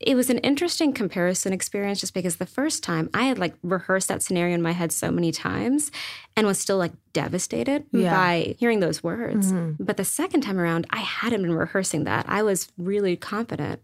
it 0.00 0.14
was 0.14 0.30
an 0.30 0.38
interesting 0.38 0.92
comparison 0.92 1.52
experience 1.52 1.98
just 1.98 2.14
because 2.14 2.36
the 2.36 2.46
first 2.46 2.84
time 2.84 3.10
I 3.14 3.24
had 3.24 3.36
like 3.38 3.54
rehearsed 3.64 4.06
that 4.08 4.22
scenario 4.22 4.54
in 4.54 4.62
my 4.62 4.70
head 4.70 4.92
so 4.92 5.10
many 5.10 5.32
times 5.32 5.90
and 6.36 6.46
was 6.46 6.58
still 6.60 6.76
like 6.76 6.92
devastated 7.12 7.84
Yeah. 7.92 8.14
by 8.14 8.54
hearing 8.60 8.78
those 8.78 9.02
words. 9.02 9.52
Mhm. 9.52 9.76
But 9.80 9.96
the 9.96 10.04
second 10.04 10.42
time 10.42 10.56
around, 10.58 10.86
I 10.90 10.98
hadn't 11.00 11.42
been 11.42 11.52
rehearsing 11.52 12.04
that. 12.04 12.26
I 12.28 12.44
was 12.44 12.68
really 12.78 13.16
confident 13.16 13.82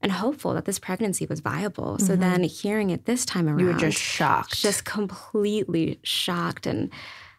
and 0.00 0.10
hopeful 0.10 0.52
that 0.54 0.64
this 0.64 0.80
pregnancy 0.80 1.26
was 1.26 1.38
viable. 1.38 1.96
So 2.00 2.16
then 2.16 2.42
hearing 2.42 2.90
it 2.90 3.04
this 3.04 3.24
time 3.24 3.46
around, 3.46 3.60
you 3.60 3.66
were 3.66 3.74
just 3.74 3.98
shocked. 3.98 4.60
just 4.60 4.84
completely 4.84 6.00
shocked. 6.02 6.66
And 6.66 6.90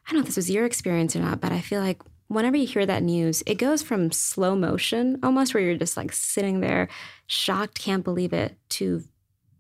I 0.07 0.12
don't 0.12 0.19
know 0.19 0.21
if 0.21 0.27
this 0.27 0.38
was 0.38 0.49
your 0.49 0.65
experience 0.65 1.13
or 1.13 1.19
not, 1.19 1.41
but 1.41 1.51
I 1.51 1.59
feel 1.59 1.81
like 1.81 2.01
whenever 2.33 2.57
you 2.57 2.67
hear 2.67 2.85
that 2.85 3.03
news, 3.03 3.43
it 3.45 3.55
goes 3.55 3.81
from 3.81 4.11
slow 4.11 4.55
motion 4.55 5.19
almost 5.23 5.53
where 5.53 5.63
you're 5.63 5.77
just 5.77 5.97
like 5.97 6.11
sitting 6.13 6.59
there, 6.59 6.89
shocked, 7.27 7.79
can't 7.79 8.03
believe 8.03 8.33
it, 8.33 8.57
to 8.69 9.03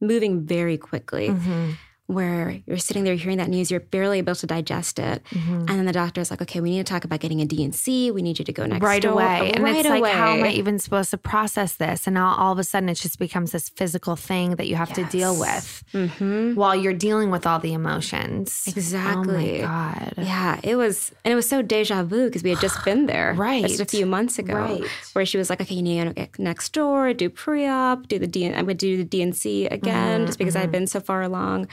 moving 0.01 0.45
very 0.45 0.77
quickly. 0.77 1.29
Mhm. 1.29 1.75
Where 2.07 2.59
you're 2.67 2.77
sitting 2.79 3.05
there 3.05 3.15
hearing 3.15 3.37
that 3.37 3.47
news, 3.47 3.71
you're 3.71 3.79
barely 3.79 4.17
able 4.17 4.35
to 4.35 4.45
digest 4.45 4.99
it. 4.99 5.23
Mhm. 5.31 5.59
And 5.61 5.69
then 5.69 5.85
the 5.85 5.93
doctor's 5.93 6.29
like, 6.31 6.41
okay, 6.41 6.59
we 6.59 6.69
need 6.71 6.85
to 6.85 6.91
talk 6.93 7.05
about 7.05 7.21
getting 7.21 7.39
a 7.39 7.45
D&C. 7.45 8.11
We 8.11 8.21
need 8.21 8.37
you 8.39 8.45
to 8.45 8.51
go 8.51 8.65
next 8.65 8.83
right 8.83 9.01
door. 9.01 9.13
away. 9.13 9.51
And 9.55 9.63
right 9.63 9.77
it's 9.77 9.87
like, 9.87 10.03
how 10.13 10.33
am 10.33 10.43
I 10.43 10.49
even 10.51 10.79
supposed 10.79 11.11
to 11.11 11.17
process 11.17 11.75
this? 11.75 12.05
And 12.05 12.13
now 12.15 12.35
all 12.35 12.51
of 12.51 12.59
a 12.59 12.63
sudden 12.65 12.89
it 12.89 12.95
just 12.95 13.19
becomes 13.19 13.53
this 13.53 13.69
physical 13.69 14.17
thing 14.17 14.57
that 14.57 14.67
you 14.67 14.75
have 14.75 14.91
to 14.93 15.05
deal 15.05 15.39
with 15.39 15.81
Mhm. 15.93 16.55
while 16.55 16.75
you're 16.75 16.93
dealing 16.93 17.31
with 17.31 17.47
all 17.47 17.57
the 17.59 17.71
emotions. 17.73 18.65
Exactly. 18.67 19.61
Oh 19.63 19.67
my 19.67 19.93
God. 19.93 20.13
Yeah, 20.17 20.59
it 20.61 20.75
was, 20.75 21.13
and 21.23 21.31
it 21.31 21.35
was 21.35 21.47
so 21.47 21.61
deja 21.61 22.03
vu 22.03 22.25
because 22.25 22.43
we 22.43 22.49
had 22.49 22.59
just 22.59 22.83
been 22.83 23.05
there, 23.05 23.33
Right. 23.37 23.65
just 23.65 23.79
a 23.79 23.85
few 23.85 24.05
months 24.05 24.37
ago, 24.37 24.55
Right. 24.55 24.83
where 25.13 25.25
she 25.25 25.37
was 25.37 25.49
like, 25.49 25.61
"Okay, 25.61 25.75
you 25.75 25.81
need 25.81 26.03
to 26.03 26.13
get 26.13 26.37
next 26.37 26.73
door, 26.73 27.13
do 27.13 27.29
pre-op, 27.29 28.09
do 28.09 28.19
the 28.19 28.27
D, 28.27 28.45
I'm 28.45 28.65
going 28.65 28.67
to 28.67 28.73
do 28.75 28.97
the 28.97 29.05
D&C 29.05 29.67
again, 29.67 30.17
Mm-hmm, 30.19 30.25
just 30.25 30.37
because 30.37 30.57
I'd 30.57 30.69
been 30.71 30.85
so 30.85 30.99
far 30.99 31.21
along." 31.21 31.69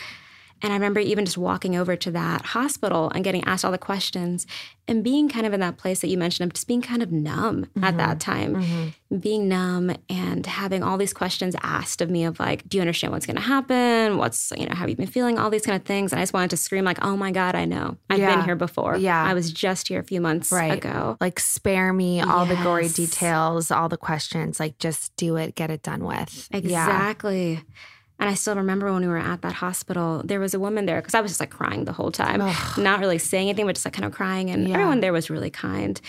And 0.62 0.72
I 0.72 0.76
remember 0.76 1.00
even 1.00 1.24
just 1.24 1.38
walking 1.38 1.76
over 1.76 1.96
to 1.96 2.10
that 2.10 2.42
hospital 2.46 3.10
and 3.14 3.24
getting 3.24 3.42
asked 3.44 3.64
all 3.64 3.72
the 3.72 3.78
questions 3.78 4.46
and 4.86 5.02
being 5.04 5.28
kind 5.28 5.46
of 5.46 5.52
in 5.52 5.60
that 5.60 5.76
place 5.76 6.00
that 6.00 6.08
you 6.08 6.18
mentioned 6.18 6.50
of 6.50 6.54
just 6.54 6.66
being 6.66 6.82
kind 6.82 7.02
of 7.02 7.10
numb 7.12 7.66
at 7.82 7.96
that 7.96 8.18
Mm-hmm. 8.18 8.58
time, 8.58 8.94
being 9.20 9.48
numb 9.48 9.94
and 10.08 10.44
having 10.46 10.82
all 10.82 10.98
these 10.98 11.12
questions 11.12 11.54
asked 11.62 12.00
of 12.00 12.10
me 12.10 12.24
of 12.24 12.38
like, 12.40 12.68
do 12.68 12.76
you 12.76 12.80
understand 12.82 13.12
what's 13.12 13.24
going 13.24 13.36
to 13.36 13.42
happen? 13.42 14.18
What's, 14.18 14.52
you 14.56 14.66
know, 14.66 14.70
how 14.74 14.80
have 14.80 14.90
you 14.90 14.96
been 14.96 15.06
feeling? 15.06 15.38
All 15.38 15.48
these 15.48 15.64
kind 15.64 15.80
of 15.80 15.86
things. 15.86 16.12
And 16.12 16.18
I 16.18 16.22
just 16.22 16.32
wanted 16.32 16.50
to 16.50 16.56
scream 16.56 16.84
like, 16.84 16.98
oh 17.04 17.16
my 17.16 17.30
God, 17.30 17.54
I 17.54 17.64
know. 17.64 17.96
I've 18.10 18.18
Yeah. 18.18 18.34
been 18.36 18.44
here 18.44 18.56
before. 18.56 18.96
Yeah. 18.96 19.22
I 19.22 19.32
was 19.34 19.52
just 19.52 19.88
here 19.88 20.00
a 20.00 20.04
few 20.04 20.20
months 20.20 20.50
Right. 20.52 20.72
ago. 20.78 21.16
Like 21.20 21.38
spare 21.40 21.92
me 21.92 22.20
all 22.20 22.44
the 22.46 22.56
gory 22.56 22.88
details, 22.88 23.70
all 23.70 23.88
the 23.88 23.96
questions. 23.96 24.58
Like 24.60 24.78
just 24.78 25.14
do 25.16 25.36
it, 25.36 25.54
get 25.54 25.70
it 25.70 25.82
done 25.82 26.04
with. 26.04 26.48
Exactly. 26.52 27.52
Yeah. 27.54 27.60
And 28.20 28.28
I 28.28 28.34
still 28.34 28.54
remember 28.54 28.92
when 28.92 29.02
we 29.02 29.08
were 29.08 29.16
at 29.18 29.40
that 29.42 29.54
hospital, 29.54 30.22
there 30.24 30.38
was 30.38 30.54
a 30.54 30.60
woman 30.60 30.86
there 30.86 31.00
because 31.00 31.14
I 31.14 31.20
was 31.22 31.30
just 31.32 31.40
like 31.40 31.50
crying 31.50 31.86
the 31.86 31.92
whole 31.92 32.12
time, 32.12 32.38
not 32.76 33.00
really 33.00 33.18
saying 33.18 33.48
anything, 33.48 33.66
but 33.66 33.74
just 33.74 33.84
like 33.86 33.94
kind 33.94 34.04
of 34.04 34.12
crying. 34.12 34.50
And 34.50 34.68
Yeah. 34.68 34.74
everyone 34.74 35.00
there 35.00 35.12
was 35.12 35.28
really 35.30 35.50
kind. 35.50 36.00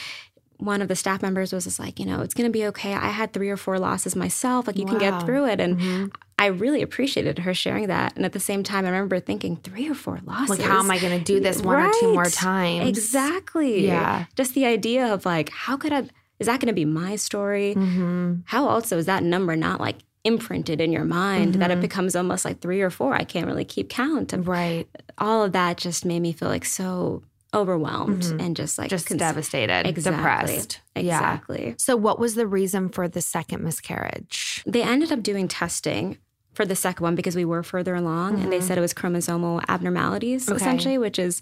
one 0.58 0.80
of 0.84 0.88
the 0.88 0.96
staff 0.96 1.24
members 1.24 1.52
was 1.52 1.64
just 1.64 1.80
like, 1.80 2.00
you 2.00 2.06
know, 2.06 2.22
it's 2.22 2.36
going 2.36 2.48
to 2.48 2.52
be 2.52 2.68
okay. 2.68 2.94
I 2.94 3.10
had 3.10 3.34
three 3.34 3.50
or 3.50 3.58
four 3.58 3.80
losses 3.80 4.16
myself. 4.16 4.68
Like, 4.68 4.78
you 4.78 4.86
can 4.86 5.00
get 5.00 5.24
through 5.26 5.48
it. 5.48 5.60
And 5.60 5.80
Mm-hmm. 5.80 6.06
I 6.38 6.48
really 6.48 6.84
appreciated 6.84 7.40
her 7.40 7.54
sharing 7.56 7.88
that. 7.88 8.16
And 8.16 8.26
at 8.26 8.34
the 8.34 8.40
same 8.40 8.62
time, 8.62 8.86
I 8.86 8.90
remember 8.90 9.20
thinking, 9.20 9.56
three 9.58 9.90
or 9.90 9.96
four 9.96 10.20
losses. 10.24 10.50
Like, 10.60 10.62
how 10.62 10.78
am 10.80 10.92
I 10.92 11.00
going 11.00 11.18
to 11.18 11.24
do 11.24 11.40
this 11.40 11.64
one 11.64 11.82
or 11.84 11.92
two 12.00 12.14
more 12.14 12.24
Right. 12.24 12.32
times? 12.34 12.90
Exactly. 12.90 13.88
Yeah. 13.88 14.26
Just 14.36 14.54
the 14.54 14.66
idea 14.66 15.12
of 15.12 15.26
like, 15.26 15.50
how 15.50 15.78
could 15.78 15.94
I, 15.94 16.00
is 16.40 16.46
that 16.46 16.60
going 16.60 16.68
to 16.68 16.74
be 16.74 16.86
my 16.86 17.16
story? 17.16 17.74
Mm-hmm. 17.76 18.34
How 18.46 18.68
also 18.68 18.98
is 19.00 19.08
that 19.08 19.24
number 19.24 19.56
not 19.56 19.80
like 19.80 19.98
imprinted 20.24 20.80
in 20.82 20.92
your 20.92 21.04
mind 21.06 21.56
that 21.56 21.70
Mm-hmm. 21.72 21.80
it 21.80 21.82
becomes 21.82 22.16
almost 22.16 22.46
like 22.46 22.60
three 22.60 22.82
or 22.82 22.90
four? 22.90 23.14
I 23.14 23.24
can't 23.24 23.46
really 23.48 23.66
keep 23.66 23.90
count. 23.90 24.34
And 24.34 24.46
Right. 24.48 24.88
all 25.18 25.44
of 25.44 25.52
that 25.54 25.78
just 25.78 26.06
made 26.06 26.20
me 26.22 26.32
feel 26.34 26.50
like 26.50 26.66
so 26.66 27.24
overwhelmed 27.54 28.24
and 28.40 28.56
just 28.56 28.78
like 28.78 28.86
Mm-hmm. 28.88 28.96
Just 28.96 29.08
cons- 29.08 29.20
devastated, 29.20 29.88
Exactly. 29.88 30.18
depressed. 30.18 30.80
Yeah. 30.96 31.02
Exactly. 31.02 31.76
So, 31.78 31.96
what 31.98 32.20
was 32.20 32.36
the 32.36 32.48
reason 32.48 32.90
for 32.90 33.08
the 33.08 33.22
second 33.22 33.64
miscarriage? 33.64 34.64
They 34.66 34.82
ended 34.84 35.12
up 35.12 35.22
doing 35.24 35.48
testing 35.48 36.18
for 36.54 36.66
the 36.66 36.76
second 36.76 37.04
one 37.04 37.16
because 37.16 37.36
we 37.36 37.46
were 37.46 37.64
further 37.64 37.96
along 37.96 38.40
and 38.42 38.52
they 38.52 38.60
said 38.62 38.78
it 38.78 38.82
was 38.82 38.94
chromosomal 38.94 39.64
abnormalities 39.70 40.44
Mm-hmm. 40.46 40.54
Okay. 40.56 40.64
essentially, 40.64 40.98
which 40.98 41.18
is 41.20 41.42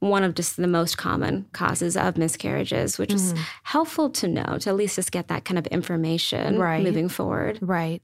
one 0.00 0.22
of 0.22 0.34
just 0.34 0.56
the 0.56 0.66
most 0.66 0.98
common 0.98 1.46
causes 1.52 1.96
of 1.96 2.18
miscarriages, 2.18 2.98
which 2.98 3.12
is 3.12 3.32
mm-hmm. 3.32 3.42
helpful 3.62 4.10
to 4.10 4.28
know 4.28 4.58
to 4.60 4.70
at 4.70 4.76
least 4.76 4.96
just 4.96 5.10
get 5.10 5.28
that 5.28 5.44
kind 5.44 5.58
of 5.58 5.66
information 5.68 6.58
Right. 6.58 6.84
moving 6.84 7.08
forward. 7.08 7.58
Right. 7.62 8.02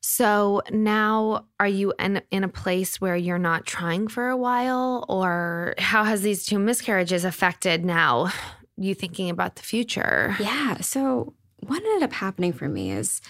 So 0.00 0.62
now 0.70 1.46
are 1.58 1.68
you 1.68 1.94
in, 1.98 2.22
in 2.30 2.44
a 2.44 2.48
place 2.48 3.00
where 3.00 3.16
you're 3.16 3.38
not 3.38 3.66
trying 3.66 4.08
for 4.08 4.28
a 4.28 4.36
while? 4.36 5.04
Or 5.08 5.74
how 5.78 6.04
has 6.04 6.22
these 6.22 6.46
two 6.46 6.58
miscarriages 6.58 7.24
affected 7.24 7.84
now 7.84 8.32
you 8.76 8.94
thinking 8.94 9.28
about 9.28 9.56
the 9.56 9.62
future? 9.62 10.36
Yeah. 10.38 10.80
So 10.80 11.34
what 11.58 11.82
ended 11.82 12.04
up 12.04 12.12
happening 12.12 12.52
for 12.52 12.68
me 12.68 12.92
is 12.92 13.20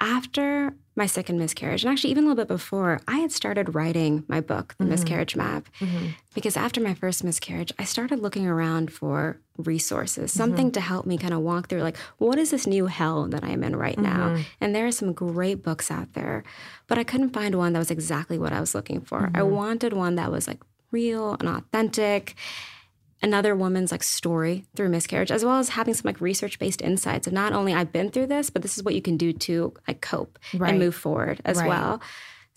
after 0.00 0.74
my 0.94 1.06
second 1.06 1.38
miscarriage, 1.38 1.84
and 1.84 1.92
actually 1.92 2.10
even 2.10 2.24
a 2.24 2.28
little 2.28 2.42
bit 2.42 2.48
before, 2.48 3.00
I 3.06 3.18
had 3.18 3.30
started 3.30 3.74
writing 3.74 4.24
my 4.28 4.40
book, 4.40 4.74
The 4.78 4.84
mm-hmm. 4.84 4.92
Miscarriage 4.92 5.36
Map, 5.36 5.68
mm-hmm. 5.78 6.08
because 6.34 6.56
after 6.56 6.80
my 6.80 6.94
first 6.94 7.22
miscarriage, 7.22 7.70
I 7.78 7.84
started 7.84 8.20
looking 8.20 8.46
around 8.46 8.92
for 8.92 9.38
resources, 9.58 10.30
mm-hmm. 10.30 10.38
something 10.38 10.72
to 10.72 10.80
help 10.80 11.04
me 11.04 11.18
kind 11.18 11.34
of 11.34 11.40
walk 11.40 11.68
through 11.68 11.82
like, 11.82 11.98
what 12.16 12.38
is 12.38 12.50
this 12.50 12.66
new 12.66 12.86
hell 12.86 13.26
that 13.28 13.44
I'm 13.44 13.62
in 13.62 13.76
right 13.76 13.98
now? 13.98 14.38
And 14.60 14.74
there 14.74 14.86
are 14.86 14.92
some 14.92 15.12
great 15.12 15.62
books 15.62 15.90
out 15.90 16.14
there, 16.14 16.44
but 16.86 16.98
I 16.98 17.04
couldn't 17.04 17.30
find 17.30 17.54
one 17.54 17.74
that 17.74 17.78
was 17.78 17.90
exactly 17.90 18.38
what 18.38 18.54
I 18.54 18.60
was 18.60 18.74
looking 18.74 19.02
for. 19.02 19.30
I 19.34 19.42
wanted 19.42 19.92
one 19.92 20.14
that 20.14 20.32
was 20.32 20.48
like 20.48 20.62
real 20.92 21.36
and 21.40 21.48
authentic 21.48 22.34
another 23.22 23.54
woman's 23.56 23.90
like 23.92 24.02
story 24.02 24.64
through 24.74 24.88
miscarriage 24.88 25.30
as 25.30 25.44
well 25.44 25.58
as 25.58 25.70
having 25.70 25.94
some 25.94 26.06
like 26.06 26.20
research 26.20 26.58
based 26.58 26.82
insights 26.82 27.26
of 27.26 27.32
not 27.32 27.52
only 27.52 27.72
i've 27.72 27.90
been 27.92 28.10
through 28.10 28.26
this 28.26 28.50
but 28.50 28.62
this 28.62 28.76
is 28.76 28.84
what 28.84 28.94
you 28.94 29.00
can 29.02 29.16
do 29.16 29.32
to 29.32 29.72
like 29.88 30.00
cope 30.00 30.38
Right. 30.54 30.70
and 30.70 30.78
move 30.78 30.94
forward 30.94 31.40
as 31.44 31.56
Right. 31.58 31.68
well 31.68 32.00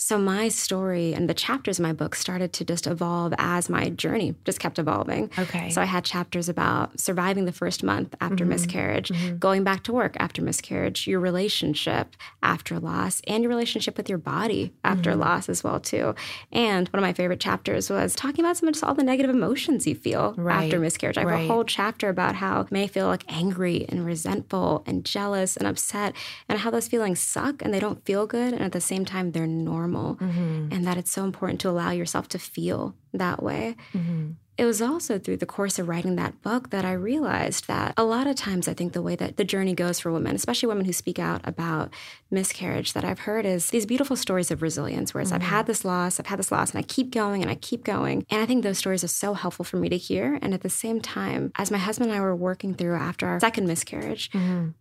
so 0.01 0.17
my 0.17 0.47
story 0.47 1.13
and 1.13 1.29
the 1.29 1.33
chapters 1.33 1.77
in 1.77 1.83
my 1.83 1.91
book 1.91 2.15
started 2.15 2.53
to 2.53 2.63
just 2.63 2.88
evolve 2.88 3.33
as 3.38 3.69
my 3.69 3.89
journey 3.89 4.33
just 4.45 4.57
kept 4.57 4.79
evolving 4.79 5.29
Okay. 5.38 5.69
so 5.69 5.81
i 5.81 5.85
had 5.85 6.05
chapters 6.05 6.47
about 6.47 6.97
surviving 6.97 7.43
the 7.43 7.51
first 7.51 7.83
month 7.83 8.15
after 8.21 8.45
mm-hmm. 8.45 8.51
miscarriage 8.51 9.09
mm-hmm. 9.09 9.38
going 9.38 9.65
back 9.65 9.83
to 9.83 9.91
work 9.91 10.15
after 10.17 10.41
miscarriage 10.41 11.05
your 11.05 11.19
relationship 11.19 12.15
after 12.41 12.79
loss 12.79 13.21
and 13.27 13.43
your 13.43 13.49
relationship 13.49 13.97
with 13.97 14.07
your 14.07 14.17
body 14.17 14.71
after 14.85 15.12
mm-hmm. 15.12 15.19
loss 15.19 15.49
as 15.49 15.65
well 15.65 15.81
too 15.81 16.15
and 16.53 16.88
one 16.89 16.99
of 16.99 17.07
my 17.07 17.13
favorite 17.13 17.41
chapters 17.41 17.89
was 17.89 18.15
talking 18.15 18.45
about 18.45 18.55
some 18.55 18.69
of 18.69 18.73
just 18.73 18.85
all 18.85 18.95
the 18.95 19.03
negative 19.03 19.35
emotions 19.35 19.85
you 19.85 19.95
feel 19.95 20.33
Right. 20.38 20.63
after 20.63 20.79
miscarriage 20.79 21.17
i 21.17 21.21
have 21.21 21.29
Right. 21.29 21.43
a 21.43 21.47
whole 21.51 21.65
chapter 21.65 22.07
about 22.07 22.35
how 22.35 22.62
you 22.62 22.67
may 22.71 22.88
feel 22.88 23.07
like 23.07 23.25
angry 23.27 23.85
and 23.89 24.05
resentful 24.05 24.81
and 24.85 25.03
jealous 25.03 25.57
and 25.57 25.67
upset 25.67 26.15
and 26.47 26.59
how 26.59 26.71
those 26.71 26.88
feelings 26.88 27.19
suck 27.19 27.62
and 27.62 27.73
they 27.73 27.81
don't 27.81 28.05
feel 28.05 28.25
good 28.25 28.53
and 28.53 28.63
at 28.63 28.71
the 28.71 28.79
same 28.79 29.03
time 29.03 29.33
they're 29.33 29.45
normal 29.45 29.88
Mm-hmm. 29.93 30.69
and 30.71 30.86
that 30.86 30.97
it's 30.97 31.12
so 31.12 31.23
important 31.23 31.60
to 31.62 31.69
allow 31.69 31.91
yourself 31.91 32.28
to 32.30 32.39
feel 32.39 32.95
that 33.13 33.41
way. 33.41 33.75
Mm-hmm. 33.93 34.32
It 34.58 34.65
was 34.65 34.82
also 34.82 35.17
through 35.17 35.38
the 35.38 35.45
course 35.45 35.80
of 35.80 35.88
writing 35.88 36.17
that 36.17 36.41
book 36.41 36.71
that 36.71 36.84
I 36.84 36.91
realized 36.91 37.69
that 37.69 37.93
a 37.95 38.04
lot 38.04 38.28
of 38.28 38.36
times 38.36 38.67
I 38.67 38.73
think 38.73 38.91
the 38.91 39.02
way 39.02 39.15
that 39.15 39.38
the 39.38 39.45
journey 39.45 39.73
goes 39.73 40.02
for 40.02 40.12
women, 40.12 40.36
especially 40.36 40.67
women 40.67 40.84
who 40.84 40.91
speak 40.91 41.17
out 41.17 41.39
about 41.45 41.93
miscarriage, 42.30 42.91
that 42.91 43.06
I've 43.06 43.19
heard 43.19 43.45
is 43.45 43.69
these 43.69 43.86
beautiful 43.86 44.17
stories 44.17 44.52
of 44.52 44.62
resilience, 44.62 45.13
whereas 45.13 45.32
I've 45.32 45.43
had 45.43 45.62
mm-hmm. 45.62 45.67
this 45.67 45.86
loss, 45.86 46.19
I've 46.19 46.25
had 46.25 46.39
this 46.39 46.52
loss, 46.52 46.71
and 46.71 46.80
I 46.80 46.82
keep 46.82 47.12
going 47.12 47.41
and 47.41 47.49
I 47.49 47.56
keep 47.56 47.86
going. 47.86 48.25
And 48.30 48.41
I 48.41 48.45
think 48.45 48.63
those 48.63 48.78
stories 48.78 49.02
are 49.02 49.08
so 49.08 49.34
helpful 49.34 49.63
for 49.63 49.78
me 49.78 49.88
to 49.88 49.97
hear. 49.97 50.38
And 50.41 50.54
at 50.54 50.60
the 50.60 50.69
same 50.69 50.99
time, 50.99 51.54
as 51.56 51.71
my 51.71 51.78
husband 51.78 52.12
and 52.12 52.19
I 52.19 52.21
were 52.21 52.36
working 52.36 52.73
through 52.73 52.95
after 52.95 53.28
our 53.28 53.39
second 53.39 53.65
miscarriage, 53.65 54.30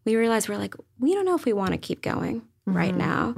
we 0.04 0.16
realized 0.16 0.48
we're 0.48 0.58
like, 0.58 0.74
we 0.98 1.14
don't 1.14 1.24
know 1.24 1.36
if 1.36 1.44
we 1.44 1.52
want 1.52 1.70
to 1.70 1.78
keep 1.78 2.02
going 2.02 2.42
right 2.66 2.96
now. 2.96 3.32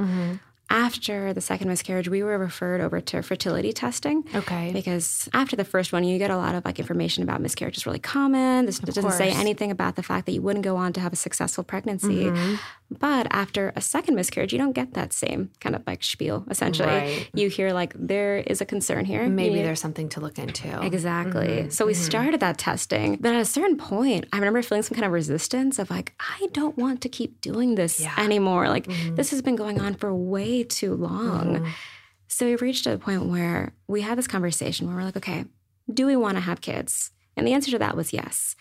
After 0.71 1.35
the 1.35 1.41
second 1.41 1.67
miscarriage, 1.67 2.09
we 2.09 2.23
were 2.23 2.39
referred 2.39 2.81
over 2.81 3.01
to 3.01 3.23
fertility 3.23 3.73
testing. 3.73 4.25
Okay. 4.35 4.71
Because 4.73 5.29
after 5.35 5.57
the 5.57 5.65
first 5.65 5.93
one, 5.93 6.05
you 6.05 6.17
get 6.17 6.31
a 6.31 6.37
lot 6.37 6.55
of 6.55 6.65
like 6.65 6.79
information 6.79 7.25
about 7.25 7.41
miscarriage 7.41 7.77
is 7.77 7.87
really 7.87 7.99
common. 7.99 8.67
This 8.67 8.79
doesn't 8.79 9.11
say 9.13 9.31
anything 9.33 9.73
about 9.73 9.97
the 9.97 10.03
fact 10.05 10.27
that 10.27 10.33
you 10.33 10.43
wouldn't 10.43 10.65
go 10.65 10.77
on 10.77 10.93
to 10.93 11.01
have 11.01 11.13
a 11.13 11.17
successful 11.17 11.65
pregnancy. 11.65 12.27
Mm-hmm. 12.27 12.55
But 12.99 13.29
after 13.31 13.73
a 13.77 13.81
second 13.81 14.17
miscarriage, 14.17 14.53
you 14.53 14.59
don't 14.59 14.73
get 14.73 14.95
that 14.95 15.13
same 15.13 15.51
kind 15.61 15.77
of 15.77 15.83
like 15.87 16.03
spiel. 16.03 16.45
Essentially, 16.51 16.89
Right. 16.89 17.31
you 17.35 17.49
hear 17.49 17.73
like 17.73 17.95
there 17.97 18.39
is 18.39 18.61
a 18.61 18.65
concern 18.65 19.05
here. 19.05 19.29
Maybe 19.29 19.59
You- 19.59 19.63
there's 19.63 19.81
something 19.81 20.09
to 20.11 20.21
look 20.21 20.39
into. 20.39 20.83
Exactly. 20.83 21.47
Mm-hmm. 21.47 21.71
So 21.71 21.87
we 21.87 21.93
mm-hmm. 21.93 22.03
started 22.03 22.41
that 22.41 22.59
testing. 22.59 23.17
But 23.21 23.35
at 23.35 23.41
a 23.41 23.45
certain 23.45 23.77
point, 23.77 24.27
I 24.33 24.37
remember 24.39 24.61
feeling 24.63 24.83
some 24.83 24.97
kind 24.97 25.05
of 25.05 25.13
resistance 25.13 25.79
of 25.79 25.89
like, 25.89 26.15
I 26.19 26.49
don't 26.53 26.77
want 26.77 27.01
to 27.03 27.09
keep 27.09 27.41
doing 27.41 27.77
this 27.77 28.05
anymore. 28.19 28.69
Like, 28.69 28.87
mm-hmm. 28.87 29.15
this 29.15 29.31
has 29.31 29.41
been 29.41 29.57
going 29.57 29.81
on 29.81 29.95
for 29.95 30.13
way 30.13 30.65
too 30.65 30.95
long. 30.95 31.73
So 32.27 32.47
we 32.47 32.57
reached 32.57 32.87
a 32.87 32.99
point 32.99 33.27
where 33.27 33.73
we 33.87 34.01
had 34.03 34.19
this 34.19 34.27
conversation 34.27 34.87
where 34.87 34.97
we're 34.97 35.05
like, 35.05 35.17
okay, 35.17 35.45
do 35.93 36.07
we 36.07 36.17
want 36.17 36.37
to 36.37 36.41
have 36.41 36.61
kids? 36.61 37.13
And 37.37 37.47
the 37.47 37.53
answer 37.53 37.71
to 37.73 37.79
that 37.79 37.97
was 37.97 38.13
yes. 38.13 38.57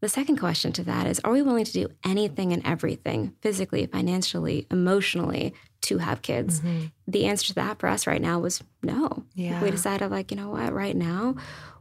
The 0.00 0.08
second 0.08 0.36
question 0.36 0.72
to 0.72 0.84
that 0.84 1.06
is 1.06 1.20
Are 1.20 1.32
we 1.32 1.42
willing 1.42 1.64
to 1.64 1.72
do 1.72 1.88
anything 2.04 2.52
and 2.52 2.64
everything 2.64 3.34
physically, 3.40 3.86
financially, 3.86 4.66
emotionally 4.70 5.54
to 5.82 5.98
have 5.98 6.22
kids? 6.22 6.60
Mm-hmm. 6.60 6.86
The 7.08 7.26
answer 7.26 7.48
to 7.48 7.54
that 7.56 7.78
for 7.78 7.88
us 7.88 8.06
right 8.06 8.22
now 8.22 8.38
was 8.38 8.62
no. 8.82 9.24
Yeah. 9.34 9.62
We 9.62 9.70
decided, 9.70 10.10
like, 10.10 10.30
you 10.30 10.36
know 10.36 10.50
what, 10.50 10.72
right 10.72 10.96
now, 10.96 11.34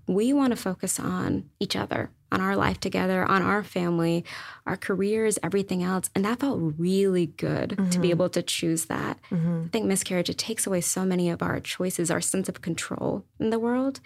we 0.07 0.33
want 0.33 0.51
to 0.51 0.57
focus 0.57 0.99
on 0.99 1.49
each 1.59 1.75
other, 1.75 2.09
on 2.31 2.41
our 2.41 2.55
life 2.55 2.79
together, 2.79 3.25
on 3.25 3.41
our 3.41 3.61
family, 3.61 4.23
our 4.65 4.77
careers, 4.77 5.37
everything 5.43 5.83
else. 5.83 6.09
And 6.15 6.23
that 6.25 6.39
felt 6.39 6.59
really 6.77 7.27
good 7.27 7.71
to 7.71 7.75
be 7.75 7.83
mm-hmm. 7.83 8.03
able 8.05 8.29
to 8.29 8.41
choose 8.41 8.85
that. 8.85 9.19
Mm-hmm. 9.29 9.63
I 9.65 9.67
think 9.67 9.85
miscarriage, 9.85 10.29
it 10.29 10.37
takes 10.37 10.65
away 10.65 10.81
so 10.81 11.05
many 11.05 11.29
of 11.29 11.43
our 11.43 11.59
choices, 11.59 12.09
our 12.09 12.21
sense 12.21 12.47
of 12.47 12.61
control 12.61 13.25
in 13.39 13.49
the 13.49 13.59
world. 13.59 13.99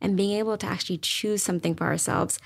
And 0.00 0.16
being 0.16 0.38
able 0.38 0.56
to 0.56 0.66
actually 0.66 0.98
choose 0.98 1.42
something 1.42 1.74
for 1.74 1.86
ourselves 1.86 2.38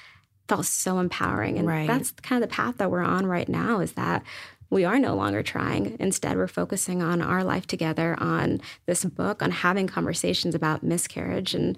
felt 0.48 0.66
so 0.66 0.98
empowering. 0.98 1.58
And 1.58 1.68
Right. 1.68 1.86
that's 1.86 2.10
kind 2.10 2.42
of 2.42 2.48
the 2.48 2.54
path 2.54 2.78
that 2.78 2.90
we're 2.90 3.02
on 3.02 3.26
right 3.26 3.48
now 3.48 3.80
is 3.80 3.92
that 3.92 4.22
we 4.70 4.84
are 4.84 4.98
no 4.98 5.14
longer 5.14 5.42
trying. 5.42 5.96
Instead, 6.00 6.36
we're 6.36 6.46
focusing 6.46 7.02
on 7.02 7.20
our 7.20 7.44
life 7.44 7.66
together, 7.66 8.16
on 8.18 8.60
this 8.86 9.04
book, 9.04 9.42
on 9.42 9.50
having 9.50 9.86
conversations 9.86 10.54
about 10.54 10.82
miscarriage. 10.82 11.54
And 11.54 11.76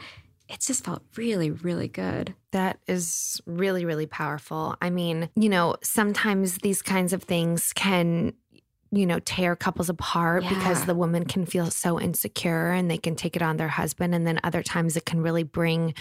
it's 0.48 0.66
just 0.66 0.84
felt 0.84 1.02
really, 1.16 1.50
really 1.50 1.88
good. 1.88 2.34
That 2.52 2.78
is 2.86 3.40
really, 3.46 3.84
really 3.84 4.06
powerful. 4.06 4.76
I 4.80 4.90
mean, 4.90 5.28
you 5.34 5.48
know, 5.48 5.74
sometimes 5.82 6.58
these 6.58 6.82
kinds 6.82 7.12
of 7.12 7.24
things 7.24 7.72
can, 7.72 8.34
you 8.94 9.06
know, 9.06 9.18
tear 9.20 9.56
couples 9.56 9.88
apart 9.88 10.44
because 10.48 10.84
the 10.84 10.94
woman 10.94 11.24
can 11.24 11.46
feel 11.46 11.70
so 11.70 12.00
insecure 12.00 12.70
and 12.70 12.90
they 12.90 12.98
can 12.98 13.16
take 13.16 13.36
it 13.36 13.42
on 13.42 13.56
their 13.56 13.68
husband. 13.68 14.14
And 14.14 14.26
then 14.26 14.40
other 14.44 14.62
times 14.62 14.96
it 14.96 15.04
can 15.04 15.20
really 15.20 15.42
bring 15.42 15.94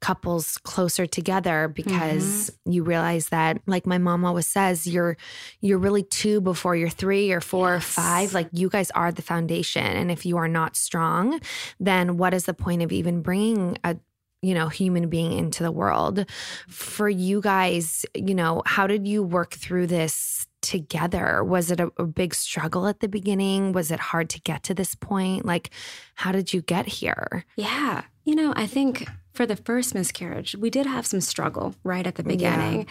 couples 0.00 0.58
closer 0.58 1.06
together 1.06 1.68
because 1.68 2.50
mm-hmm. 2.50 2.72
you 2.72 2.82
realize 2.84 3.28
that, 3.30 3.60
like 3.66 3.86
my 3.86 3.98
mom 3.98 4.24
always 4.24 4.46
says, 4.46 4.86
you're 4.86 5.16
you're 5.60 5.78
really 5.78 6.02
two 6.02 6.40
before 6.40 6.76
you're 6.76 6.88
three 6.88 7.32
or 7.32 7.40
four 7.40 7.74
or 7.74 7.80
five. 7.80 8.32
Like 8.32 8.48
you 8.52 8.68
guys 8.68 8.90
are 8.92 9.12
the 9.12 9.22
foundation. 9.22 9.84
And 9.84 10.10
if 10.10 10.24
you 10.24 10.36
are 10.36 10.48
not 10.48 10.76
strong, 10.76 11.40
then 11.80 12.16
what 12.16 12.34
is 12.34 12.44
the 12.44 12.54
point 12.54 12.82
of 12.82 12.92
even 12.92 13.22
bringing 13.22 13.78
a 13.84 13.96
you 14.42 14.54
know, 14.54 14.68
human 14.68 15.08
being 15.08 15.32
into 15.32 15.62
the 15.62 15.72
world. 15.72 16.24
For 16.68 17.08
you 17.08 17.40
guys, 17.40 18.06
you 18.14 18.34
know, 18.34 18.62
how 18.64 18.86
did 18.86 19.06
you 19.06 19.22
work 19.22 19.54
through 19.54 19.88
this 19.88 20.46
together? 20.66 21.42
Was 21.44 21.70
it 21.70 21.80
a, 21.80 21.90
a 21.96 22.04
big 22.04 22.34
struggle 22.34 22.86
at 22.88 23.00
the 23.00 23.08
beginning? 23.08 23.72
Was 23.72 23.90
it 23.90 24.00
hard 24.00 24.28
to 24.30 24.40
get 24.40 24.64
to 24.64 24.74
this 24.74 24.94
point? 24.94 25.46
Like, 25.46 25.70
how 26.16 26.32
did 26.32 26.52
you 26.52 26.60
get 26.60 26.86
here? 26.86 27.44
Yeah. 27.56 28.02
You 28.24 28.34
know, 28.34 28.52
I 28.56 28.66
think 28.66 29.08
for 29.32 29.46
the 29.46 29.56
first 29.56 29.94
miscarriage, 29.94 30.56
we 30.56 30.68
did 30.68 30.86
have 30.86 31.06
some 31.06 31.20
struggle 31.20 31.74
right 31.84 32.06
at 32.06 32.16
the 32.16 32.24
beginning. 32.24 32.86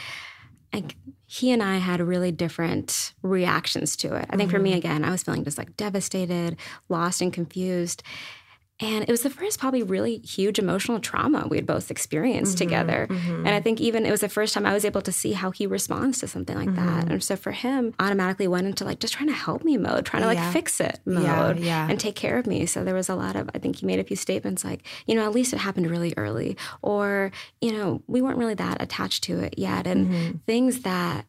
Like 0.73 0.95
he 1.25 1.51
and 1.51 1.61
I 1.61 1.77
had 1.77 1.99
really 2.01 2.31
different 2.31 3.13
reactions 3.21 3.95
to 3.97 4.15
it. 4.15 4.25
I 4.29 4.37
think 4.37 4.51
for 4.51 4.59
me, 4.59 4.71
mm-hmm. 4.71 4.77
again, 4.77 5.03
I 5.03 5.11
was 5.11 5.23
feeling 5.23 5.43
just 5.43 5.57
like 5.57 5.75
devastated, 5.75 6.57
lost, 6.87 7.21
and 7.21 7.33
confused. 7.33 8.03
And 8.81 9.03
it 9.03 9.09
was 9.09 9.21
the 9.21 9.29
first, 9.29 9.57
probably 9.57 9.83
really 9.83 10.17
huge 10.17 10.59
emotional 10.59 10.99
trauma 10.99 11.47
we 11.49 11.55
had 11.55 11.65
both 11.65 11.89
experienced 11.89 12.57
mm-hmm, 12.57 12.65
together. 12.65 13.07
Mm-hmm. 13.09 13.45
And 13.45 13.49
I 13.49 13.61
think 13.61 13.79
even 13.79 14.05
it 14.05 14.11
was 14.11 14.19
the 14.19 14.27
first 14.27 14.53
time 14.53 14.65
I 14.65 14.73
was 14.73 14.83
able 14.83 15.01
to 15.03 15.13
see 15.13 15.31
how 15.31 15.51
he 15.51 15.65
responds 15.65 16.19
to 16.19 16.27
something 16.27 16.57
like 16.57 16.67
mm-hmm. 16.67 16.85
that. 16.85 17.09
And 17.09 17.23
so 17.23 17.37
for 17.37 17.53
him, 17.53 17.93
automatically 17.99 18.49
went 18.49 18.67
into 18.67 18.83
like 18.83 18.99
just 18.99 19.13
trying 19.13 19.29
to 19.29 19.35
help 19.35 19.63
me 19.63 19.77
mode, 19.77 20.05
trying 20.05 20.23
to 20.23 20.27
like 20.27 20.37
yeah. 20.37 20.51
fix 20.51 20.81
it 20.81 20.99
mode 21.05 21.59
yeah, 21.59 21.85
yeah. 21.85 21.87
and 21.89 21.97
take 21.97 22.15
care 22.15 22.37
of 22.37 22.47
me. 22.47 22.65
So 22.65 22.83
there 22.83 22.95
was 22.95 23.07
a 23.07 23.15
lot 23.15 23.37
of, 23.37 23.49
I 23.55 23.59
think 23.59 23.77
he 23.77 23.85
made 23.85 23.99
a 23.99 24.03
few 24.03 24.17
statements 24.17 24.65
like, 24.65 24.85
you 25.07 25.15
know, 25.15 25.23
at 25.23 25.31
least 25.31 25.53
it 25.53 25.59
happened 25.59 25.89
really 25.89 26.13
early, 26.17 26.57
or, 26.81 27.31
you 27.61 27.71
know, 27.71 28.03
we 28.07 28.21
weren't 28.21 28.37
really 28.37 28.55
that 28.55 28.81
attached 28.81 29.23
to 29.25 29.39
it 29.39 29.57
yet. 29.57 29.87
And 29.87 30.07
mm-hmm. 30.07 30.37
things 30.47 30.81
that 30.81 31.25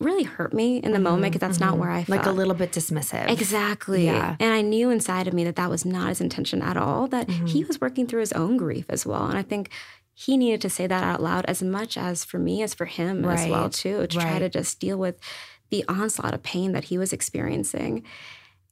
really 0.00 0.22
hurt 0.22 0.52
me 0.54 0.76
in 0.76 0.92
the 0.92 0.96
mm-hmm, 0.96 1.04
moment 1.04 1.32
because 1.32 1.40
that's 1.40 1.58
mm-hmm. 1.58 1.70
not 1.70 1.78
where 1.78 1.90
I 1.90 2.04
felt. 2.04 2.18
Like 2.18 2.26
a 2.26 2.30
little 2.30 2.54
bit 2.54 2.72
dismissive. 2.72 3.28
Exactly. 3.30 4.06
Yeah. 4.06 4.36
And 4.38 4.52
I 4.52 4.60
knew 4.60 4.90
inside 4.90 5.26
of 5.26 5.34
me 5.34 5.44
that 5.44 5.56
that 5.56 5.70
was 5.70 5.84
not 5.84 6.08
his 6.10 6.20
intention 6.20 6.62
at 6.62 6.76
all, 6.76 7.08
that 7.08 7.26
mm-hmm. 7.26 7.46
he 7.46 7.64
was 7.64 7.80
working 7.80 8.06
through 8.06 8.20
his 8.20 8.32
own 8.32 8.56
grief 8.56 8.86
as 8.88 9.04
well. 9.04 9.26
And 9.26 9.36
I 9.36 9.42
think 9.42 9.70
he 10.14 10.36
needed 10.36 10.60
to 10.62 10.70
say 10.70 10.86
that 10.86 11.04
out 11.04 11.22
loud 11.22 11.44
as 11.46 11.62
much 11.62 11.96
as 11.96 12.24
for 12.24 12.38
me 12.38 12.62
as 12.62 12.74
for 12.74 12.86
him 12.86 13.24
right. 13.24 13.38
as 13.38 13.48
well 13.48 13.70
too 13.70 14.06
to 14.06 14.18
right. 14.18 14.28
try 14.28 14.38
to 14.38 14.48
just 14.48 14.80
deal 14.80 14.98
with 14.98 15.18
the 15.70 15.84
onslaught 15.88 16.34
of 16.34 16.42
pain 16.42 16.72
that 16.72 16.84
he 16.84 16.98
was 16.98 17.12
experiencing 17.12 18.04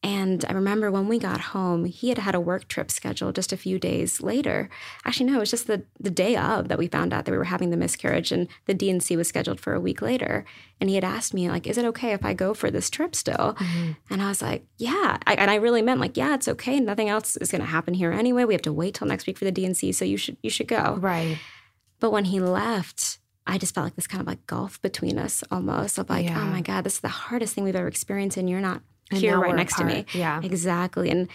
and 0.03 0.44
I 0.49 0.53
remember 0.53 0.90
when 0.90 1.09
we 1.09 1.18
got 1.18 1.40
home, 1.40 1.84
he 1.84 2.11
had 2.11 2.18
had 2.18 2.34
a 2.34 2.40
work 2.40 2.68
trip 2.68 2.90
scheduled 2.90 3.34
just 3.34 3.53
a 3.53 3.57
few 3.57 3.78
days 3.78 4.20
later. 4.20 4.68
Actually, 5.05 5.26
no, 5.26 5.36
it 5.36 5.40
was 5.40 5.51
just 5.51 5.66
the, 5.66 5.84
the 5.99 6.11
day 6.11 6.36
of 6.36 6.68
that 6.68 6.78
we 6.78 6.86
found 6.86 7.12
out 7.12 7.24
that 7.24 7.32
we 7.32 7.38
were 7.38 7.44
having 7.44 7.70
the 7.70 7.76
miscarriage, 7.76 8.30
and 8.30 8.47
the 8.66 8.74
D&C 8.74 9.16
was 9.16 9.26
scheduled 9.26 9.59
for 9.59 9.74
a 9.74 9.80
week 9.80 10.03
later. 10.03 10.44
And 10.80 10.90
he 10.90 10.94
had 10.94 11.05
asked 11.05 11.34
me, 11.34 11.49
like, 11.49 11.66
is 11.66 11.78
it 11.78 11.84
okay 11.86 12.12
if 12.12 12.24
I 12.24 12.34
go 12.34 12.55
for 12.55 12.70
this 12.70 12.90
trip 12.90 13.16
still? 13.16 13.57
Mm-hmm. 13.59 13.92
And 14.11 14.22
I 14.22 14.28
was 14.28 14.42
like, 14.42 14.66
yeah. 14.76 15.18
I, 15.26 15.34
and 15.34 15.51
I 15.51 15.57
really 15.57 15.82
meant, 15.82 16.01
like, 16.01 16.16
yeah, 16.16 16.34
it's 16.34 16.49
okay. 16.49 16.78
Nothing 16.78 17.09
else 17.09 17.36
is 17.38 17.51
going 17.51 17.62
to 17.62 17.66
happen 17.66 17.94
here 17.94 18.12
anyway. 18.12 18.44
We 18.44 18.55
have 18.55 18.62
to 18.62 18.72
wait 18.72 18.94
till 18.94 19.09
next 19.09 19.26
week 19.26 19.38
for 19.38 19.44
the 19.44 19.53
D&C, 19.53 19.92
so 19.92 20.05
you 20.05 20.18
should 20.18 20.36
you 20.42 20.51
should 20.51 20.68
go. 20.68 20.99
Right. 21.01 21.38
But 21.99 22.12
when 22.12 22.26
he 22.26 22.38
left, 22.38 23.18
I 23.47 23.59
just 23.59 23.74
felt 23.74 23.86
like 23.86 23.97
this 23.97 24.07
kind 24.07 24.20
of 24.20 24.26
like 24.26 24.47
gulf 24.47 24.80
between 24.82 25.18
us 25.18 25.42
almost 25.51 25.99
of 25.99 26.11
like, 26.11 26.26
oh 26.26 26.28
yeah. 26.28 26.42
oh 26.42 26.47
my 26.47 26.61
God, 26.61 26.84
this 26.84 26.94
is 26.94 27.01
the 27.01 27.09
hardest 27.09 27.55
thing 27.55 27.64
we've 27.64 27.74
ever 27.74 27.88
experienced, 27.88 28.36
and 28.36 28.49
you're 28.49 28.61
not 28.61 28.82
and 29.11 29.20
here 29.20 29.38
right 29.38 29.54
next 29.54 29.74
apart. 29.74 29.90
to 29.90 29.96
me. 29.96 30.07
Yeah. 30.12 30.40
Exactly. 30.42 31.11
And 31.11 31.28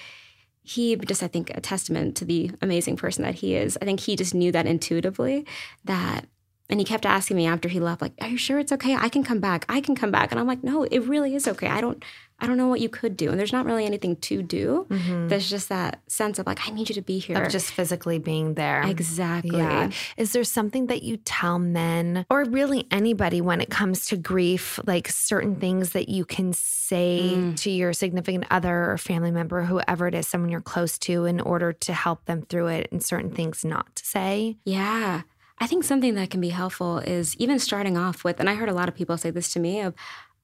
he 0.64 0.96
just, 0.96 1.24
I 1.24 1.28
think, 1.28 1.50
a 1.52 1.62
testament 1.62 2.16
to 2.18 2.26
the 2.26 2.52
amazing 2.62 2.98
person 2.98 3.24
that 3.24 3.36
he 3.36 3.56
is. 3.56 3.78
I 3.82 3.86
think 3.86 4.00
he 4.02 4.16
just 4.16 4.34
knew 4.34 4.52
that 4.52 4.68
intuitively 4.68 5.46
that 5.86 6.26
and 6.70 6.80
he 6.80 6.86
kept 6.86 7.06
asking 7.06 7.36
me 7.36 7.46
after 7.46 7.68
he 7.68 7.82
left, 7.82 8.02
like, 8.02 8.14
"Are 8.22 8.30
you 8.30 8.38
sure 8.38 8.58
it's 8.58 8.72
okay? 8.72 8.96
I 8.96 9.10
can 9.10 9.26
come 9.26 9.42
back. 9.42 9.66
I 9.68 9.82
can 9.82 9.94
come 9.94 10.10
back." 10.10 10.32
And 10.32 10.40
I'm 10.40 10.48
like, 10.48 10.64
"No, 10.64 10.84
it 10.84 11.00
really 11.00 11.36
is 11.36 11.46
okay. 11.46 11.68
I 11.68 11.82
don't, 11.82 12.02
I 12.42 12.48
don't 12.48 12.58
know 12.58 12.68
what 12.68 12.82
you 12.82 12.90
could 12.90 13.16
do, 13.16 13.30
and 13.30 13.40
there's 13.40 13.54
not 13.54 13.66
really 13.68 13.86
anything 13.86 14.16
to 14.16 14.42
do. 14.42 14.88
Mm-hmm. 14.90 15.28
There's 15.28 15.48
just 15.48 15.70
that 15.70 16.02
sense 16.08 16.40
of 16.40 16.48
like, 16.48 16.68
I 16.68 16.72
need 16.72 16.90
you 16.90 16.96
to 16.96 17.02
be 17.02 17.20
here, 17.20 17.42
of 17.42 17.52
just 17.52 17.72
physically 17.72 18.18
being 18.18 18.56
there. 18.56 18.82
Exactly. 18.82 19.60
Yeah. 19.60 19.92
Is 20.18 20.34
there 20.34 20.44
something 20.44 20.88
that 20.88 21.04
you 21.04 21.18
tell 21.18 21.60
men 21.60 22.26
or 22.30 22.44
really 22.46 22.88
anybody 22.90 23.42
when 23.42 23.62
it 23.62 23.70
comes 23.70 24.08
to 24.08 24.18
grief, 24.18 24.80
like 24.86 25.08
certain 25.08 25.56
things 25.56 25.92
that 25.92 26.10
you 26.10 26.26
can 26.26 26.52
say 26.52 27.34
mm. 27.36 27.56
to 27.58 27.70
your 27.70 27.94
significant 27.94 28.46
other 28.50 28.92
or 28.92 28.98
family 28.98 29.32
member, 29.32 29.64
whoever 29.64 30.08
it 30.08 30.16
is, 30.16 30.28
someone 30.28 30.50
you're 30.50 30.62
close 30.62 30.98
to, 30.98 31.26
in 31.26 31.40
order 31.40 31.72
to 31.72 31.94
help 31.94 32.26
them 32.26 32.42
through 32.42 32.68
it, 32.68 32.90
and 32.92 33.04
certain 33.04 33.30
things 33.30 33.64
not 33.64 33.96
to 33.96 34.06
say? 34.06 34.58
Yeah. 34.66 35.22
I 35.60 35.68
think 35.68 35.84
something 35.84 36.16
that 36.16 36.32
can 36.32 36.42
be 36.42 36.50
helpful 36.50 36.98
is 36.98 37.36
even 37.38 37.60
starting 37.60 37.96
off 37.96 38.24
with, 38.24 38.40
and 38.40 38.50
I 38.50 38.56
heard 38.56 38.68
a 38.68 38.74
lot 38.74 38.90
of 38.90 38.96
people 38.96 39.16
say 39.16 39.30
this 39.30 39.54
to 39.54 39.60
me 39.60 39.82
of, 39.82 39.94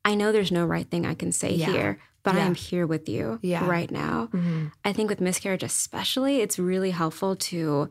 I 0.08 0.16
know 0.16 0.32
there's 0.32 0.54
no 0.54 0.66
right 0.66 0.90
thing 0.90 1.06
I 1.06 1.16
can 1.16 1.34
say 1.34 1.52
yeah. 1.52 1.66
here, 1.66 2.00
but 2.24 2.36
yeah. 2.36 2.44
I 2.44 2.46
am 2.46 2.56
here 2.56 2.88
with 2.88 3.10
you 3.10 3.40
yeah. 3.42 3.68
right 3.68 3.92
now. 3.92 4.30
Mm-hmm. 4.32 4.68
I 4.86 4.94
think 4.94 5.10
with 5.10 5.20
miscarriage, 5.20 5.64
especially, 5.64 6.40
it's 6.40 6.58
really 6.58 6.92
helpful 6.92 7.36
to 7.36 7.90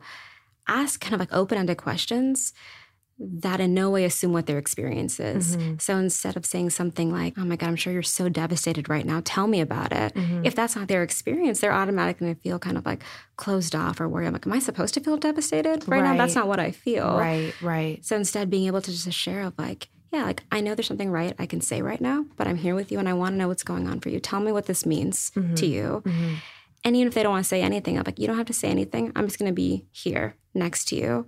ask 0.67 0.99
kind 0.99 1.13
of 1.13 1.19
like 1.19 1.31
open 1.31 1.59
ended 1.59 1.77
questions 1.77 2.53
that 3.19 3.59
in 3.59 3.75
no 3.75 3.91
way 3.91 4.03
assume 4.03 4.33
what 4.33 4.47
their 4.47 4.57
experience 4.57 5.19
is. 5.19 5.57
Mm-hmm. 5.57 5.75
So 5.77 5.97
instead 5.97 6.35
of 6.35 6.43
saying 6.43 6.71
something 6.71 7.11
like, 7.11 7.35
oh 7.37 7.45
my 7.45 7.55
God, 7.55 7.67
I'm 7.67 7.75
sure 7.75 7.93
you're 7.93 8.01
so 8.01 8.29
devastated 8.29 8.89
right 8.89 9.05
now, 9.05 9.21
tell 9.23 9.45
me 9.45 9.61
about 9.61 9.91
it. 9.91 10.15
Mm-hmm. 10.15 10.43
If 10.43 10.55
that's 10.55 10.75
not 10.75 10.87
their 10.87 11.03
experience, 11.03 11.59
they're 11.59 11.71
automatically 11.71 12.25
going 12.25 12.35
to 12.35 12.41
feel 12.41 12.57
kind 12.57 12.79
of 12.79 12.85
like 12.85 13.03
closed 13.35 13.75
off 13.75 13.99
or 13.99 14.09
worried. 14.09 14.25
I'm 14.25 14.33
like, 14.33 14.47
am 14.47 14.53
I 14.53 14.59
supposed 14.59 14.95
to 14.95 15.01
feel 15.01 15.17
devastated 15.17 15.87
right, 15.87 16.01
right. 16.01 16.03
now? 16.03 16.17
That's 16.17 16.33
not 16.33 16.47
what 16.47 16.59
I 16.59 16.71
feel. 16.71 17.15
Right, 17.15 17.53
right. 17.61 18.03
So 18.03 18.15
instead, 18.15 18.49
being 18.49 18.65
able 18.65 18.81
to 18.81 18.91
just 18.91 19.11
share 19.11 19.43
of 19.43 19.53
like, 19.59 19.89
yeah, 20.11 20.23
like 20.23 20.43
I 20.51 20.61
know 20.61 20.75
there's 20.75 20.87
something 20.87 21.11
right 21.11 21.33
I 21.37 21.45
can 21.45 21.61
say 21.61 21.81
right 21.81 21.99
now, 21.99 22.25
but 22.37 22.47
I'm 22.47 22.57
here 22.57 22.75
with 22.75 22.91
you 22.91 22.99
and 22.99 23.09
I 23.09 23.13
want 23.13 23.33
to 23.33 23.37
know 23.37 23.47
what's 23.47 23.63
going 23.63 23.87
on 23.87 23.99
for 23.99 24.09
you. 24.09 24.19
Tell 24.19 24.39
me 24.39 24.51
what 24.51 24.65
this 24.65 24.85
means 24.85 25.31
mm-hmm. 25.31 25.55
to 25.55 25.65
you. 25.65 26.03
Mm-hmm. 26.05 26.35
And 26.83 26.95
even 26.95 27.07
if 27.07 27.13
they 27.13 27.23
don't 27.23 27.33
want 27.33 27.43
to 27.43 27.49
say 27.49 27.61
anything, 27.61 27.97
I'm 27.97 28.03
like, 28.05 28.19
you 28.19 28.27
don't 28.27 28.37
have 28.37 28.45
to 28.47 28.53
say 28.53 28.69
anything. 28.69 29.11
I'm 29.15 29.27
just 29.27 29.39
going 29.39 29.51
to 29.51 29.55
be 29.55 29.85
here 29.91 30.35
next 30.53 30.85
to 30.89 30.95
you. 30.95 31.27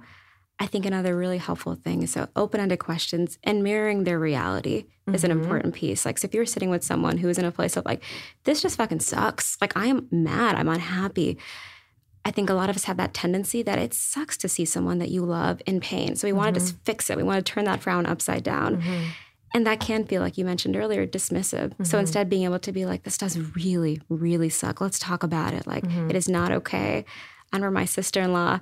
I 0.60 0.68
think 0.68 0.86
another 0.86 1.16
really 1.16 1.38
helpful 1.38 1.76
thing 1.76 2.04
is 2.04 2.12
so 2.12 2.28
open 2.36 2.60
ended 2.60 2.80
questions 2.80 3.38
and 3.44 3.64
mirroring 3.64 4.04
their 4.04 4.20
reality 4.20 4.84
mm-hmm. 4.84 5.16
is 5.16 5.24
an 5.24 5.32
mm-hmm. 5.32 5.42
important 5.42 5.74
piece. 5.74 6.06
Like, 6.06 6.18
so 6.18 6.28
if 6.28 6.34
you're 6.34 6.46
sitting 6.46 6.70
with 6.70 6.84
someone 6.84 7.18
who 7.18 7.30
is 7.30 7.38
in 7.38 7.46
a 7.46 7.52
place 7.52 7.78
of 7.78 7.86
like, 7.86 8.04
this 8.44 8.62
just 8.62 8.78
fucking 8.78 9.00
sucks, 9.00 9.58
like, 9.62 9.76
I 9.76 9.88
am 9.88 10.08
mad, 10.12 10.56
I'm 10.56 10.70
unhappy. 10.70 11.38
I 12.26 12.32
think 12.32 12.50
a 12.50 12.54
lot 12.54 12.70
of 12.70 12.76
us 12.76 12.84
have 12.84 12.98
that 12.98 13.14
tendency 13.14 13.64
that 13.64 13.80
it 13.80 13.94
sucks 13.94 14.38
to 14.38 14.50
see 14.50 14.66
someone 14.66 15.00
that 15.00 15.10
you 15.10 15.24
love 15.24 15.62
in 15.66 15.80
pain. 15.80 16.16
So 16.16 16.28
we 16.28 16.32
mm-hmm. 16.32 16.38
want 16.38 16.54
to 16.54 16.60
just 16.60 16.76
fix 16.84 17.10
it. 17.10 17.18
We 17.18 17.24
want 17.24 17.46
to 17.46 17.52
turn 17.52 17.66
that 17.66 17.82
frown 17.82 18.06
upside 18.06 18.44
down. 18.44 18.82
Mm-hmm. 18.82 19.04
And 19.54 19.66
that 19.66 19.80
can 19.80 20.06
feel, 20.06 20.22
like 20.22 20.38
you 20.38 20.46
mentioned 20.46 20.76
earlier, 20.76 21.08
dismissive. 21.08 21.74
So 21.78 21.84
mm-hmm. 21.84 21.98
instead, 21.98 22.30
being 22.30 22.44
able 22.44 22.60
to 22.60 22.72
be 22.72 22.86
like, 22.86 23.04
this 23.04 23.18
does 23.18 23.40
really, 23.56 24.02
really 24.10 24.50
suck. 24.50 24.80
Let's 24.80 25.00
talk 25.00 25.24
about 25.24 25.54
it. 25.54 25.66
Like, 25.66 25.84
mm-hmm. 25.84 26.10
it 26.10 26.16
is 26.16 26.30
not 26.30 26.52
okay. 26.52 27.04
I 27.52 27.56
remember 27.56 27.74
my 27.80 27.86
sister 27.86 28.22
in 28.22 28.32
law 28.32 28.60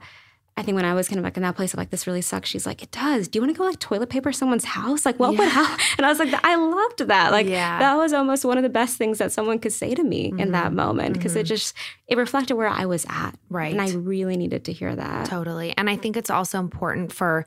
I 0.57 0.63
think 0.63 0.75
when 0.75 0.85
I 0.85 0.95
was 0.95 1.07
kind 1.07 1.19
of 1.19 1.23
like 1.23 1.37
in 1.37 1.43
that 1.43 1.55
place 1.55 1.73
of 1.73 1.77
like 1.77 1.91
this 1.91 2.07
really 2.07 2.23
sucks, 2.23 2.49
she's 2.49 2.65
like, 2.65 2.81
it 2.81 2.89
does. 2.89 3.27
Do 3.27 3.37
you 3.37 3.43
want 3.43 3.53
to 3.53 3.57
go 3.57 3.63
like 3.63 3.77
toilet 3.77 4.09
paper 4.09 4.31
someone's 4.31 4.65
house? 4.65 5.05
Like, 5.05 5.19
what 5.19 5.33
yeah. 5.33 5.39
would 5.39 5.49
happen? 5.49 5.85
And 5.97 6.05
I 6.05 6.09
was 6.09 6.19
like, 6.19 6.33
I 6.43 6.55
loved 6.55 7.07
that. 7.07 7.31
Like, 7.31 7.47
yeah. 7.47 7.79
that 7.79 7.95
was 7.95 8.13
almost 8.13 8.45
one 8.45 8.57
of 8.57 8.63
the 8.63 8.69
best 8.69 8.97
things 8.97 9.17
that 9.19 9.31
someone 9.31 9.59
could 9.59 9.73
say 9.73 9.93
to 9.93 10.03
me 10.03 10.29
mm-hmm. 10.29 10.39
in 10.39 10.51
that 10.51 10.67
mm-hmm. 10.67 10.75
moment 10.75 11.13
because 11.13 11.33
mm-hmm. 11.33 11.41
it 11.41 11.43
just 11.43 11.75
it 12.07 12.17
reflected 12.17 12.55
where 12.55 12.69
I 12.69 12.85
was 12.85 13.05
at. 13.09 13.37
Right. 13.49 13.71
And 13.71 13.81
I 13.81 13.91
really 13.91 14.37
needed 14.37 14.65
to 14.65 14.73
hear 14.73 14.95
that. 14.95 15.25
Totally. 15.25 15.73
And 15.77 15.89
I 15.89 15.95
think 15.95 16.17
it's 16.17 16.29
also 16.29 16.59
important 16.59 17.11
for 17.11 17.45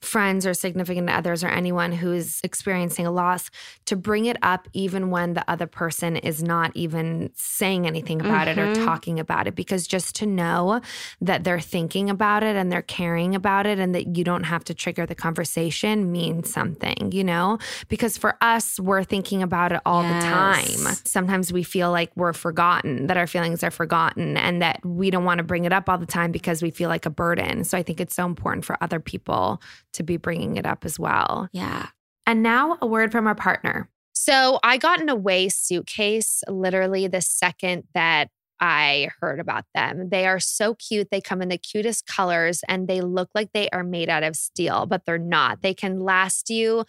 friends 0.00 0.46
or 0.46 0.54
significant 0.54 1.10
others 1.10 1.42
or 1.42 1.48
anyone 1.48 1.90
who's 1.90 2.40
experiencing 2.42 3.06
a 3.06 3.10
loss 3.10 3.50
to 3.86 3.96
bring 3.96 4.26
it 4.26 4.36
up 4.42 4.68
even 4.72 5.10
when 5.10 5.34
the 5.34 5.44
other 5.50 5.66
person 5.66 6.16
is 6.16 6.42
not 6.42 6.70
even 6.74 7.30
saying 7.34 7.86
anything 7.86 8.20
about 8.20 8.46
mm-hmm. 8.46 8.58
it 8.58 8.62
or 8.62 8.72
mm-hmm. 8.72 8.84
talking 8.84 9.18
about 9.18 9.48
it 9.48 9.54
because 9.54 9.86
just 9.86 10.14
to 10.14 10.26
know 10.26 10.80
that 11.20 11.42
they're 11.42 11.60
thinking 11.60 12.08
about 12.08 12.42
it 12.44 12.45
and 12.54 12.70
they're 12.70 12.82
caring 12.82 13.34
about 13.34 13.66
it 13.66 13.80
and 13.80 13.94
that 13.94 14.16
you 14.16 14.22
don't 14.22 14.44
have 14.44 14.62
to 14.64 14.74
trigger 14.74 15.06
the 15.06 15.14
conversation 15.14 16.12
means 16.12 16.52
something, 16.52 17.10
you 17.10 17.24
know? 17.24 17.58
Because 17.88 18.16
for 18.16 18.36
us, 18.40 18.78
we're 18.78 19.02
thinking 19.02 19.42
about 19.42 19.72
it 19.72 19.80
all 19.84 20.02
yes. 20.02 20.22
the 20.22 20.30
time. 20.30 20.94
Sometimes 21.04 21.52
we 21.52 21.62
feel 21.62 21.90
like 21.90 22.12
we're 22.14 22.32
forgotten, 22.32 23.08
that 23.08 23.16
our 23.16 23.26
feelings 23.26 23.64
are 23.64 23.70
forgotten 23.70 24.36
and 24.36 24.62
that 24.62 24.84
we 24.84 25.10
don't 25.10 25.24
want 25.24 25.38
to 25.38 25.44
bring 25.44 25.64
it 25.64 25.72
up 25.72 25.88
all 25.88 25.98
the 25.98 26.06
time 26.06 26.30
because 26.30 26.62
we 26.62 26.70
feel 26.70 26.88
like 26.88 27.06
a 27.06 27.10
burden. 27.10 27.64
So 27.64 27.76
I 27.76 27.82
think 27.82 28.00
it's 28.00 28.14
so 28.14 28.26
important 28.26 28.64
for 28.64 28.76
other 28.80 29.00
people 29.00 29.60
to 29.94 30.02
be 30.02 30.18
bringing 30.18 30.56
it 30.56 30.66
up 30.66 30.84
as 30.84 30.98
well. 30.98 31.48
Yeah. 31.52 31.86
And 32.26 32.42
now 32.42 32.76
a 32.82 32.86
word 32.86 33.10
from 33.10 33.26
our 33.26 33.34
partner. 33.34 33.88
So 34.12 34.58
I 34.62 34.78
got 34.78 35.00
an 35.00 35.08
away 35.08 35.48
suitcase 35.48 36.42
literally 36.48 37.06
the 37.06 37.20
second 37.20 37.84
that 37.94 38.28
I 38.60 39.10
heard 39.20 39.40
about 39.40 39.64
them. 39.74 40.08
They 40.10 40.26
are 40.26 40.40
so 40.40 40.74
cute. 40.74 41.08
They 41.10 41.20
come 41.20 41.42
in 41.42 41.48
the 41.48 41.58
cutest 41.58 42.06
colors 42.06 42.62
and 42.68 42.88
they 42.88 43.00
look 43.00 43.28
like 43.34 43.50
they 43.52 43.68
are 43.70 43.84
made 43.84 44.08
out 44.08 44.22
of 44.22 44.36
steel, 44.36 44.86
but 44.86 45.02
they're 45.04 45.18
not. 45.18 45.62
They 45.62 45.74
can 45.74 46.00
last 46.00 46.48
you 46.50 46.84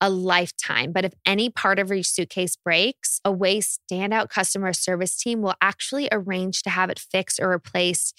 a 0.00 0.08
lifetime. 0.08 0.92
But 0.92 1.04
if 1.04 1.12
any 1.26 1.50
part 1.50 1.78
of 1.78 1.90
your 1.90 2.02
suitcase 2.02 2.56
breaks, 2.56 3.20
Away 3.24 3.60
standout 3.60 4.30
customer 4.30 4.72
service 4.72 5.16
team 5.16 5.42
will 5.42 5.54
actually 5.60 6.08
arrange 6.10 6.62
to 6.62 6.70
have 6.70 6.88
it 6.90 6.98
fixed 6.98 7.38
or 7.38 7.50
replaced 7.50 8.14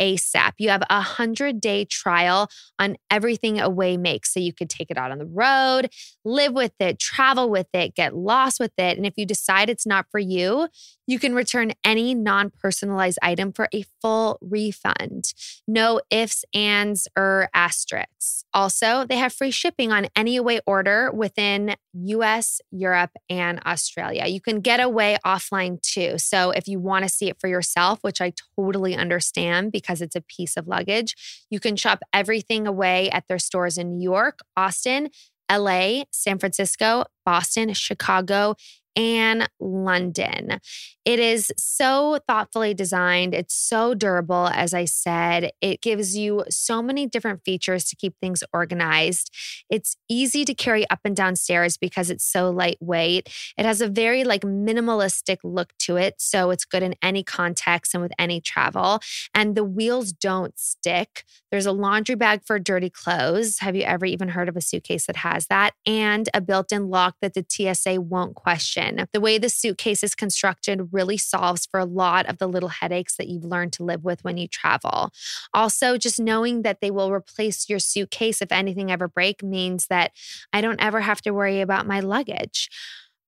ASAP. 0.00 0.52
You 0.58 0.68
have 0.70 0.82
a 0.90 0.96
100 0.96 1.60
day 1.60 1.84
trial 1.84 2.48
on 2.78 2.96
everything 3.10 3.60
Away 3.60 3.96
makes. 3.96 4.32
So 4.32 4.40
you 4.40 4.52
could 4.52 4.70
take 4.70 4.90
it 4.90 4.98
out 4.98 5.10
on 5.10 5.18
the 5.18 5.26
road, 5.26 5.88
live 6.24 6.52
with 6.52 6.72
it, 6.80 6.98
travel 6.98 7.50
with 7.50 7.68
it, 7.72 7.94
get 7.94 8.14
lost 8.14 8.60
with 8.60 8.72
it. 8.78 8.96
And 8.96 9.06
if 9.06 9.14
you 9.16 9.26
decide 9.26 9.70
it's 9.70 9.86
not 9.86 10.06
for 10.10 10.20
you, 10.20 10.68
you 11.06 11.18
can 11.18 11.34
return 11.34 11.72
any 11.84 12.14
non 12.14 12.50
personalized 12.50 13.18
item 13.22 13.52
for 13.52 13.68
a 13.72 13.84
full 14.00 14.38
refund. 14.40 15.32
No 15.66 16.00
ifs, 16.10 16.44
ands, 16.52 17.08
or 17.16 17.48
asterisks. 17.54 18.44
Also, 18.52 19.04
they 19.06 19.16
have 19.16 19.32
free 19.32 19.50
shipping 19.50 19.92
on 19.92 20.08
any 20.16 20.36
away 20.36 20.60
order 20.66 21.10
within 21.12 21.76
US, 21.92 22.60
Europe, 22.70 23.12
and 23.28 23.60
Australia. 23.64 24.26
You 24.26 24.40
can 24.40 24.60
get 24.60 24.80
away 24.80 25.18
offline 25.24 25.80
too. 25.82 26.18
So 26.18 26.50
if 26.50 26.66
you 26.66 26.80
want 26.80 27.04
to 27.04 27.08
see 27.08 27.28
it 27.28 27.40
for 27.40 27.48
yourself, 27.48 28.00
which 28.02 28.20
I 28.20 28.32
totally 28.56 28.96
understand 28.96 29.72
because 29.72 30.00
it's 30.00 30.16
a 30.16 30.20
piece 30.22 30.56
of 30.56 30.66
luggage, 30.66 31.14
you 31.50 31.60
can 31.60 31.76
shop 31.76 32.00
everything 32.12 32.66
away 32.66 33.10
at 33.10 33.28
their 33.28 33.38
stores 33.38 33.78
in 33.78 33.98
New 33.98 34.02
York, 34.02 34.40
Austin, 34.56 35.10
LA, 35.50 36.04
San 36.10 36.38
Francisco, 36.38 37.04
Boston, 37.24 37.72
Chicago, 37.72 38.56
Anne 38.96 39.46
London. 39.60 40.58
It 41.04 41.20
is 41.20 41.52
so 41.56 42.18
thoughtfully 42.26 42.74
designed. 42.74 43.32
It's 43.32 43.54
so 43.54 43.94
durable, 43.94 44.48
as 44.48 44.74
I 44.74 44.86
said. 44.86 45.52
It 45.60 45.80
gives 45.80 46.16
you 46.16 46.44
so 46.50 46.82
many 46.82 47.06
different 47.06 47.44
features 47.44 47.84
to 47.84 47.96
keep 47.96 48.14
things 48.20 48.42
organized. 48.52 49.30
It's 49.70 49.96
easy 50.08 50.44
to 50.44 50.54
carry 50.54 50.88
up 50.90 51.00
and 51.04 51.14
down 51.14 51.36
stairs 51.36 51.76
because 51.76 52.10
it's 52.10 52.24
so 52.24 52.50
lightweight. 52.50 53.28
It 53.56 53.64
has 53.64 53.80
a 53.80 53.88
very 53.88 54.24
like 54.24 54.42
minimalistic 54.42 55.38
look 55.44 55.72
to 55.80 55.96
it. 55.96 56.16
So 56.18 56.50
it's 56.50 56.64
good 56.64 56.82
in 56.82 56.96
any 57.02 57.22
context 57.22 57.94
and 57.94 58.02
with 58.02 58.12
any 58.18 58.40
travel. 58.40 58.98
And 59.32 59.54
the 59.54 59.64
wheels 59.64 60.10
don't 60.12 60.58
stick. 60.58 61.22
There's 61.52 61.66
a 61.66 61.72
laundry 61.72 62.16
bag 62.16 62.40
for 62.44 62.58
dirty 62.58 62.90
clothes. 62.90 63.58
Have 63.60 63.76
you 63.76 63.82
ever 63.82 64.06
even 64.06 64.30
heard 64.30 64.48
of 64.48 64.56
a 64.56 64.60
suitcase 64.60 65.06
that 65.06 65.16
has 65.16 65.46
that? 65.46 65.74
And 65.86 66.28
a 66.34 66.40
built 66.40 66.72
in 66.72 66.88
lock 66.88 67.14
that 67.20 67.34
the 67.34 67.44
TSA 67.48 68.00
won't 68.00 68.34
question. 68.34 68.85
The 69.12 69.20
way 69.20 69.38
the 69.38 69.48
suitcase 69.48 70.02
is 70.02 70.14
constructed 70.14 70.88
really 70.92 71.16
solves 71.16 71.66
for 71.66 71.80
a 71.80 71.84
lot 71.84 72.26
of 72.26 72.38
the 72.38 72.46
little 72.46 72.68
headaches 72.68 73.16
that 73.16 73.28
you've 73.28 73.44
learned 73.44 73.72
to 73.74 73.84
live 73.84 74.04
with 74.04 74.22
when 74.24 74.36
you 74.36 74.48
travel. 74.48 75.10
Also, 75.54 75.96
just 75.96 76.20
knowing 76.20 76.62
that 76.62 76.80
they 76.80 76.90
will 76.90 77.12
replace 77.12 77.68
your 77.68 77.78
suitcase 77.78 78.40
if 78.40 78.52
anything 78.52 78.90
ever 78.90 79.08
breaks 79.08 79.42
means 79.42 79.86
that 79.88 80.12
I 80.52 80.60
don't 80.60 80.82
ever 80.82 81.00
have 81.00 81.20
to 81.22 81.32
worry 81.32 81.60
about 81.60 81.86
my 81.86 82.00
luggage. 82.00 82.68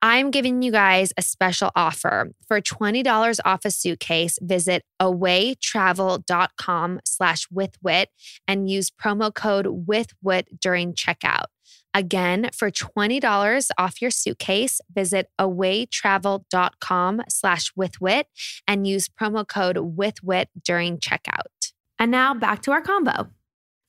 I'm 0.01 0.31
giving 0.31 0.63
you 0.63 0.71
guys 0.71 1.13
a 1.17 1.23
special 1.23 1.71
offer. 1.75 2.31
For 2.47 2.61
$20 2.61 3.41
off 3.45 3.65
a 3.65 3.71
suitcase, 3.71 4.39
visit 4.41 4.85
awaytravel.com 5.01 7.01
slash 7.05 7.49
withwhit 7.49 8.07
and 8.47 8.71
use 8.71 8.91
promo 8.91 9.35
code 9.35 9.67
withwhit 9.67 10.61
during 10.61 10.95
checkout. 10.95 11.47
Again, 11.95 12.51
for 12.55 12.71
$20 12.71 13.71
off 13.77 14.01
your 14.01 14.11
suitcase, 14.11 14.81
visit 14.95 15.31
awaytravel.com 15.41 17.23
slash 17.29 17.73
withwhit 17.77 18.25
and 18.69 18.87
use 18.87 19.09
promo 19.09 19.47
code 19.47 19.77
withwhit 19.77 20.47
during 20.65 20.99
checkout. 20.99 21.73
And 21.99 22.13
now 22.13 22.35
back 22.35 22.63
to 22.63 22.73
our 22.73 22.83
combo. 22.83 23.29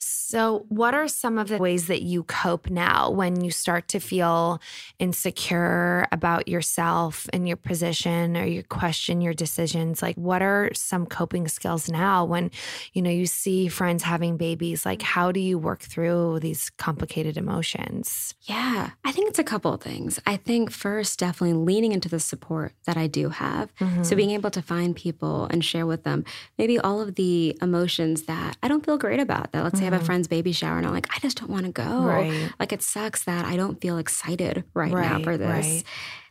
So, 0.01 0.65
what 0.69 0.93
are 0.93 1.09
some 1.09 1.37
of 1.37 1.49
the 1.49 1.57
ways 1.57 1.87
that 1.87 2.03
you 2.03 2.23
cope 2.23 2.69
now 2.69 3.09
when 3.09 3.43
you 3.43 3.51
start 3.51 3.89
to 3.89 3.99
feel 3.99 4.61
insecure 4.97 6.07
about 6.11 6.47
yourself 6.47 7.27
and 7.33 7.47
your 7.47 7.57
position 7.57 8.37
or 8.37 8.45
you 8.45 8.63
question 8.63 9.19
your 9.19 9.33
decisions? 9.33 10.01
Like, 10.01 10.15
what 10.15 10.41
are 10.41 10.69
some 10.73 11.05
coping 11.05 11.49
skills 11.49 11.89
now 11.89 12.23
when, 12.23 12.49
you 12.93 13.01
know, 13.01 13.09
you 13.09 13.25
see 13.25 13.67
friends 13.67 14.03
having 14.03 14.37
babies? 14.37 14.85
Like, 14.85 15.01
how 15.01 15.33
do 15.33 15.41
you 15.41 15.57
work 15.57 15.81
through 15.81 16.39
these 16.39 16.69
complicated 16.69 17.35
emotions? 17.35 18.35
Yeah, 18.43 18.91
I 19.03 19.11
think 19.11 19.29
it's 19.29 19.39
a 19.39 19.43
couple 19.43 19.73
of 19.73 19.81
things. 19.81 20.17
I 20.25 20.37
think 20.37 20.71
first, 20.71 21.19
definitely 21.19 21.55
leaning 21.55 21.91
into 21.91 22.07
the 22.07 22.21
support 22.21 22.73
that 22.85 22.95
I 22.95 23.07
do 23.07 23.29
have. 23.29 23.75
Mm-hmm. 23.75 24.03
So, 24.03 24.15
being 24.15 24.31
able 24.31 24.51
to 24.51 24.61
find 24.61 24.95
people 24.95 25.45
and 25.51 25.65
share 25.65 25.85
with 25.85 26.03
them 26.03 26.23
maybe 26.57 26.79
all 26.79 27.01
of 27.01 27.15
the 27.15 27.57
emotions 27.61 28.23
that 28.23 28.55
I 28.63 28.69
don't 28.69 28.85
feel 28.85 28.97
great 28.97 29.19
about 29.19 29.51
that, 29.51 29.63
let's 29.63 29.75
mm-hmm. 29.75 29.85
say, 29.85 29.88
have 29.89 29.93
a 29.93 29.97
mm-hmm. 29.97 30.05
friend's 30.05 30.27
baby 30.27 30.51
shower 30.51 30.77
and 30.77 30.85
I'm 30.85 30.93
like, 30.93 31.07
I 31.15 31.19
just 31.19 31.37
don't 31.37 31.49
want 31.49 31.65
to 31.65 31.71
go. 31.71 32.03
Right. 32.03 32.51
Like 32.59 32.71
it 32.71 32.81
sucks 32.81 33.23
that 33.23 33.45
I 33.45 33.55
don't 33.55 33.79
feel 33.81 33.97
excited 33.97 34.63
right, 34.73 34.91
right 34.91 35.09
now 35.09 35.23
for 35.23 35.37
this. 35.37 35.49
Right. 35.49 35.83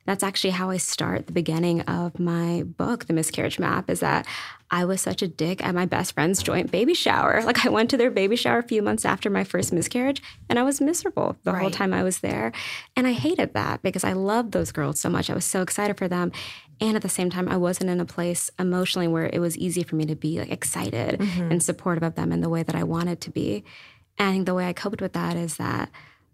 That's 0.09 0.25
actually 0.25 0.53
how 0.53 0.71
I 0.71 0.79
start 0.79 1.27
the 1.27 1.35
beginning 1.35 1.83
of 1.83 2.19
my 2.19 2.63
book, 2.63 3.07
The 3.07 3.13
Miscarriage 3.13 3.59
Map, 3.59 3.91
is 3.91 4.01
that 4.01 4.27
I 4.71 4.87
was 4.87 5.03
such 5.03 5.21
a 5.21 5.29
dick 5.29 5.63
at 5.63 5.75
my 5.75 5.85
best 5.85 6.15
friend's 6.15 6.43
joint 6.43 6.71
baby 6.71 6.95
shower. 6.95 7.43
Like 7.49 7.65
I 7.67 7.69
went 7.69 7.91
to 7.91 7.99
their 7.99 8.11
baby 8.11 8.37
shower 8.37 8.59
a 8.59 8.63
few 8.63 8.83
months 8.83 9.05
after 9.05 9.29
my 9.29 9.45
first 9.45 9.73
miscarriage 9.73 10.23
and 10.49 10.59
I 10.59 10.63
was 10.63 10.81
miserable 10.81 11.37
the 11.45 11.53
whole 11.53 11.71
time 11.71 11.93
I 11.93 12.03
was 12.03 12.21
there. 12.21 12.53
And 12.97 13.07
I 13.07 13.13
hated 13.13 13.53
that 13.55 13.83
because 13.83 14.05
I 14.05 14.13
loved 14.15 14.53
those 14.53 14.73
girls 14.73 14.99
so 14.99 15.11
much. 15.11 15.29
I 15.29 15.35
was 15.35 15.45
so 15.45 15.61
excited 15.61 15.99
for 15.99 16.09
them. 16.09 16.33
And 16.81 16.97
at 16.97 17.03
the 17.03 17.09
same 17.09 17.31
time, 17.31 17.49
I 17.49 17.57
wasn't 17.57 17.91
in 17.91 18.01
a 18.01 18.05
place 18.05 18.51
emotionally 18.59 19.09
where 19.09 19.29
it 19.33 19.41
was 19.41 19.57
easy 19.57 19.83
for 19.83 19.97
me 19.97 20.07
to 20.07 20.15
be 20.15 20.39
like 20.39 20.51
excited 20.51 21.21
mm-hmm. 21.21 21.51
and 21.51 21.63
supportive 21.63 22.03
of 22.03 22.15
them 22.15 22.33
in 22.33 22.41
the 22.41 22.49
way 22.49 22.63
that 22.63 22.77
I 22.77 22.85
wanted 22.85 23.21
to 23.23 23.31
be. 23.31 23.65
And 24.17 24.29
I 24.29 24.33
think 24.33 24.47
the 24.47 24.55
way 24.55 24.69
I 24.69 24.73
coped 24.73 25.01
with 25.01 25.13
that 25.13 25.37
is 25.37 25.57
that 25.57 25.91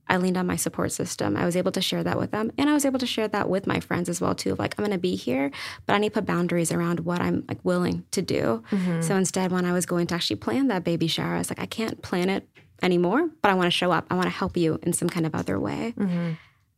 I 0.07 0.18
leaned 0.18 0.36
on 0.36 0.47
my 0.47 0.57
support 0.57 0.92
system. 0.92 1.36
I 1.36 1.47
was 1.47 1.57
able 1.57 1.72
to 1.72 1.80
share 1.80 2.05
that 2.05 2.18
with 2.18 2.30
them. 2.30 2.53
And 2.59 2.68
I 2.68 2.74
was 2.74 2.84
able 2.84 2.99
to 2.99 3.07
share 3.07 3.28
that 3.28 3.49
with 3.49 3.66
my 3.66 3.80
friends 3.80 4.09
as 4.09 4.20
well, 4.20 4.34
too. 4.34 4.53
Of 4.53 4.59
like, 4.59 4.74
I'm 4.78 4.84
gonna 4.84 4.99
be 4.99 5.16
here, 5.16 5.51
but 5.86 5.95
I 5.95 5.99
need 5.99 6.11
to 6.11 6.14
put 6.14 6.26
boundaries 6.26 6.72
around 6.72 7.01
what 7.01 7.20
I'm 7.20 7.45
like 7.49 7.64
willing 7.64 8.05
to 8.11 8.20
do. 8.20 8.62
Mm-hmm. 8.70 9.01
So 9.01 9.16
instead, 9.16 9.51
when 9.51 9.64
I 9.64 9.72
was 9.72 9.86
going 9.86 10.07
to 10.09 10.14
actually 10.14 10.36
plan 10.36 10.68
that 10.68 10.84
baby 10.84 11.07
shower, 11.07 11.34
I 11.34 11.38
was 11.38 11.51
like, 11.51 11.61
I 11.61 11.66
can't 11.66 12.03
plan 12.03 12.28
it 12.28 12.47
anymore, 12.82 13.30
but 13.40 13.51
I 13.51 13.55
wanna 13.55 13.70
show 13.70 13.92
up. 13.92 14.07
I 14.11 14.14
wanna 14.14 14.30
help 14.30 14.57
you 14.59 14.78
in 14.82 14.92
some 14.92 15.09
kind 15.09 15.24
of 15.24 15.34
other 15.34 15.59
way. 15.59 15.95
Mm-hmm. 15.97 16.32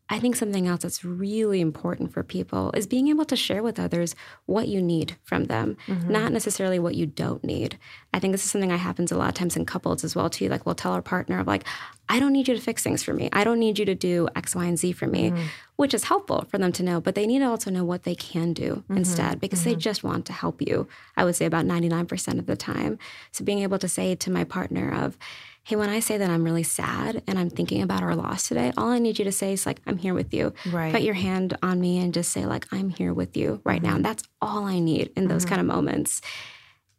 I 0.09 0.21
think 0.21 0.37
something 0.37 0.69
else 0.69 0.83
that's 0.83 1.05
really 1.05 1.61
important 1.61 2.13
for 2.13 2.23
people 2.23 2.71
is 2.73 2.87
being 2.87 3.09
able 3.09 3.25
to 3.25 3.35
share 3.35 3.63
with 3.63 3.81
others 3.81 4.15
what 4.47 4.69
you 4.69 4.81
need 4.81 5.17
from 5.25 5.45
them, 5.45 5.77
mm-hmm. 5.87 6.11
not 6.11 6.33
necessarily 6.33 6.79
what 6.79 6.95
you 6.95 7.07
don't 7.07 7.43
need. 7.43 7.77
I 8.15 8.21
think 8.21 8.33
this 8.33 8.45
is 8.45 8.51
something 8.51 8.71
that 8.71 8.79
happens 8.79 9.11
a 9.11 9.17
lot 9.17 9.29
of 9.29 9.35
times 9.35 9.57
in 9.57 9.67
couples 9.67 10.05
as 10.05 10.15
well 10.15 10.31
too. 10.31 10.49
Like 10.49 10.65
we'll 10.65 10.77
tell 10.77 10.93
our 10.93 11.03
partner 11.03 11.41
of 11.41 11.49
like, 11.49 11.65
I 12.09 12.21
don't 12.21 12.33
need 12.33 12.47
you 12.47 12.55
to 12.55 12.61
fix 12.61 12.85
things 12.85 13.03
for 13.03 13.15
me. 13.15 13.29
I 13.33 13.43
don't 13.43 13.59
need 13.59 13.81
you 13.81 13.85
to 13.85 13.97
do 13.97 14.29
X, 14.37 14.55
Y, 14.55 14.65
and 14.65 14.79
Z 14.79 14.93
for 14.93 15.09
me, 15.09 15.31
mm-hmm. 15.31 15.45
which 15.75 15.93
is 15.93 16.05
helpful 16.05 16.47
for 16.49 16.59
them 16.59 16.71
to 16.73 16.85
know. 16.85 17.01
But 17.01 17.17
they 17.17 17.27
need 17.27 17.41
to 17.41 17.47
also 17.47 17.71
know 17.71 17.85
what 17.85 18.05
they 18.05 18.15
can 18.15 18.53
do 18.53 18.77
mm-hmm. 18.77 18.99
instead 18.99 19.41
because 19.41 19.65
they 19.65 19.73
mm-hmm. 19.73 19.81
just 19.81 20.05
want 20.05 20.25
to 20.27 20.33
help 20.33 20.63
you. 20.63 20.87
I 21.17 21.25
would 21.25 21.35
say 21.35 21.47
about 21.47 21.65
99% 21.65 22.39
of 22.39 22.47
the 22.47 22.57
time. 22.57 23.01
So 23.33 23.45
being 23.45 23.59
able 23.59 23.79
to 23.81 23.89
say 23.89 24.15
to 24.15 24.31
my 24.31 24.45
partner 24.45 24.93
of, 24.93 25.19
hey, 25.67 25.75
when 25.75 25.91
I 25.91 25.99
say 25.99 26.17
that 26.17 26.31
I'm 26.31 26.45
really 26.45 26.63
sad 26.63 27.25
and 27.27 27.41
I'm 27.41 27.51
thinking 27.51 27.83
about 27.83 28.01
our 28.01 28.15
loss 28.15 28.47
today, 28.47 28.73
all 28.77 28.91
I 28.91 29.01
need 29.01 29.19
you 29.19 29.25
to 29.25 29.33
say 29.33 29.53
is 29.53 29.67
like, 29.67 29.81
I'm 29.85 29.99
here 29.99 30.15
with 30.15 30.33
you. 30.33 30.55
Right. 30.71 30.93
Put 30.93 31.03
your 31.03 31.15
hand 31.15 31.59
on 31.61 31.81
me 31.81 31.99
and 31.99 32.15
just 32.15 32.31
say 32.31 32.47
like, 32.47 32.69
I'm 32.71 32.89
here 32.89 33.13
with 33.13 33.37
you 33.37 33.61
right 33.65 33.83
mm-hmm. 33.83 33.91
now. 33.91 33.97
And 33.97 34.05
that's 34.05 34.23
all 34.41 34.65
I 34.65 34.79
need 34.79 35.11
in 35.17 35.27
those 35.27 35.43
mm-hmm. 35.43 35.49
kind 35.57 35.61
of 35.61 35.67
moments. 35.67 36.21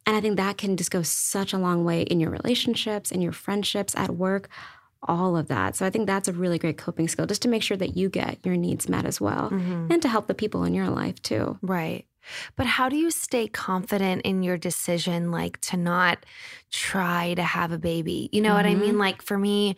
And 0.06 0.18
I 0.18 0.20
think 0.20 0.36
that 0.36 0.58
can 0.58 0.76
just 0.76 0.92
go 0.92 1.02
such 1.02 1.54
a 1.54 1.58
long 1.58 1.86
way 1.86 2.02
in 2.02 2.20
your 2.20 2.30
relationships, 2.30 3.10
in 3.10 3.22
your 3.22 3.32
friendships, 3.32 3.96
at 3.96 4.10
work, 4.10 4.50
all 5.02 5.38
of 5.38 5.48
that. 5.48 5.78
So 5.78 5.86
I 5.86 5.90
think 5.90 6.06
that's 6.06 6.28
a 6.28 6.34
really 6.34 6.60
great 6.60 6.78
coping 6.78 7.08
skill 7.08 7.26
just 7.26 7.44
to 7.44 7.48
make 7.48 7.64
sure 7.64 7.78
that 7.78 7.96
you 7.96 8.10
get 8.10 8.38
your 8.46 8.58
needs 8.58 8.90
met 8.90 9.06
as 9.06 9.22
well 9.22 9.50
mm-hmm. 9.50 9.90
and 9.90 10.02
to 10.02 10.10
help 10.10 10.28
the 10.28 10.34
people 10.34 10.66
in 10.66 10.74
your 10.74 10.90
life 10.90 11.22
too. 11.22 11.58
Right. 11.62 12.06
But 12.56 12.66
how 12.66 12.90
do 12.90 12.96
you 12.96 13.12
stay 13.12 13.48
confident 13.48 14.24
in 14.24 14.44
your 14.44 14.58
decision, 14.58 15.32
like 15.32 15.60
to 15.62 15.78
not 15.78 16.26
try 16.72 17.34
to 17.36 17.44
have 17.44 17.72
a 17.72 17.78
baby? 17.78 18.30
You 18.32 18.42
know 18.42 18.50
mm-hmm. 18.50 18.58
what 18.58 18.66
I 18.66 18.76
mean? 18.76 18.90
Mm-hmm. 18.92 19.00
Like 19.00 19.22
for 19.22 19.38
me, 19.38 19.76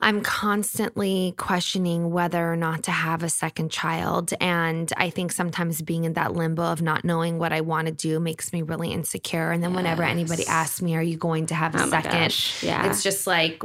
I'm 0.00 0.20
constantly 0.20 1.34
questioning 1.36 2.10
whether 2.12 2.52
or 2.52 2.54
not 2.54 2.84
to 2.84 2.92
have 2.92 3.24
a 3.24 3.28
second 3.28 3.72
child. 3.72 4.32
And 4.40 4.92
I 4.96 5.10
think 5.10 5.32
sometimes 5.32 5.82
being 5.82 6.04
in 6.04 6.12
that 6.12 6.34
limbo 6.34 6.62
of 6.62 6.80
not 6.80 7.04
knowing 7.04 7.38
what 7.38 7.52
I 7.52 7.62
want 7.62 7.88
to 7.88 7.92
do 7.92 8.20
makes 8.20 8.52
me 8.52 8.62
really 8.62 8.92
insecure. 8.92 9.50
And 9.50 9.60
then 9.60 9.70
yes. 9.70 9.76
whenever 9.76 10.04
anybody 10.04 10.46
asks 10.46 10.80
me, 10.80 10.94
Are 10.94 11.02
you 11.02 11.16
going 11.16 11.46
to 11.46 11.54
have 11.56 11.74
a 11.74 11.82
oh 11.82 11.88
second? 11.88 12.62
Yeah. 12.62 12.88
It's 12.88 13.02
just 13.02 13.26
like, 13.26 13.60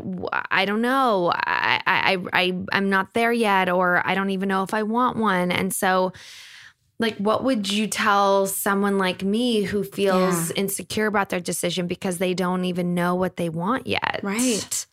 I 0.49 0.65
don't 0.65 0.81
know. 0.81 1.31
I, 1.35 1.81
I, 1.85 2.17
I, 2.33 2.59
I'm 2.71 2.89
not 2.89 3.13
there 3.13 3.31
yet, 3.31 3.69
or 3.69 4.01
I 4.05 4.15
don't 4.15 4.31
even 4.31 4.49
know 4.49 4.63
if 4.63 4.73
I 4.73 4.81
want 4.81 5.17
one. 5.17 5.51
And 5.51 5.71
so, 5.71 6.13
like 7.03 7.17
what 7.17 7.43
would 7.43 7.71
you 7.71 7.85
tell 7.85 8.47
someone 8.47 8.97
like 8.97 9.23
me 9.23 9.63
who 9.63 9.83
feels 9.83 10.49
yeah. 10.49 10.55
insecure 10.55 11.05
about 11.05 11.29
their 11.29 11.41
decision 11.41 11.85
because 11.85 12.17
they 12.17 12.33
don't 12.33 12.65
even 12.65 12.95
know 12.95 13.13
what 13.13 13.35
they 13.35 13.49
want 13.49 13.85
yet 13.85 14.21
right 14.23 14.87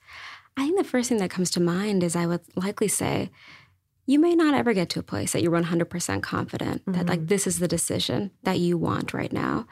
i 0.57 0.65
think 0.65 0.77
the 0.77 0.85
first 0.85 1.09
thing 1.09 1.19
that 1.19 1.31
comes 1.31 1.51
to 1.51 1.61
mind 1.61 2.03
is 2.03 2.15
i 2.15 2.27
would 2.27 2.41
likely 2.57 2.89
say 2.89 3.31
you 4.07 4.19
may 4.19 4.35
not 4.35 4.55
ever 4.55 4.75
get 4.75 4.89
to 4.91 4.99
a 4.99 5.05
place 5.05 5.33
that 5.33 5.43
you're 5.43 5.53
100% 5.53 6.23
confident 6.23 6.81
mm-hmm. 6.83 6.93
that 6.93 7.07
like 7.07 7.21
mm-hmm. 7.21 7.29
this 7.29 7.47
is 7.47 7.61
the 7.61 7.69
decision 7.69 8.33
that 8.43 8.59
you 8.59 8.77
want 8.77 9.15
right 9.15 9.33
now 9.33 9.67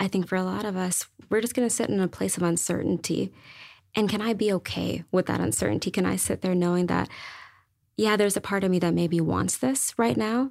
i 0.00 0.08
think 0.08 0.26
for 0.26 0.36
a 0.36 0.44
lot 0.44 0.64
of 0.64 0.76
us 0.76 1.06
we're 1.30 1.40
just 1.40 1.54
going 1.54 1.66
to 1.66 1.74
sit 1.74 1.88
in 1.88 2.00
a 2.00 2.08
place 2.08 2.36
of 2.36 2.42
uncertainty 2.42 3.32
and 3.94 4.10
can 4.10 4.20
i 4.20 4.32
be 4.34 4.52
okay 4.52 5.04
with 5.12 5.26
that 5.26 5.40
uncertainty 5.40 5.90
can 5.90 6.04
i 6.04 6.16
sit 6.16 6.42
there 6.42 6.54
knowing 6.54 6.86
that 6.86 7.08
yeah 7.96 8.16
there's 8.16 8.36
a 8.36 8.40
part 8.40 8.64
of 8.64 8.70
me 8.70 8.80
that 8.80 8.92
maybe 8.92 9.20
wants 9.20 9.56
this 9.56 9.94
right 9.96 10.16
now 10.16 10.50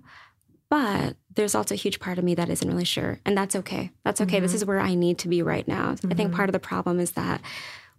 but 0.70 1.16
there's 1.36 1.56
also 1.56 1.76
a 1.76 1.78
huge 1.78 2.00
part 2.00 2.18
of 2.18 2.24
me 2.24 2.34
that 2.36 2.50
isn't 2.50 2.68
really 2.68 2.86
sure. 2.86 3.20
And 3.26 3.38
that's 3.38 3.56
okay. 3.56 3.92
That's 4.04 4.22
okay. 4.22 4.38
Mm-hmm. 4.38 4.44
This 4.44 4.54
is 4.54 4.66
where 4.66 4.80
I 4.80 4.96
need 4.96 5.18
to 5.20 5.28
be 5.28 5.42
right 5.42 5.68
now. 5.68 5.92
Mm-hmm. 5.92 6.12
I 6.12 6.16
think 6.16 6.30
mm-hmm. 6.30 6.38
part 6.38 6.50
of 6.50 6.54
the 6.54 6.60
problem 6.60 7.00
is 7.00 7.12
that 7.12 7.42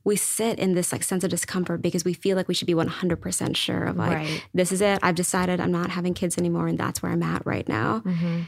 we 0.07 0.15
sit 0.15 0.61
in 0.61 0.75
this 0.75 0.93
like 0.93 1.03
sense 1.03 1.25
of 1.25 1.31
discomfort 1.31 1.83
because 1.83 2.05
we 2.05 2.15
feel 2.15 2.37
like 2.37 2.47
we 2.47 2.55
should 2.55 2.69
be 2.69 2.75
100% 2.75 3.57
sure 3.57 3.85
of 3.85 3.97
like 3.97 4.13
right. 4.13 4.47
this 4.55 4.71
is 4.71 4.81
it 4.81 5.01
i've 5.03 5.17
decided 5.17 5.61
i'm 5.61 5.73
not 5.73 5.91
having 5.91 6.15
kids 6.15 6.39
anymore 6.39 6.69
and 6.69 6.79
that's 6.79 7.03
where 7.03 7.11
i'm 7.11 7.25
at 7.25 7.45
right 7.45 7.69
now 7.69 8.03
mm-hmm. 8.07 8.43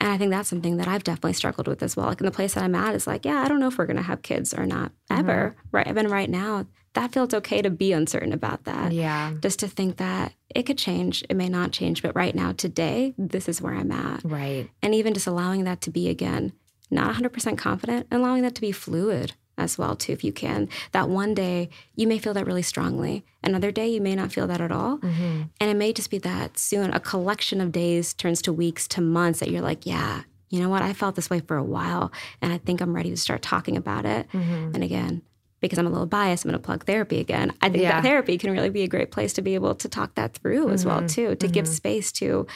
and 0.00 0.10
i 0.10 0.16
think 0.16 0.30
that's 0.30 0.48
something 0.48 0.78
that 0.78 0.88
i've 0.88 1.04
definitely 1.04 1.34
struggled 1.34 1.68
with 1.68 1.82
as 1.82 1.94
well 1.94 2.06
like 2.06 2.18
in 2.18 2.24
the 2.24 2.32
place 2.32 2.54
that 2.54 2.64
i'm 2.64 2.74
at 2.74 2.94
is 2.94 3.06
like 3.06 3.26
yeah 3.26 3.42
i 3.42 3.48
don't 3.48 3.60
know 3.60 3.68
if 3.68 3.76
we're 3.76 3.84
going 3.84 3.96
to 3.98 4.02
have 4.02 4.22
kids 4.22 4.54
or 4.54 4.64
not 4.64 4.90
ever 5.10 5.54
mm-hmm. 5.54 5.76
right 5.76 5.86
even 5.86 6.08
right 6.08 6.30
now 6.30 6.66
that 6.94 7.12
feels 7.12 7.32
okay 7.34 7.62
to 7.62 7.70
be 7.70 7.92
uncertain 7.92 8.32
about 8.32 8.64
that. 8.64 8.92
Yeah. 8.92 9.32
Just 9.40 9.58
to 9.60 9.68
think 9.68 9.96
that 9.96 10.32
it 10.54 10.64
could 10.64 10.78
change, 10.78 11.24
it 11.30 11.36
may 11.36 11.48
not 11.48 11.72
change, 11.72 12.02
but 12.02 12.14
right 12.14 12.34
now, 12.34 12.52
today, 12.52 13.14
this 13.16 13.48
is 13.48 13.62
where 13.62 13.74
I'm 13.74 13.90
at. 13.92 14.20
Right. 14.24 14.68
And 14.82 14.94
even 14.94 15.14
just 15.14 15.26
allowing 15.26 15.64
that 15.64 15.80
to 15.82 15.90
be 15.90 16.08
again, 16.08 16.52
not 16.90 17.14
100% 17.14 17.56
confident, 17.56 18.06
allowing 18.10 18.42
that 18.42 18.54
to 18.56 18.60
be 18.60 18.72
fluid 18.72 19.32
as 19.58 19.76
well 19.76 19.94
too 19.94 20.12
if 20.12 20.24
you 20.24 20.32
can 20.32 20.66
that 20.92 21.10
one 21.10 21.34
day 21.34 21.68
you 21.94 22.06
may 22.06 22.18
feel 22.18 22.32
that 22.32 22.46
really 22.46 22.62
strongly 22.62 23.22
another 23.44 23.70
day 23.70 23.86
you 23.86 24.00
may 24.00 24.14
not 24.16 24.32
feel 24.32 24.46
that 24.46 24.62
at 24.62 24.72
all 24.72 24.96
Mm-hmm. 24.98 25.42
and 25.60 25.70
it 25.70 25.76
may 25.76 25.92
just 25.92 26.10
be 26.10 26.16
that 26.18 26.56
soon 26.58 26.90
a 26.94 26.98
collection 26.98 27.60
of 27.60 27.70
days 27.70 28.14
turns 28.14 28.40
to 28.42 28.52
weeks 28.52 28.88
to 28.88 29.02
months 29.02 29.40
that 29.40 29.50
you're 29.50 29.60
like 29.60 29.84
yeah 29.84 30.22
you 30.48 30.58
know 30.58 30.70
what 30.70 30.80
i 30.80 30.94
felt 30.94 31.16
this 31.16 31.28
way 31.28 31.40
for 31.40 31.58
a 31.58 31.62
while 31.62 32.10
and 32.40 32.50
i 32.50 32.56
think 32.56 32.80
i'm 32.80 32.96
ready 32.96 33.10
to 33.10 33.16
start 33.16 33.42
talking 33.42 33.76
about 33.76 34.06
it 34.06 34.26
Mm-hmm. 34.32 34.70
and 34.74 34.82
again 34.82 35.20
because 35.62 35.78
i'm 35.78 35.86
a 35.86 35.90
little 35.90 36.06
biased 36.06 36.44
i'm 36.44 36.50
going 36.50 36.60
to 36.60 36.64
plug 36.64 36.84
therapy 36.84 37.18
again 37.18 37.52
i 37.62 37.70
think 37.70 37.82
Yeah. 37.82 37.92
that 37.92 38.02
therapy 38.02 38.36
can 38.36 38.50
really 38.50 38.68
be 38.68 38.82
a 38.82 38.88
great 38.88 39.10
place 39.10 39.32
to 39.34 39.42
be 39.42 39.54
able 39.54 39.74
to 39.74 39.88
talk 39.88 40.14
that 40.16 40.34
through 40.34 40.68
as 40.68 40.84
well 40.84 40.98
mm-hmm. 40.98 41.06
too 41.06 41.34
to 41.36 41.48
give 41.48 41.64
mm-hmm. 41.64 41.72
space 41.72 42.12
to 42.12 42.46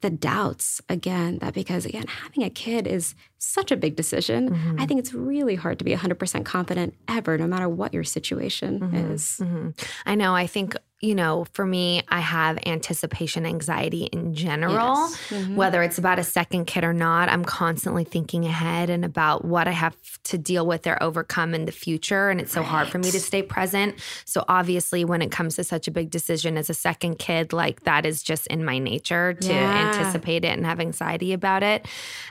the 0.00 0.10
doubts 0.10 0.80
again 0.88 1.38
that 1.38 1.54
because 1.54 1.84
again 1.84 2.06
having 2.06 2.44
a 2.44 2.50
kid 2.50 2.86
is 2.86 3.14
such 3.38 3.70
a 3.72 3.76
big 3.76 3.96
decision 3.96 4.48
i 4.48 4.56
mm-hmm. 4.56 4.84
think 4.86 4.98
it's 4.98 5.12
really 5.12 5.54
hard 5.54 5.78
to 5.78 5.84
be 5.84 5.94
100% 5.94 6.44
confident 6.44 6.94
ever 7.08 7.36
no 7.38 7.46
matter 7.46 7.68
what 7.68 7.94
your 7.94 8.04
situation 8.04 8.82
is 8.94 9.40
Mhm. 9.42 9.74
I 10.06 10.14
know. 10.14 10.34
I 10.34 10.46
think, 10.46 10.76
you 11.00 11.14
know, 11.14 11.46
for 11.52 11.64
me, 11.64 12.02
I 12.08 12.18
have 12.18 12.58
anticipation 12.66 13.46
anxiety 13.46 14.04
in 14.06 14.34
general, 14.34 14.96
Yes. 15.08 15.16
Mhm. 15.30 15.54
whether 15.54 15.82
it's 15.84 15.96
about 15.96 16.18
a 16.18 16.24
second 16.24 16.64
kid 16.66 16.82
or 16.82 16.92
not. 16.92 17.28
I'm 17.28 17.44
constantly 17.44 18.02
thinking 18.02 18.44
ahead 18.44 18.90
and 18.90 19.04
about 19.04 19.44
what 19.44 19.68
I 19.68 19.72
have 19.72 19.94
to 20.24 20.36
deal 20.38 20.66
with 20.66 20.86
or 20.88 21.00
overcome 21.00 21.54
in 21.54 21.66
the 21.66 21.72
future. 21.72 22.30
And 22.30 22.40
it's 22.40 22.50
so 22.52 22.64
hard 22.64 22.88
for 22.88 22.98
me 22.98 23.10
to 23.12 23.20
stay 23.20 23.42
present. 23.42 23.94
So, 24.24 24.44
obviously, 24.48 25.04
when 25.04 25.22
it 25.22 25.30
comes 25.30 25.54
to 25.56 25.62
such 25.64 25.86
a 25.86 25.92
big 25.92 26.10
decision 26.10 26.56
as 26.58 26.68
a 26.68 26.74
second 26.74 27.20
kid, 27.20 27.52
like 27.52 27.84
that 27.84 28.04
is 28.04 28.20
just 28.22 28.48
in 28.48 28.64
my 28.64 28.78
nature 28.80 29.34
to 29.34 29.52
Yeah. 29.52 29.92
anticipate 29.92 30.44
it 30.44 30.48
and 30.56 30.66
have 30.66 30.80
anxiety 30.80 31.32
about 31.32 31.62
it. 31.62 31.86